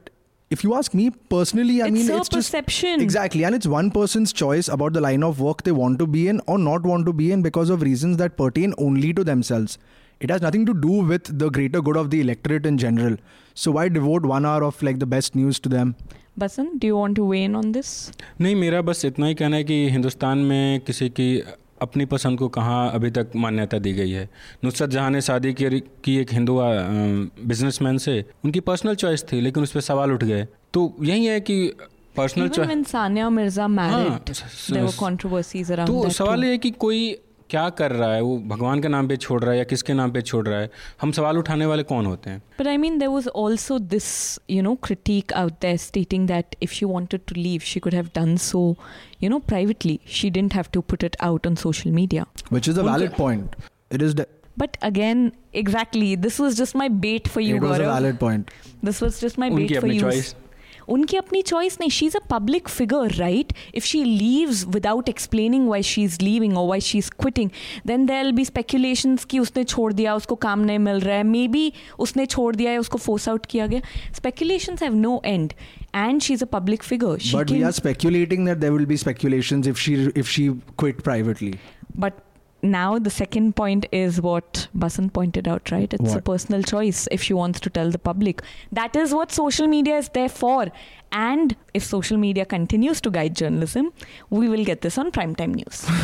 if 0.51 0.63
you 0.63 0.75
ask 0.75 0.93
me 0.93 1.09
personally, 1.09 1.81
I 1.81 1.87
it's 1.87 1.93
mean, 1.93 2.09
it's 2.09 2.29
perception. 2.29 2.99
Just, 2.99 3.03
exactly, 3.03 3.43
and 3.43 3.55
it's 3.55 3.67
one 3.67 3.89
person's 3.91 4.31
choice 4.31 4.67
about 4.67 4.93
the 4.93 5.01
line 5.01 5.23
of 5.23 5.39
work 5.39 5.63
they 5.63 5.71
want 5.71 5.97
to 5.99 6.07
be 6.07 6.27
in 6.27 6.41
or 6.47 6.57
not 6.57 6.83
want 6.83 7.05
to 7.07 7.13
be 7.13 7.31
in 7.31 7.41
because 7.41 7.69
of 7.69 7.81
reasons 7.81 8.17
that 8.17 8.37
pertain 8.37 8.73
only 8.77 9.13
to 9.13 9.23
themselves. 9.23 9.77
It 10.19 10.29
has 10.29 10.41
nothing 10.41 10.65
to 10.67 10.73
do 10.73 10.91
with 11.13 11.37
the 11.39 11.49
greater 11.49 11.81
good 11.81 11.97
of 11.97 12.09
the 12.09 12.21
electorate 12.21 12.65
in 12.65 12.77
general. 12.77 13.17
So 13.53 13.71
why 13.71 13.89
devote 13.89 14.25
one 14.25 14.45
hour 14.45 14.63
of 14.63 14.81
like 14.81 14.99
the 14.99 15.05
best 15.05 15.35
news 15.35 15.59
to 15.59 15.69
them? 15.69 15.95
Basan, 16.37 16.77
do 16.77 16.87
you 16.87 16.95
want 16.95 17.15
to 17.15 17.25
weigh 17.25 17.43
in 17.43 17.55
on 17.55 17.71
this? 17.71 18.11
नहीं 18.39 18.55
मेरा 18.55 18.81
बस 18.81 19.05
इतना 19.05 19.27
ही 19.27 19.35
कहना 19.41 19.57
है 19.57 19.63
कि 19.63 19.89
हिंदुस्तान 19.89 20.37
में 20.37 20.79
किसी 20.87 21.09
की 21.19 21.27
अपनी 21.82 22.04
पसंद 22.04 22.38
को 22.38 22.48
कहाँ 22.48 22.90
अभी 22.92 23.10
तक 23.10 23.30
मान्यता 23.36 23.78
दी 23.78 23.92
गई 23.92 24.10
है? 24.10 24.28
नुसरत 24.64 24.90
जहाँ 24.90 25.10
ने 25.10 25.20
शादी 25.20 25.52
की 25.52 25.80
की 26.04 26.16
एक 26.16 26.32
हिंदू 26.32 26.58
बिजनेसमैन 26.60 27.98
से 27.98 28.24
उनकी 28.44 28.60
पर्सनल 28.60 28.94
चॉइस 28.94 29.24
थी 29.32 29.40
लेकिन 29.40 29.62
उस 29.62 29.72
पर 29.72 29.80
सवाल 29.80 30.12
उठ 30.12 30.24
गए। 30.24 30.46
तो 30.74 30.94
यही 31.02 31.26
है 31.26 31.40
कि 31.40 31.62
personal 32.16 32.48
choice 32.48 32.88
Sania 32.88 33.30
Mirza 33.30 33.68
married 33.68 34.34
तो 35.86 36.08
सवाल 36.10 36.44
ये 36.44 36.50
है 36.50 36.58
कि 36.58 36.70
कोई 36.70 37.10
क्या 37.50 37.68
कर 37.78 37.92
रहा 37.92 38.12
है 38.14 38.20
वो 38.22 38.36
भगवान 38.48 38.80
के 38.82 38.88
नाम 38.88 39.08
पे 39.08 39.16
छोड़ 39.16 39.40
रहा 39.42 39.52
है 39.52 39.58
या 39.58 39.64
किसके 39.72 39.94
नाम 39.94 40.10
पे 40.12 40.22
छोड़ 40.22 40.46
रहा 40.48 40.58
है 40.60 40.70
हम 41.02 41.12
सवाल 41.18 41.38
उठाने 41.38 41.66
वाले 41.66 41.82
कौन 41.92 42.06
होते 42.06 42.30
हैं 42.30 42.42
but 42.58 42.66
I 42.66 42.76
mean 42.84 42.98
there 42.98 43.10
was 43.10 43.28
also 43.36 43.78
this 43.94 44.08
you 44.50 44.62
know 44.62 44.74
critic 44.84 45.32
out 45.42 45.60
there 45.62 45.76
stating 45.84 46.26
that 46.28 46.56
if 46.62 46.72
she 46.72 46.86
wanted 46.86 47.20
to 47.28 47.40
leave 47.40 47.60
she 47.72 47.80
could 47.80 47.94
have 47.94 48.10
done 48.16 48.36
so 48.48 48.64
you 49.22 49.30
know 49.30 49.38
privately 49.48 49.98
she 50.18 50.30
didn't 50.30 50.54
have 50.54 50.66
to 50.72 50.80
put 50.90 51.04
it 51.04 51.16
out 51.22 51.46
on 51.46 51.54
social 51.64 51.90
media 52.00 52.26
which 52.52 52.68
is 52.68 52.80
a 52.80 52.92
valid 52.92 53.16
point 53.16 53.56
it 53.92 54.02
is 54.02 54.20
But 54.56 54.76
again, 54.82 55.20
exactly, 55.54 56.16
this 56.16 56.38
was 56.38 56.56
just 56.56 56.74
my 56.74 56.88
bait 57.04 57.28
for 57.28 57.40
you. 57.40 57.56
It 57.56 57.62
was 57.62 57.70
Gaurav. 57.70 57.84
a 57.84 57.92
valid 57.92 58.18
point. 58.20 58.50
This 58.82 59.00
was 59.00 59.20
just 59.20 59.38
my 59.38 59.48
bait 59.50 59.70
for 59.80 59.86
you. 59.86 60.00
Choice. 60.00 60.34
उनकी 60.90 61.16
अपनी 61.16 61.42
choice 61.42 61.76
नहीं. 61.80 61.90
She 61.90 62.06
is 62.06 62.16
a 62.16 62.20
public 62.30 62.68
figure 62.68 63.12
right 63.14 63.52
if 63.74 63.84
she 63.86 64.02
leaves 64.04 64.64
without 64.68 65.08
explaining 65.08 65.68
why 65.68 65.82
she 65.82 66.02
is 66.02 66.18
leaving 66.22 66.56
or 66.58 66.68
why 66.68 66.80
she 66.80 66.98
is 66.98 67.10
quitting 67.20 67.50
then 67.86 68.06
there 68.06 68.24
will 68.24 68.32
be 68.32 68.44
speculation 68.44 69.16
कि 69.30 69.38
उसने 69.38 69.64
छोड़ 69.64 69.92
दिया 69.92 70.14
उसको 70.14 70.34
काम 70.46 70.60
नहीं 70.60 70.78
मिल 70.78 71.00
रहा 71.00 71.16
है. 71.16 71.22
मे 71.22 71.46
बी 71.48 71.72
उसने 71.98 72.26
छोड़ 72.26 72.54
दिया 72.56 72.70
है 72.72 72.78
उसको 72.78 72.98
फोर्स 72.98 73.28
आउट 73.28 73.46
किया 73.50 73.66
गया. 73.66 73.80
Speculation 74.16 74.78
have 74.82 74.94
no 74.94 75.20
end 75.24 75.52
and 76.00 76.22
she's 76.24 76.42
a 76.44 76.46
public 76.50 76.84
figure. 76.88 77.14
She 77.28 77.36
but 77.36 77.52
we 77.52 77.62
are 77.68 77.72
speculating 77.76 78.44
that 78.48 78.60
there 78.64 78.74
will 78.74 78.84
be 78.90 78.98
speculations 79.02 79.70
if 79.70 79.80
she 79.84 79.94
if 80.22 80.28
she 80.34 80.44
quit 80.82 81.00
privately. 81.08 81.48
But 82.04 82.20
now 82.61 82.97
the 82.97 83.09
second 83.09 83.55
point 83.55 83.85
is 83.91 84.19
what 84.19 84.67
Basant 84.73 85.13
pointed 85.13 85.47
out, 85.47 85.71
right? 85.71 85.93
It's 85.93 86.09
what? 86.09 86.17
a 86.17 86.21
personal 86.21 86.63
choice 86.63 87.07
if 87.11 87.21
she 87.21 87.33
wants 87.33 87.59
to 87.61 87.69
tell 87.69 87.91
the 87.91 87.99
public. 87.99 88.41
That 88.71 88.95
is 88.95 89.13
what 89.13 89.31
social 89.31 89.67
media 89.67 89.97
is 89.97 90.09
there 90.09 90.29
for. 90.29 90.67
And 91.11 91.55
if 91.73 91.83
social 91.83 92.17
media 92.17 92.45
continues 92.45 93.01
to 93.01 93.11
guide 93.11 93.35
journalism, 93.35 93.93
we 94.29 94.49
will 94.49 94.65
get 94.65 94.81
this 94.81 94.97
on 94.97 95.11
primetime 95.11 95.55
news. 95.55 95.85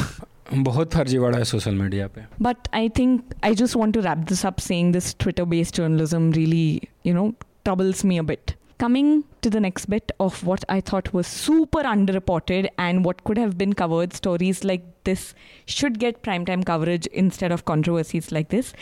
बहुत 0.53 0.93
फर्जीवाड़ा 0.93 1.37
है 1.37 1.43
social 1.45 1.75
media 1.75 2.07
पे 2.15 2.25
but 2.45 2.67
I 2.77 2.87
think 2.95 3.35
I 3.49 3.53
just 3.59 3.75
want 3.81 3.93
to 3.97 4.01
wrap 4.05 4.25
this 4.31 4.43
up 4.49 4.59
saying 4.59 4.91
this 4.95 5.13
Twitter 5.13 5.45
based 5.45 5.75
journalism 5.75 6.31
really, 6.31 6.89
you 7.03 7.13
know, 7.13 7.33
troubles 7.63 8.03
me 8.03 8.17
a 8.17 8.23
bit. 8.23 8.55
Coming 8.77 9.23
to 9.43 9.49
the 9.49 9.59
next 9.59 9.85
bit 9.85 10.11
of 10.19 10.43
what 10.43 10.65
I 10.67 10.81
thought 10.81 11.13
was 11.13 11.27
super 11.27 11.83
underreported 11.83 12.67
and 12.77 13.05
what 13.05 13.23
could 13.23 13.37
have 13.37 13.57
been 13.57 13.73
covered, 13.73 14.13
stories 14.13 14.63
like 14.63 14.94
this 15.06 15.34
should 15.64 15.98
get 15.98 16.22
primetime 16.22 16.64
coverage 16.70 17.06
instead 17.22 17.50
of 17.50 17.64
controversies 17.64 18.30
like 18.30 18.50
this. 18.50 18.72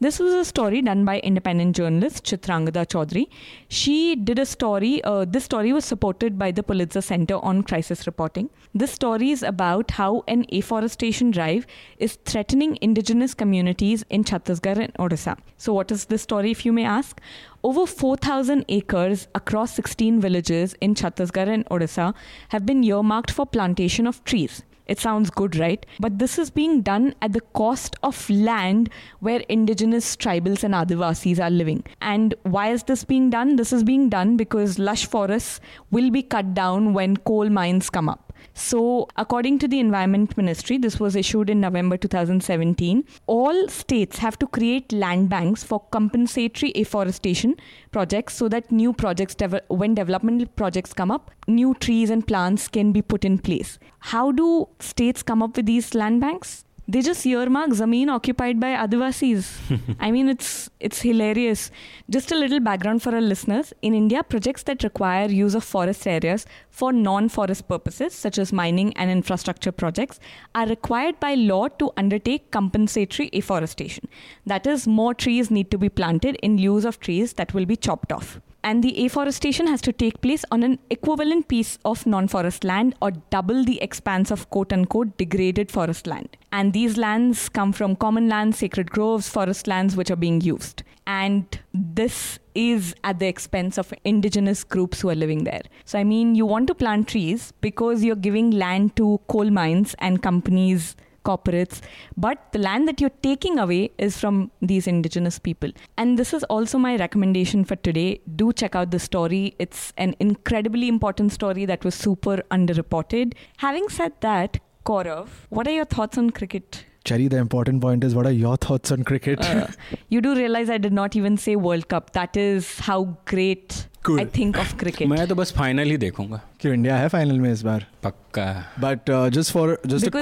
This 0.00 0.18
was 0.18 0.34
a 0.34 0.44
story 0.44 0.82
done 0.82 1.04
by 1.04 1.20
independent 1.20 1.76
journalist 1.76 2.24
Chitrangada 2.24 2.84
Choudhury. 2.94 3.26
She 3.68 4.16
did 4.16 4.38
a 4.38 4.46
story, 4.46 5.02
uh, 5.04 5.24
this 5.24 5.44
story 5.44 5.72
was 5.72 5.84
supported 5.84 6.38
by 6.38 6.50
the 6.50 6.62
Pulitzer 6.62 7.00
Center 7.00 7.36
on 7.36 7.62
Crisis 7.62 8.06
Reporting. 8.06 8.50
This 8.74 8.90
story 8.90 9.30
is 9.30 9.42
about 9.42 9.92
how 9.92 10.24
an 10.26 10.44
afforestation 10.52 11.30
drive 11.30 11.66
is 11.98 12.18
threatening 12.24 12.76
indigenous 12.80 13.34
communities 13.34 14.04
in 14.10 14.24
Chhattisgarh 14.24 14.84
and 14.84 14.94
Odisha. 14.94 15.38
So, 15.58 15.72
what 15.72 15.92
is 15.92 16.06
this 16.06 16.22
story, 16.22 16.50
if 16.50 16.66
you 16.66 16.72
may 16.72 16.84
ask? 16.84 17.20
Over 17.62 17.86
4,000 17.86 18.64
acres 18.68 19.28
across 19.34 19.74
16 19.74 20.20
villages 20.20 20.74
in 20.80 20.94
Chhattisgarh 20.94 21.48
and 21.48 21.64
Odisha 21.66 22.14
have 22.50 22.66
been 22.66 22.84
earmarked 22.84 23.30
for 23.30 23.46
plantation 23.46 24.06
of 24.06 24.22
trees. 24.24 24.62
It 24.86 25.00
sounds 25.00 25.30
good, 25.30 25.56
right? 25.56 25.84
But 25.98 26.18
this 26.18 26.38
is 26.38 26.50
being 26.50 26.82
done 26.82 27.14
at 27.22 27.32
the 27.32 27.40
cost 27.40 27.96
of 28.02 28.28
land 28.28 28.90
where 29.20 29.40
indigenous 29.48 30.16
tribals 30.16 30.62
and 30.62 30.74
Adivasis 30.74 31.42
are 31.42 31.50
living. 31.50 31.84
And 32.00 32.34
why 32.42 32.70
is 32.70 32.82
this 32.82 33.04
being 33.04 33.30
done? 33.30 33.56
This 33.56 33.72
is 33.72 33.82
being 33.82 34.08
done 34.08 34.36
because 34.36 34.78
lush 34.78 35.06
forests 35.06 35.60
will 35.90 36.10
be 36.10 36.22
cut 36.22 36.54
down 36.54 36.92
when 36.92 37.16
coal 37.16 37.48
mines 37.48 37.88
come 37.88 38.08
up. 38.08 38.23
So, 38.56 39.08
according 39.16 39.58
to 39.58 39.68
the 39.68 39.80
Environment 39.80 40.36
Ministry, 40.36 40.78
this 40.78 41.00
was 41.00 41.16
issued 41.16 41.50
in 41.50 41.60
November 41.60 41.96
2017, 41.96 43.04
all 43.26 43.68
states 43.68 44.18
have 44.18 44.38
to 44.38 44.46
create 44.46 44.92
land 44.92 45.28
banks 45.28 45.64
for 45.64 45.80
compensatory 45.90 46.72
afforestation 46.76 47.56
projects 47.90 48.34
so 48.34 48.48
that 48.48 48.70
new 48.70 48.92
projects, 48.92 49.34
when 49.68 49.96
developmental 49.96 50.46
projects 50.46 50.92
come 50.92 51.10
up, 51.10 51.32
new 51.48 51.74
trees 51.74 52.10
and 52.10 52.28
plants 52.28 52.68
can 52.68 52.92
be 52.92 53.02
put 53.02 53.24
in 53.24 53.38
place. 53.38 53.80
How 53.98 54.30
do 54.30 54.68
states 54.78 55.24
come 55.24 55.42
up 55.42 55.56
with 55.56 55.66
these 55.66 55.92
land 55.92 56.20
banks? 56.20 56.64
They 56.86 57.00
just 57.00 57.24
earmark 57.24 57.70
zameen 57.70 58.08
occupied 58.08 58.60
by 58.60 58.74
Adivasis. 58.74 59.58
I 60.00 60.10
mean, 60.10 60.28
it's 60.28 60.68
it's 60.80 61.00
hilarious. 61.00 61.70
Just 62.10 62.30
a 62.30 62.34
little 62.34 62.60
background 62.60 63.02
for 63.02 63.14
our 63.14 63.22
listeners. 63.22 63.72
In 63.80 63.94
India, 63.94 64.22
projects 64.22 64.64
that 64.64 64.82
require 64.82 65.30
use 65.30 65.54
of 65.54 65.64
forest 65.64 66.06
areas 66.06 66.44
for 66.68 66.92
non-forest 66.92 67.66
purposes, 67.68 68.14
such 68.14 68.38
as 68.38 68.52
mining 68.52 68.94
and 68.96 69.10
infrastructure 69.10 69.72
projects, 69.72 70.20
are 70.54 70.66
required 70.66 71.18
by 71.20 71.34
law 71.34 71.68
to 71.68 71.90
undertake 71.96 72.50
compensatory 72.50 73.30
afforestation. 73.32 74.08
That 74.44 74.66
is, 74.66 74.86
more 74.86 75.14
trees 75.14 75.50
need 75.50 75.70
to 75.70 75.78
be 75.78 75.88
planted 75.88 76.36
in 76.42 76.58
lieu 76.58 76.74
of 76.86 77.00
trees 77.00 77.34
that 77.34 77.54
will 77.54 77.64
be 77.64 77.76
chopped 77.76 78.12
off 78.12 78.40
and 78.64 78.82
the 78.82 79.04
afforestation 79.04 79.66
has 79.66 79.82
to 79.82 79.92
take 79.92 80.20
place 80.22 80.44
on 80.50 80.62
an 80.62 80.78
equivalent 80.88 81.46
piece 81.48 81.78
of 81.84 82.06
non 82.06 82.26
forest 82.26 82.64
land 82.64 82.94
or 83.00 83.10
double 83.30 83.62
the 83.62 83.80
expanse 83.82 84.30
of 84.30 84.48
quote 84.50 84.72
unquote 84.72 85.16
degraded 85.18 85.70
forest 85.70 86.06
land. 86.06 86.36
And 86.50 86.72
these 86.72 86.96
lands 86.96 87.48
come 87.50 87.72
from 87.72 87.94
common 87.94 88.28
lands, 88.28 88.58
sacred 88.58 88.90
groves, 88.90 89.28
forest 89.28 89.66
lands 89.66 89.96
which 89.96 90.10
are 90.10 90.16
being 90.16 90.40
used. 90.40 90.82
And 91.06 91.60
this 91.74 92.38
is 92.54 92.94
at 93.04 93.18
the 93.18 93.26
expense 93.26 93.76
of 93.76 93.92
indigenous 94.04 94.64
groups 94.64 95.02
who 95.02 95.10
are 95.10 95.14
living 95.14 95.44
there. 95.44 95.62
So, 95.84 95.98
I 95.98 96.04
mean, 96.04 96.34
you 96.34 96.46
want 96.46 96.66
to 96.68 96.74
plant 96.74 97.08
trees 97.08 97.52
because 97.60 98.02
you're 98.02 98.16
giving 98.16 98.50
land 98.52 98.96
to 98.96 99.20
coal 99.28 99.50
mines 99.50 99.94
and 99.98 100.22
companies 100.22 100.96
corporates, 101.24 101.80
but 102.16 102.52
the 102.52 102.58
land 102.58 102.86
that 102.88 103.00
you're 103.00 103.18
taking 103.22 103.58
away 103.58 103.90
is 103.98 104.18
from 104.18 104.50
these 104.60 104.86
indigenous 104.86 105.38
people. 105.38 105.70
And 105.96 106.18
this 106.18 106.32
is 106.32 106.44
also 106.44 106.78
my 106.78 106.96
recommendation 106.96 107.64
for 107.64 107.76
today. 107.76 108.20
Do 108.36 108.52
check 108.52 108.74
out 108.74 108.90
the 108.90 108.98
story. 108.98 109.54
It's 109.58 109.92
an 109.96 110.14
incredibly 110.20 110.88
important 110.88 111.32
story 111.32 111.64
that 111.66 111.84
was 111.84 111.94
super 111.94 112.36
underreported. 112.50 113.34
Having 113.58 113.88
said 113.88 114.12
that, 114.20 114.58
Gaurav, 114.84 115.28
what 115.48 115.66
are 115.66 115.72
your 115.72 115.86
thoughts 115.86 116.18
on 116.18 116.30
cricket? 116.30 116.84
Cherry, 117.04 117.28
the 117.28 117.36
important 117.36 117.82
point 117.82 118.02
is 118.02 118.14
what 118.14 118.26
are 118.26 118.32
your 118.32 118.56
thoughts 118.56 118.90
on 118.90 119.04
cricket? 119.04 119.38
Uh, 119.40 119.66
you 120.08 120.22
do 120.22 120.34
realize 120.34 120.70
I 120.70 120.78
did 120.78 120.92
not 120.92 121.16
even 121.16 121.36
say 121.36 121.54
World 121.54 121.88
Cup. 121.88 122.12
That 122.12 122.34
is 122.36 122.78
how 122.78 123.18
great 123.26 123.88
I 124.10 124.24
think 124.24 124.58
of 124.58 124.76
cricket 124.76 125.08
मैं 125.08 125.28
तो 125.28 125.34
बस 125.34 125.52
final 125.52 125.90
ही 125.90 125.96
देखूँगा। 125.96 126.40
क्यों 126.60 126.74
India 126.74 126.96
है 126.96 127.08
final 127.08 127.38
में 127.38 127.52
इस 127.52 127.62
बार। 127.62 127.86
पक्का। 128.02 128.72
बट 128.80 129.30
जस्ट 129.30 129.52
फॉर 129.52 129.82
जस्ट 129.86 130.16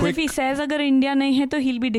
अगर 0.60 0.80
इंडिया 0.80 1.14
नहीं 1.14 1.34
है 1.34 1.46
तो 1.46 1.58
ही 1.58 1.78
विल 1.78 1.90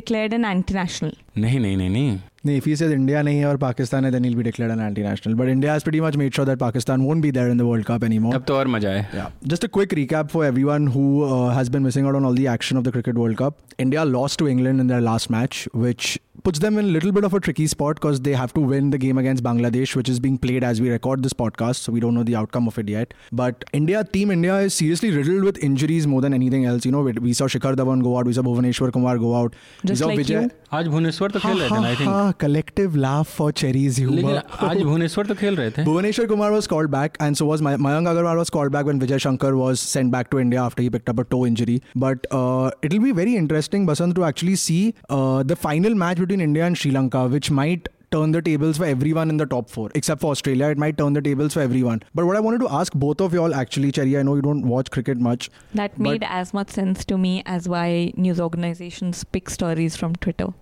नहीं 1.38 1.60
नहीं 1.60 1.78
नहीं 1.78 1.90
नहीं। 1.90 2.20
नहीं 2.46 2.58
if 2.62 2.66
he 2.70 2.76
says 2.80 2.92
India 2.96 3.22
नहीं 3.24 3.40
है 3.40 3.46
और 3.48 3.58
पाकिस्तान 3.58 4.06
है 4.06 4.12
then 4.16 4.24
he'll 4.28 4.38
be 4.40 4.46
declared 4.50 4.72
an 4.76 4.82
anti-national 4.88 5.38
but 5.42 5.52
India 5.54 5.72
has 5.74 5.86
pretty 5.90 6.02
much 6.08 6.18
made 6.24 6.34
sure 6.40 6.46
that 6.52 6.60
Pakistan 6.66 7.06
won't 7.10 7.26
be 7.28 7.32
there 7.40 7.54
in 7.56 7.62
the 7.64 7.68
World 7.70 7.86
Cup 7.92 8.04
anymore 8.10 8.34
तब 8.36 8.44
तो 8.48 8.56
और 8.58 8.68
मज़ा 8.78 8.90
है 8.98 9.06
Yeah. 9.20 9.30
Just 9.54 9.68
a 9.70 9.72
quick 9.78 9.96
recap 10.02 10.36
for 10.36 10.44
everyone 10.50 10.88
who 10.98 11.06
uh, 11.30 11.50
has 11.60 11.70
been 11.78 11.88
missing 11.90 12.06
out 12.12 12.20
on 12.22 12.26
all 12.32 12.38
the 12.42 12.48
action 12.58 12.82
of 12.84 12.90
the 12.90 12.96
Cricket 12.98 13.24
World 13.24 13.38
Cup. 13.44 13.60
India 13.88 14.06
lost 14.18 14.40
to 14.44 14.48
England 14.56 14.82
in 14.86 14.88
their 14.94 15.02
last 15.08 15.30
match, 15.36 15.60
which 15.86 16.10
puts 16.48 16.60
them 16.64 16.78
in 16.82 16.86
a 16.90 16.94
little 16.94 17.12
bit 17.18 17.26
of 17.28 17.34
a 17.38 17.40
tricky 17.46 17.66
spot 17.74 18.00
because 18.00 18.20
they 18.28 18.34
have 18.40 18.54
to 18.58 18.62
win 18.72 18.90
the 18.96 18.98
game 19.04 19.20
against 19.22 19.44
Bangladesh, 19.48 19.94
which 20.00 20.10
is 20.14 20.20
being 20.26 20.38
played 20.46 20.66
as 20.70 20.82
we 20.86 20.90
record 20.94 21.24
this 21.28 21.36
podcast. 21.42 21.88
So 21.88 21.94
we 21.98 22.04
don't 22.06 22.18
know 22.20 22.24
the 22.30 22.36
outcome 22.42 22.68
of 22.72 22.78
it 22.84 22.90
yet. 22.94 23.14
But 23.42 23.64
India, 23.80 24.04
Team 24.18 24.32
India, 24.38 24.58
is 24.70 24.74
seriously 24.82 25.12
riddled 25.18 25.48
with 25.50 25.62
injuries 25.70 26.08
more 26.16 26.22
than 26.28 26.34
anything 26.40 26.66
else. 26.74 26.86
You 26.90 26.92
know, 26.98 27.02
we, 27.10 27.14
we 27.30 27.34
saw 27.42 27.48
Shikhar 27.56 27.74
Dhawan 27.82 28.04
go 28.10 28.18
out, 28.18 28.26
we 28.32 28.34
saw 28.40 28.42
Bhuvaneshwar 28.50 28.92
Kumar 28.98 29.18
go 29.26 29.34
out, 29.42 29.56
Just 29.86 29.90
we 29.92 29.96
saw 30.04 30.12
like 30.14 30.20
Vijay. 30.26 30.42
you. 30.44 30.52
आज 30.74 30.88
भुवनेश्वर 30.88 31.32
तो 31.32 31.40
खेल 31.40 31.60
रहे 31.62 31.70
थे 31.70 31.86
I 31.88 31.96
think 31.96 32.10
collective 32.34 32.96
laugh 32.96 33.28
for 33.28 33.52
Cherry's 33.52 33.98
humor. 33.98 34.42
आज 34.62 34.82
भुवनेश्वर 34.90 35.26
तो 35.28 35.36
खेल 35.36 35.56
रहे 35.56 35.72
थे. 35.72 35.86
Bhuvneshwar 35.86 36.28
Kumar 36.28 36.52
was 36.52 36.68
called 36.68 36.92
back, 36.92 37.18
and 37.20 37.38
so 37.38 37.46
was 37.46 37.62
Mayank 37.62 38.12
Agarwal 38.14 38.38
was 38.38 38.50
called 38.50 38.72
back 38.72 38.86
when 38.86 39.00
Vijay 39.00 39.20
Shankar 39.26 39.56
was 39.56 39.80
sent 39.80 40.12
back 40.12 40.30
to 40.32 40.40
India 40.40 40.62
after 40.62 40.84
he 40.84 40.90
picked 40.90 41.10
up 41.10 41.20
a 41.20 41.24
toe 41.24 41.46
injury. 41.46 41.82
But 41.96 42.28
uh, 42.32 42.72
it'll 42.82 43.00
be 43.00 43.12
very 43.12 43.36
interesting, 43.36 43.86
Basant, 43.86 44.16
to 44.16 44.24
actually 44.24 44.56
see 44.56 44.94
uh, 45.10 45.44
the 45.44 45.56
final 45.56 45.96
match 45.96 46.18
between 46.18 46.42
India 46.42 46.66
and 46.66 46.78
Sri 46.78 46.92
Lanka, 46.92 47.28
which 47.28 47.52
might 47.52 47.90
turn 48.12 48.32
the 48.32 48.42
tables 48.44 48.78
for 48.78 48.86
everyone 48.86 49.30
in 49.30 49.38
the 49.38 49.46
top 49.46 49.70
four, 49.70 49.90
except 49.96 50.22
for 50.22 50.32
Australia. 50.32 50.68
It 50.68 50.78
might 50.78 50.98
turn 50.98 51.14
the 51.14 51.22
tables 51.22 51.54
for 51.54 51.62
everyone. 51.62 52.04
But 52.14 52.26
what 52.28 52.36
I 52.36 52.40
wanted 52.40 52.60
to 52.62 52.72
ask 52.72 52.94
both 52.94 53.20
of 53.20 53.34
y'all, 53.34 53.56
actually, 53.56 53.92
Cherry, 53.92 54.18
I 54.18 54.22
know 54.22 54.36
you 54.36 54.44
don't 54.44 54.68
watch 54.68 54.92
cricket 54.92 55.18
much. 55.18 55.50
That 55.74 55.98
made 55.98 56.24
as 56.24 56.54
much 56.54 56.70
sense 56.70 57.06
to 57.06 57.18
me 57.18 57.42
as 57.46 57.68
why 57.68 58.14
news 58.16 58.40
organizations 58.40 59.24
pick 59.24 59.50
stories 59.50 59.96
from 59.96 60.16
Twitter. 60.16 60.54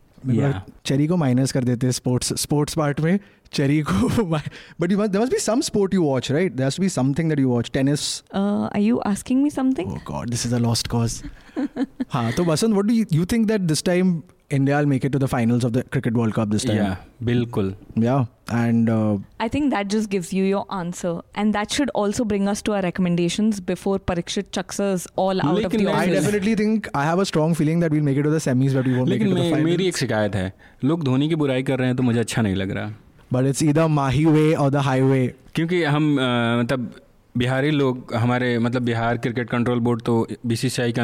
Cherry 0.86 1.08
को 1.08 1.18
minus 1.18 1.52
कर 1.52 1.64
देते 1.64 1.92
sports 1.92 2.78
Cherry 3.54 3.82
को 3.82 4.24
but 4.82 4.92
you 4.92 4.98
must 4.98 5.32
be 5.32 5.40
some 5.40 5.62
sport 5.62 5.94
you 5.94 6.04
watch 6.04 6.32
right 6.32 6.54
there 6.54 6.76
be 6.80 6.90
something 6.90 7.30
that 7.30 7.40
you 7.40 7.50
watch 7.50 7.72
tennis 7.74 8.24
are 8.36 8.80
you 8.80 8.98
asking 8.98 9.44
me 9.44 9.50
something 9.50 9.92
oh 9.92 10.00
god 10.08 10.30
this 10.30 10.46
is 10.46 10.56
a 10.56 10.60
lost 10.60 10.88
cause 10.88 11.22
हाँ 12.10 12.32
तो 12.32 12.46
Basant 12.46 12.72
what 12.72 12.86
do 12.86 12.94
you 13.12 13.26
think 13.26 13.48
that 13.48 13.62
this 13.62 13.84
time 13.84 14.22
India 14.58 14.78
will 14.80 14.90
make 14.92 15.06
it 15.08 15.14
to 15.16 15.20
the 15.24 15.28
finals 15.32 15.66
of 15.68 15.74
the 15.78 15.82
Cricket 15.96 16.16
World 16.20 16.34
Cup 16.38 16.50
this 16.56 16.66
time? 16.70 16.78
या 16.78 16.96
बिल्कुल 17.30 17.74
Yeah. 18.06 18.24
And 18.60 18.90
uh, 18.94 19.18
I 19.44 19.48
think 19.52 19.70
that 19.74 19.90
just 19.92 20.10
gives 20.14 20.32
you 20.38 20.44
your 20.48 20.62
answer. 20.78 21.12
And 21.42 21.58
that 21.58 21.76
should 21.78 21.92
also 22.02 22.26
bring 22.32 22.48
us 22.54 22.62
to 22.70 22.74
our 22.78 22.82
recommendations 22.86 23.60
before 23.70 23.94
Parikshit 24.12 24.50
chucks 24.58 24.82
us 24.86 25.06
all 25.26 25.44
out 25.46 25.62
of 25.68 25.76
the 25.76 25.84
मैं- 25.86 25.94
I 26.00 26.08
definitely 26.16 26.56
think 26.64 26.90
I 27.02 27.06
have 27.10 27.22
a 27.26 27.28
strong 27.30 27.54
feeling 27.62 27.86
that 27.86 27.96
we'll 27.98 28.08
make 28.10 28.20
it 28.24 28.28
to 28.30 28.34
the 28.34 28.42
semis, 28.48 28.76
but 28.80 28.90
we 28.92 28.98
won't 28.98 29.14
make 29.14 29.24
it 29.28 29.32
to 29.32 29.38
the 29.38 29.46
finals. 29.46 29.66
मेरी 29.70 29.88
एक 29.94 29.98
शिकायत 29.98 30.36
है 30.42 30.52
लोग 30.92 31.04
धोनी 31.12 31.30
की 31.30 31.36
बुराई 31.44 31.64
कर 31.72 31.80
रहे 31.80 31.88
हैं 31.88 31.96
तो 32.02 32.04
मुझे 32.10 32.20
अच्छा 32.20 32.42
नहीं 32.48 32.56
लग 32.64 32.72
रहा 32.80 32.92
But 33.36 33.46
it's 33.54 33.64
either 33.70 33.88
Mahi 34.00 34.26
way 34.40 34.48
or 34.66 34.68
the 34.78 34.84
highway. 34.90 35.24
क्योंकि 35.56 35.84
हम 35.96 36.12
अ, 36.18 36.28
मतलब 36.62 36.92
बिहारी 37.38 37.70
लोग 37.72 38.14
हमारे 38.16 38.48
मतलब 38.60 38.82
बिहार 38.86 39.18
क्रिकेट 39.26 39.50
कंट्रोल 39.50 39.80
बोर्ड 39.88 40.02
तो 40.06 40.16
बीसीसीआई 40.52 40.92
के 40.98 41.02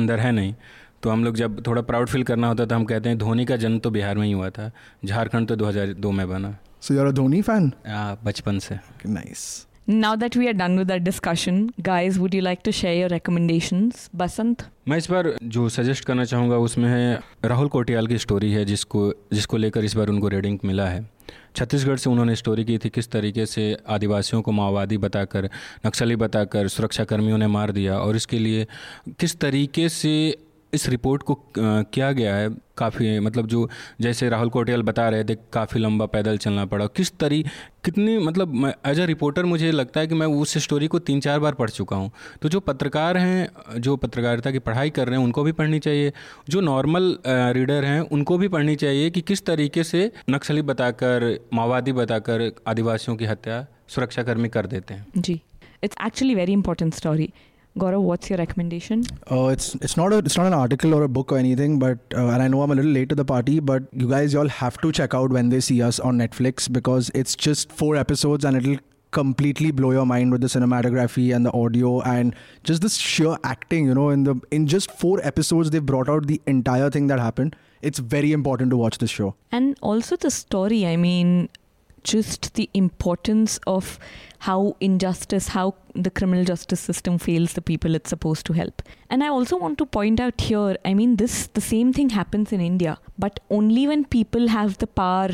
अंदर 0.00 0.20
है 0.20 0.32
नहीं 0.32 0.54
तो 1.02 1.10
हम 1.10 1.24
लोग 1.24 1.36
जब 1.36 1.66
थोड़ा 1.66 1.82
प्राउड 1.82 2.08
फील 2.08 2.22
करना 2.22 2.48
होता 2.48 2.64
तो 2.64 2.74
हम 2.74 2.84
कहते 2.84 3.08
हैं 3.08 3.18
धोनी 3.18 3.44
का 3.44 3.56
जन्म 3.56 3.78
तो 3.78 3.90
बिहार 3.90 4.18
में 4.18 4.26
ही 4.26 4.32
हुआ 4.32 4.50
था 4.50 4.70
झारखंड 5.04 5.48
तो 5.48 5.56
2002 5.56 6.12
में 6.12 6.28
बना 6.28 6.56
So 6.82 6.94
you're 6.94 7.08
a 7.10 7.12
Dhoni 7.12 7.42
fan? 7.42 7.70
आ, 7.86 8.14
बचपन 8.24 8.58
से 8.58 8.78
Nice. 9.06 9.66
Now 9.90 10.14
that 10.16 10.36
we 10.36 10.48
are 10.48 10.52
done 10.52 10.74
with 10.76 10.90
our 10.90 11.00
discussion, 11.00 11.60
guys, 11.82 12.18
would 12.18 12.34
you 12.34 12.42
like 12.42 12.62
to 12.62 12.72
share 12.72 12.94
your 12.94 13.08
recommendations? 13.08 14.02
Basant? 14.22 14.62
मैं 14.88 14.96
इस 14.98 15.10
बार 15.10 15.32
जो 15.44 15.68
सजेस्ट 15.68 16.04
करना 16.04 16.24
चाहूँगा 16.24 16.56
उसमें 16.56 16.88
है 16.90 17.20
राहुल 17.44 17.68
कोटियाल 17.68 18.06
की 18.06 18.18
स्टोरी 18.18 18.52
है 18.52 18.64
जिसको 18.64 19.12
जिसको 19.32 19.56
लेकर 19.56 19.84
इस 19.84 19.96
बार 19.96 20.08
उनको 20.08 20.28
रेडिंग 20.28 20.58
मिला 20.64 20.86
है 20.86 21.06
छत्तीसगढ़ 21.56 21.96
से 21.96 22.10
उन्होंने 22.10 22.34
स्टोरी 22.36 22.64
की 22.64 22.78
थी 22.78 22.88
किस 22.88 23.10
तरीके 23.10 23.46
से 23.46 23.64
आदिवासियों 23.88 24.42
को 24.42 24.52
माओवादी 24.52 24.98
बताकर 24.98 25.48
नक्सली 25.86 26.16
बताकर 26.16 26.68
सुरक्षा 26.68 27.04
कर्मियों 27.04 27.38
ने 27.38 27.46
मार 27.46 27.72
दिया 27.72 27.98
और 27.98 28.16
इसके 28.16 28.38
लिए 28.38 28.66
किस 29.20 29.38
तरीके 29.40 29.88
से 29.88 30.14
इस 30.72 30.88
रिपोर्ट 30.88 31.22
को 31.22 31.34
किया 31.58 32.10
गया 32.12 32.34
है, 32.36 32.48
काफ़ी 32.78 33.18
मतलब 33.20 33.46
जो, 33.46 33.68
जैसे 34.00 34.28
राहुल 34.28 34.48
कोटियाल 34.48 34.82
बता 34.82 35.08
रहे 35.08 35.24
थे, 35.24 35.34
काफ़ी 35.52 35.80
लंबा 35.80 36.06
पैदल 36.06 36.38
चलना 36.38 36.64
पड़ा। 36.64 36.86
किस 36.86 37.12
तरी, 37.18 37.42
कितनी 37.84 38.18
मतलब 38.18 38.72
एज 38.86 39.00
अ 39.00 39.04
रिपोर्टर 39.04 39.44
मुझे 39.44 39.70
लगता 39.72 40.00
है 40.00 40.06
कि 40.06 40.14
मैं 40.14 40.26
उस 40.26 40.56
स्टोरी 40.58 40.86
को 40.86 40.98
तीन 40.98 41.20
चार 41.20 41.40
बार 41.40 41.54
पढ़ 41.54 41.70
चुका 41.70 41.96
हूँ। 41.96 42.10
तो 42.42 42.48
जो 42.48 42.60
पत्रकार 42.60 43.16
हैं, 43.16 43.80
जो 43.80 43.96
पत्रकारिता 43.96 44.50
की 44.50 44.58
पढ़ाई 44.58 44.90
कर 44.90 45.08
रहे 45.08 45.18
हैं, 45.18 45.24
उनको 45.24 45.42
भी 45.42 45.52
पढ़नी 45.52 45.78
चाहिए। 45.78 46.12
जो 46.48 46.60
नॉर्मल 46.60 47.16
रीडर 47.26 47.84
हैं, 47.84 48.00
उनको 48.00 48.38
भी 48.38 48.48
पढ़नी 48.48 48.76
चाहिए 48.76 49.10
कि 49.10 49.20
किस 49.20 49.44
तरीके 49.46 49.84
से 49.84 50.10
नक्सली 50.30 50.62
बताकर, 50.62 51.38
माओवादी 51.54 51.92
बताकर 51.92 52.50
आदिवासियों 52.66 53.16
की 53.16 53.24
हत्या 53.24 53.66
सुरक्षाकर्मी 53.88 54.48
कर 54.48 54.66
देते 54.66 54.94
हैं। 54.94 55.06
जी। 55.16 55.40
It's 55.84 55.96
actually 56.06 56.34
very 56.34 56.52
important 56.52 56.94
story 56.94 57.32
Gaurav, 57.76 58.02
what's 58.02 58.28
your 58.28 58.38
recommendation? 58.38 59.04
Uh, 59.30 59.46
it's 59.48 59.74
it's 59.76 59.96
not 59.96 60.12
a 60.12 60.18
it's 60.18 60.36
not 60.36 60.46
an 60.46 60.52
article 60.54 60.94
or 60.94 61.02
a 61.04 61.08
book 61.08 61.30
or 61.30 61.38
anything, 61.38 61.78
but 61.78 61.98
uh, 62.14 62.26
and 62.28 62.42
I 62.42 62.48
know 62.48 62.62
I'm 62.62 62.70
a 62.72 62.74
little 62.74 62.90
late 62.90 63.08
to 63.10 63.14
the 63.14 63.24
party, 63.24 63.60
but 63.60 63.84
you 63.92 64.08
guys 64.08 64.32
you 64.32 64.40
all 64.40 64.48
have 64.48 64.78
to 64.80 64.90
check 64.90 65.14
out 65.14 65.30
when 65.30 65.48
they 65.50 65.60
see 65.60 65.80
us 65.82 66.00
on 66.00 66.18
Netflix 66.18 66.70
because 66.72 67.10
it's 67.14 67.36
just 67.36 67.70
four 67.70 67.94
episodes 67.94 68.44
and 68.44 68.56
it'll 68.56 68.78
completely 69.10 69.70
blow 69.70 69.90
your 69.92 70.04
mind 70.04 70.32
with 70.32 70.40
the 70.42 70.48
cinematography 70.48 71.34
and 71.34 71.46
the 71.46 71.52
audio 71.52 72.00
and 72.02 72.34
just 72.64 72.82
this 72.82 72.96
sheer 72.96 73.36
acting. 73.44 73.86
You 73.86 73.94
know, 73.94 74.10
in 74.10 74.24
the 74.24 74.34
in 74.50 74.66
just 74.66 74.90
four 74.90 75.20
episodes 75.22 75.70
they've 75.70 75.84
brought 75.84 76.08
out 76.08 76.26
the 76.26 76.40
entire 76.46 76.90
thing 76.90 77.06
that 77.08 77.20
happened. 77.20 77.54
It's 77.80 78.00
very 78.00 78.32
important 78.32 78.70
to 78.70 78.76
watch 78.76 78.98
this 78.98 79.10
show. 79.10 79.36
And 79.52 79.78
also 79.82 80.16
the 80.16 80.32
story. 80.32 80.84
I 80.84 80.96
mean, 80.96 81.48
just 82.04 82.54
the 82.54 82.68
importance 82.74 83.58
of 83.66 83.98
how 84.40 84.76
injustice, 84.80 85.48
how 85.48 85.74
the 85.94 86.10
criminal 86.10 86.44
justice 86.44 86.80
system 86.80 87.18
fails 87.18 87.54
the 87.54 87.62
people 87.62 87.94
it's 87.94 88.10
supposed 88.10 88.46
to 88.46 88.52
help. 88.52 88.82
And 89.10 89.24
I 89.24 89.28
also 89.28 89.56
want 89.56 89.78
to 89.78 89.86
point 89.86 90.20
out 90.20 90.40
here, 90.40 90.76
I 90.84 90.94
mean, 90.94 91.16
this 91.16 91.48
the 91.48 91.60
same 91.60 91.92
thing 91.92 92.10
happens 92.10 92.52
in 92.52 92.60
India, 92.60 92.98
but 93.18 93.40
only 93.50 93.86
when 93.88 94.04
people 94.04 94.48
have 94.48 94.78
the 94.78 94.86
power 94.86 95.30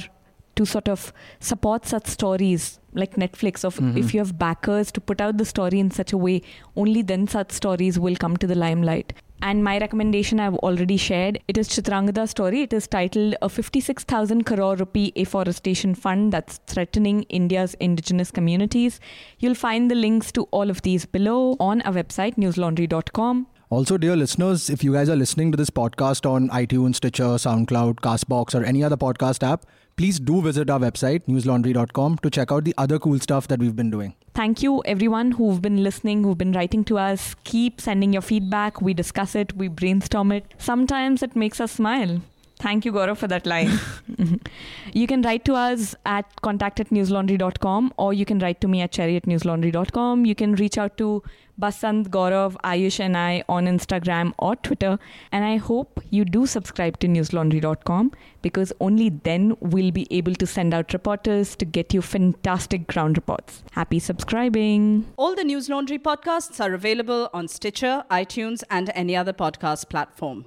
to 0.56 0.64
sort 0.64 0.88
of 0.88 1.12
support 1.40 1.86
such 1.86 2.06
stories 2.06 2.78
like 2.92 3.16
Netflix 3.16 3.64
of 3.64 3.76
mm-hmm. 3.76 3.98
if 3.98 4.14
you 4.14 4.20
have 4.20 4.38
backers 4.38 4.92
to 4.92 5.00
put 5.00 5.20
out 5.20 5.36
the 5.36 5.44
story 5.44 5.80
in 5.80 5.90
such 5.90 6.12
a 6.12 6.16
way 6.16 6.42
only 6.76 7.02
then 7.02 7.26
such 7.26 7.50
stories 7.50 7.98
will 7.98 8.14
come 8.14 8.36
to 8.36 8.46
the 8.46 8.54
limelight 8.54 9.12
and 9.44 9.62
my 9.62 9.78
recommendation 9.78 10.40
I've 10.40 10.54
already 10.54 10.96
shared. 10.96 11.38
It 11.48 11.58
is 11.58 11.68
Chitrangada's 11.68 12.30
story. 12.30 12.62
It 12.62 12.72
is 12.72 12.86
titled 12.86 13.34
A 13.42 13.50
56,000 13.50 14.44
crore 14.44 14.74
rupee 14.74 15.12
afforestation 15.16 15.94
fund 15.94 16.32
that's 16.32 16.60
threatening 16.66 17.24
India's 17.24 17.74
indigenous 17.74 18.30
communities. 18.30 19.00
You'll 19.38 19.54
find 19.54 19.90
the 19.90 19.94
links 19.96 20.32
to 20.32 20.44
all 20.44 20.70
of 20.70 20.80
these 20.80 21.04
below 21.04 21.56
on 21.60 21.82
our 21.82 21.92
website, 21.92 22.36
newslaundry.com. 22.36 23.46
Also, 23.74 23.98
dear 23.98 24.14
listeners, 24.14 24.70
if 24.70 24.84
you 24.84 24.92
guys 24.92 25.08
are 25.08 25.16
listening 25.16 25.50
to 25.50 25.56
this 25.56 25.68
podcast 25.68 26.30
on 26.30 26.48
iTunes, 26.50 26.94
Stitcher, 26.94 27.30
SoundCloud, 27.44 27.96
Castbox, 27.96 28.54
or 28.54 28.62
any 28.62 28.84
other 28.84 28.96
podcast 28.96 29.42
app, 29.42 29.66
please 29.96 30.20
do 30.20 30.40
visit 30.40 30.70
our 30.70 30.78
website, 30.78 31.26
newslaundry.com, 31.26 32.18
to 32.18 32.30
check 32.30 32.52
out 32.52 32.62
the 32.62 32.74
other 32.78 33.00
cool 33.00 33.18
stuff 33.18 33.48
that 33.48 33.58
we've 33.58 33.74
been 33.74 33.90
doing. 33.90 34.14
Thank 34.32 34.62
you, 34.62 34.80
everyone 34.84 35.32
who've 35.32 35.60
been 35.60 35.82
listening, 35.82 36.22
who've 36.22 36.38
been 36.38 36.52
writing 36.52 36.84
to 36.84 36.98
us. 36.98 37.34
Keep 37.42 37.80
sending 37.80 38.12
your 38.12 38.22
feedback. 38.22 38.80
We 38.80 38.94
discuss 38.94 39.34
it, 39.34 39.56
we 39.56 39.66
brainstorm 39.66 40.30
it. 40.30 40.54
Sometimes 40.56 41.24
it 41.24 41.34
makes 41.34 41.60
us 41.60 41.72
smile. 41.72 42.20
Thank 42.64 42.86
you, 42.86 42.92
Gaurav, 42.92 43.18
for 43.18 43.28
that 43.28 43.44
line. 43.44 43.78
you 44.94 45.06
can 45.06 45.20
write 45.20 45.44
to 45.44 45.54
us 45.54 45.94
at 46.06 46.40
contact 46.40 46.80
at 46.80 46.88
newslaundry.com 46.88 47.92
or 47.98 48.14
you 48.14 48.24
can 48.24 48.38
write 48.38 48.62
to 48.62 48.68
me 48.68 48.80
at 48.80 48.90
cherry 48.90 49.16
at 49.16 49.24
newslaundry.com. 49.24 50.24
You 50.24 50.34
can 50.34 50.54
reach 50.54 50.78
out 50.78 50.96
to 50.96 51.22
Basant, 51.60 52.08
Gaurav, 52.08 52.56
Ayush, 52.64 53.00
and 53.00 53.18
I 53.18 53.44
on 53.50 53.66
Instagram 53.66 54.32
or 54.38 54.56
Twitter. 54.56 54.98
And 55.30 55.44
I 55.44 55.56
hope 55.58 56.00
you 56.08 56.24
do 56.24 56.46
subscribe 56.46 56.98
to 57.00 57.06
newslaundry.com 57.06 58.12
because 58.40 58.72
only 58.80 59.10
then 59.10 59.58
we'll 59.60 59.90
be 59.90 60.06
able 60.10 60.34
to 60.36 60.46
send 60.46 60.72
out 60.72 60.94
reporters 60.94 61.54
to 61.56 61.66
get 61.66 61.92
you 61.92 62.00
fantastic 62.00 62.86
ground 62.86 63.18
reports. 63.18 63.62
Happy 63.72 63.98
subscribing. 63.98 65.04
All 65.18 65.36
the 65.36 65.44
News 65.44 65.68
Laundry 65.68 65.98
podcasts 65.98 66.64
are 66.64 66.72
available 66.72 67.28
on 67.34 67.46
Stitcher, 67.46 68.04
iTunes, 68.10 68.62
and 68.70 68.90
any 68.94 69.14
other 69.14 69.34
podcast 69.34 69.90
platform. 69.90 70.46